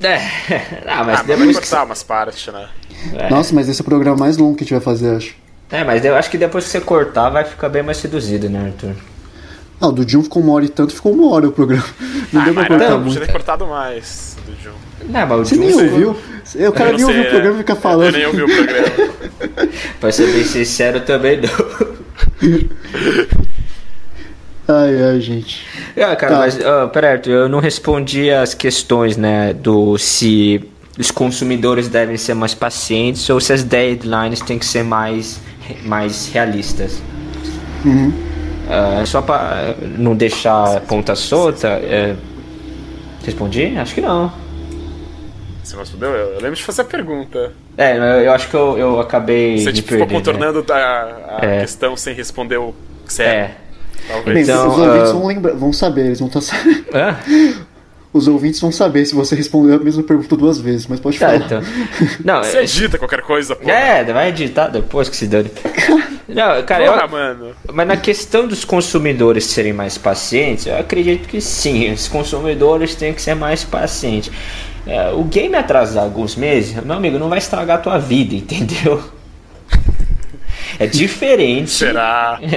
[0.00, 0.16] É,
[0.86, 1.56] ah, mas ah, depois.
[1.56, 2.68] cortar umas partes, né?
[3.14, 3.30] É.
[3.30, 5.34] Nossa, mas esse é o programa mais longo que a gente vai fazer, acho.
[5.70, 8.66] É, mas eu acho que depois que você cortar vai ficar bem mais seduzido, né,
[8.66, 8.94] Arthur?
[9.80, 11.84] Ah, o do Jun ficou uma hora e tanto, ficou uma hora o programa.
[12.32, 13.12] Não ah, deu pra cortar não, muito.
[13.12, 14.87] Podia ter cortado mais do Jun.
[15.04, 16.16] Não, mas o Você nem ouviu?
[16.68, 18.06] O cara nem ouviu o programa e fica falando.
[18.06, 18.88] Eu nem ouvi o programa.
[20.00, 21.48] pra ser bem sincero, também não.
[24.70, 25.66] Ai, ai, gente.
[25.96, 26.38] Ah, cara, tá.
[26.40, 30.62] mas, uh, pera, Arthur, eu não respondi as questões, né, do se
[30.98, 35.40] os consumidores devem ser mais pacientes ou se as deadlines têm que ser mais,
[35.86, 37.00] mais realistas.
[37.82, 38.08] Uhum.
[38.08, 42.16] Uh, só para não deixar ponta solta, uh,
[43.24, 43.74] respondi?
[43.78, 44.30] Acho que não.
[45.68, 46.10] Você não respondeu?
[46.10, 47.52] Eu, lembro de fazer a pergunta.
[47.76, 49.58] É, eu acho que eu, eu acabei.
[49.58, 50.14] Você tipo, ficou né?
[50.14, 50.74] contornando né?
[50.74, 51.60] a, a é.
[51.60, 52.74] questão sem responder o
[53.06, 53.30] certo.
[53.30, 53.54] É.
[54.08, 54.34] Talvez.
[54.34, 55.12] Bem, então, os ouvintes uh...
[55.12, 57.68] vão, lembrar, vão saber, eles vão estar tá sabendo.
[58.10, 61.26] Os ouvintes vão saber se você respondeu a mesma pergunta duas vezes, mas pode tá,
[61.26, 61.44] falar.
[61.44, 61.62] Então.
[62.24, 63.68] Não, você edita qualquer coisa, pô.
[63.68, 65.50] É, vai editar depois que se dane.
[66.26, 67.50] Não, cara, Porra, eu, mano.
[67.70, 73.12] Mas na questão dos consumidores serem mais pacientes, eu acredito que sim, os consumidores têm
[73.12, 74.32] que ser mais pacientes.
[74.88, 79.17] É, o game atrasar alguns meses, meu amigo, não vai estragar a tua vida, entendeu?
[80.78, 81.70] É diferente.
[81.70, 82.40] Será?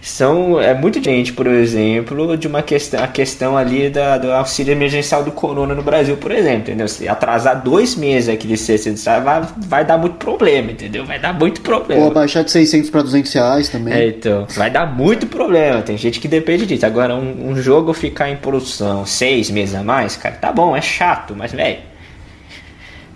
[0.00, 4.72] São, é muito diferente, por exemplo, de uma questão, a questão ali da, do auxílio
[4.72, 6.86] emergencial do corona no Brasil, por exemplo, entendeu?
[6.86, 11.06] Se atrasar dois meses aqui de licença vai, vai dar muito problema, entendeu?
[11.06, 12.02] Vai dar muito problema.
[12.02, 13.94] Ou abaixar de 600 para 200 reais também.
[13.94, 15.80] É, então, vai dar muito problema.
[15.80, 16.84] Tem gente que depende disso.
[16.84, 20.82] Agora, um, um jogo ficar em produção seis meses a mais, cara, tá bom, é
[20.82, 21.78] chato, mas, velho,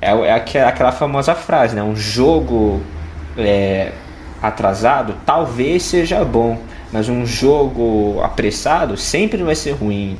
[0.00, 1.82] é, é aquela famosa frase, né?
[1.82, 2.80] Um jogo
[3.36, 3.92] é,
[4.42, 6.60] atrasado talvez seja bom,
[6.92, 10.18] mas um jogo apressado sempre vai ser ruim.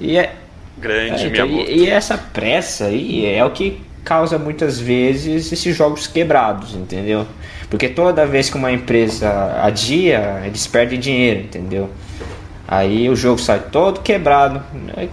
[0.00, 0.34] E é
[0.78, 5.76] grande, é, então, e, e, essa pressa aí é o que causa muitas vezes esses
[5.76, 7.26] jogos quebrados, entendeu?
[7.70, 11.88] Porque toda vez que uma empresa adia, eles perdem dinheiro, entendeu?
[12.72, 14.62] Aí o jogo sai todo quebrado.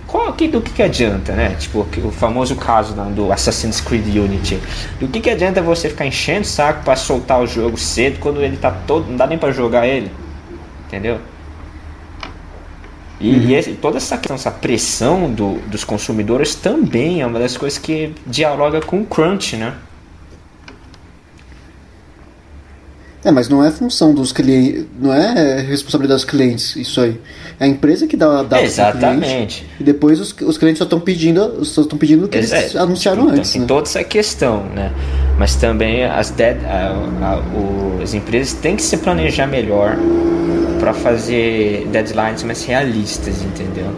[0.07, 1.57] Qual, que, do que, que adianta, né?
[1.59, 4.57] Tipo, o famoso caso do Assassin's Creed Unity.
[4.97, 8.41] Do que, que adianta você ficar enchendo o saco para soltar o jogo cedo quando
[8.41, 9.09] ele tá todo.
[9.09, 10.09] Não dá nem para jogar ele.
[10.87, 11.19] Entendeu?
[13.19, 13.41] E, uhum.
[13.41, 17.77] e esse, toda essa questão, essa pressão do, dos consumidores também é uma das coisas
[17.77, 19.73] que dialoga com o crunch, né?
[23.23, 27.19] É, mas não é função dos clientes, não é responsabilidade dos clientes isso aí.
[27.59, 29.27] É a empresa que dá, dá Exatamente.
[29.27, 32.53] Cliente, e depois os, os clientes só estão pedindo, só estão pedindo o que eles
[32.53, 33.51] é, anunciaram então, antes.
[33.51, 33.67] Tem né?
[33.67, 34.93] toda essa questão, né?
[35.37, 39.97] Mas também as, dead, a, a, as empresas têm que se planejar melhor
[40.79, 43.93] para fazer deadlines mais realistas, entendeu?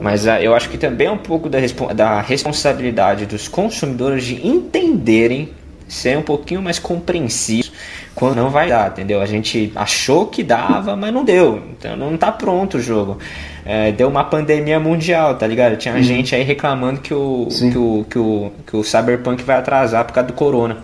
[0.00, 1.58] Mas uh, eu acho que também é um pouco da,
[1.94, 5.50] da responsabilidade dos consumidores de entenderem
[5.88, 7.70] ser um pouquinho mais compreensivo
[8.14, 9.20] quando não vai dar, entendeu?
[9.20, 11.62] A gente achou que dava, mas não deu.
[11.78, 13.18] Então não tá pronto o jogo.
[13.64, 15.76] É, deu uma pandemia mundial, tá ligado?
[15.76, 16.02] Tinha uhum.
[16.02, 20.12] gente aí reclamando que o, que o, que, o, que o Cyberpunk vai atrasar por
[20.12, 20.78] causa do corona.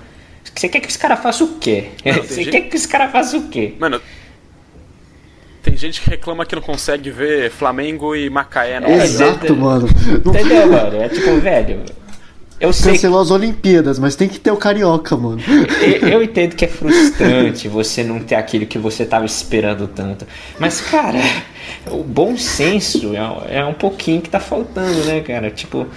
[0.55, 1.89] Você quer que esse cara faça o quê?
[2.05, 2.51] Não, Você gente...
[2.51, 3.75] quer que esse cara faça o quê?
[3.79, 4.01] Mano,
[5.63, 9.89] tem gente que reclama que não consegue ver Flamengo e Macaé no é, Exato, mano.
[10.27, 11.01] Entendeu, mano?
[11.01, 11.81] É tipo, velho.
[12.63, 15.43] Eu sei Cancelou as Olimpíadas, mas tem que ter o carioca, mano.
[15.81, 20.25] Eu, eu, entendo que é frustrante você não ter aquilo que você tava esperando tanto.
[20.61, 21.19] Mas, cara,
[21.91, 25.51] o bom senso é, é um pouquinho que tá faltando, né, cara?
[25.51, 25.89] Tipo.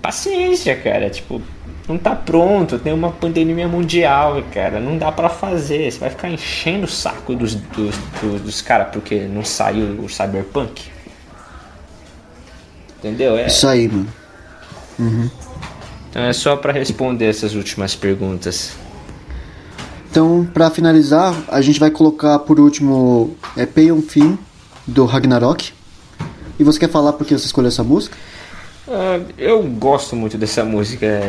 [0.00, 1.10] paciência, cara.
[1.10, 1.42] Tipo,
[1.86, 4.80] não tá pronto, tem uma pandemia mundial, cara.
[4.80, 5.92] Não dá para fazer.
[5.92, 10.08] Você vai ficar enchendo o saco dos, dos, dos, dos caras porque não saiu o
[10.08, 10.84] Cyberpunk.
[12.98, 13.36] Entendeu?
[13.36, 13.48] É...
[13.48, 14.23] Isso aí, mano.
[14.98, 15.30] Uhum.
[16.10, 18.72] Então é só para responder essas últimas perguntas.
[20.10, 24.38] Então, para finalizar, a gente vai colocar por último é Pay Fim
[24.86, 25.72] do Ragnarok.
[26.56, 28.16] E você quer falar por que você escolheu essa música?
[28.86, 31.20] Uh, eu gosto muito dessa música.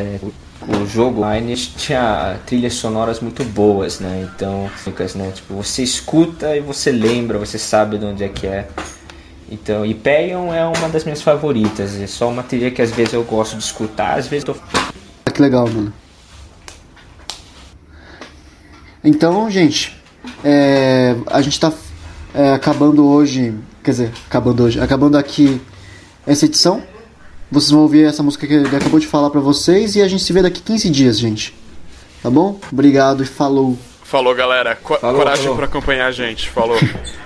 [0.68, 4.30] O jogo online tinha trilhas sonoras muito boas, né?
[4.36, 4.70] Então,
[5.16, 5.32] né?
[5.34, 8.68] Tipo, você escuta e você lembra, você sabe de onde é que é.
[9.50, 12.00] Então, Hyperion é uma das minhas favoritas.
[12.00, 14.60] É só uma trilha que às vezes eu gosto de escutar, às vezes eu tô...
[15.26, 15.94] Ah, que legal, mano.
[19.04, 19.96] Então, gente,
[20.44, 21.72] é, a gente tá
[22.34, 23.54] é, acabando hoje,
[23.84, 25.62] quer dizer, acabando hoje, acabando aqui
[26.26, 26.82] essa edição.
[27.52, 30.24] Vocês vão ouvir essa música que ele acabou de falar para vocês e a gente
[30.24, 31.54] se vê daqui 15 dias, gente.
[32.24, 32.60] Tá bom?
[32.72, 33.78] Obrigado e falou.
[34.04, 34.76] Falou, galera.
[34.76, 36.50] Co falou, coragem para acompanhar a gente.
[36.50, 36.78] Falou.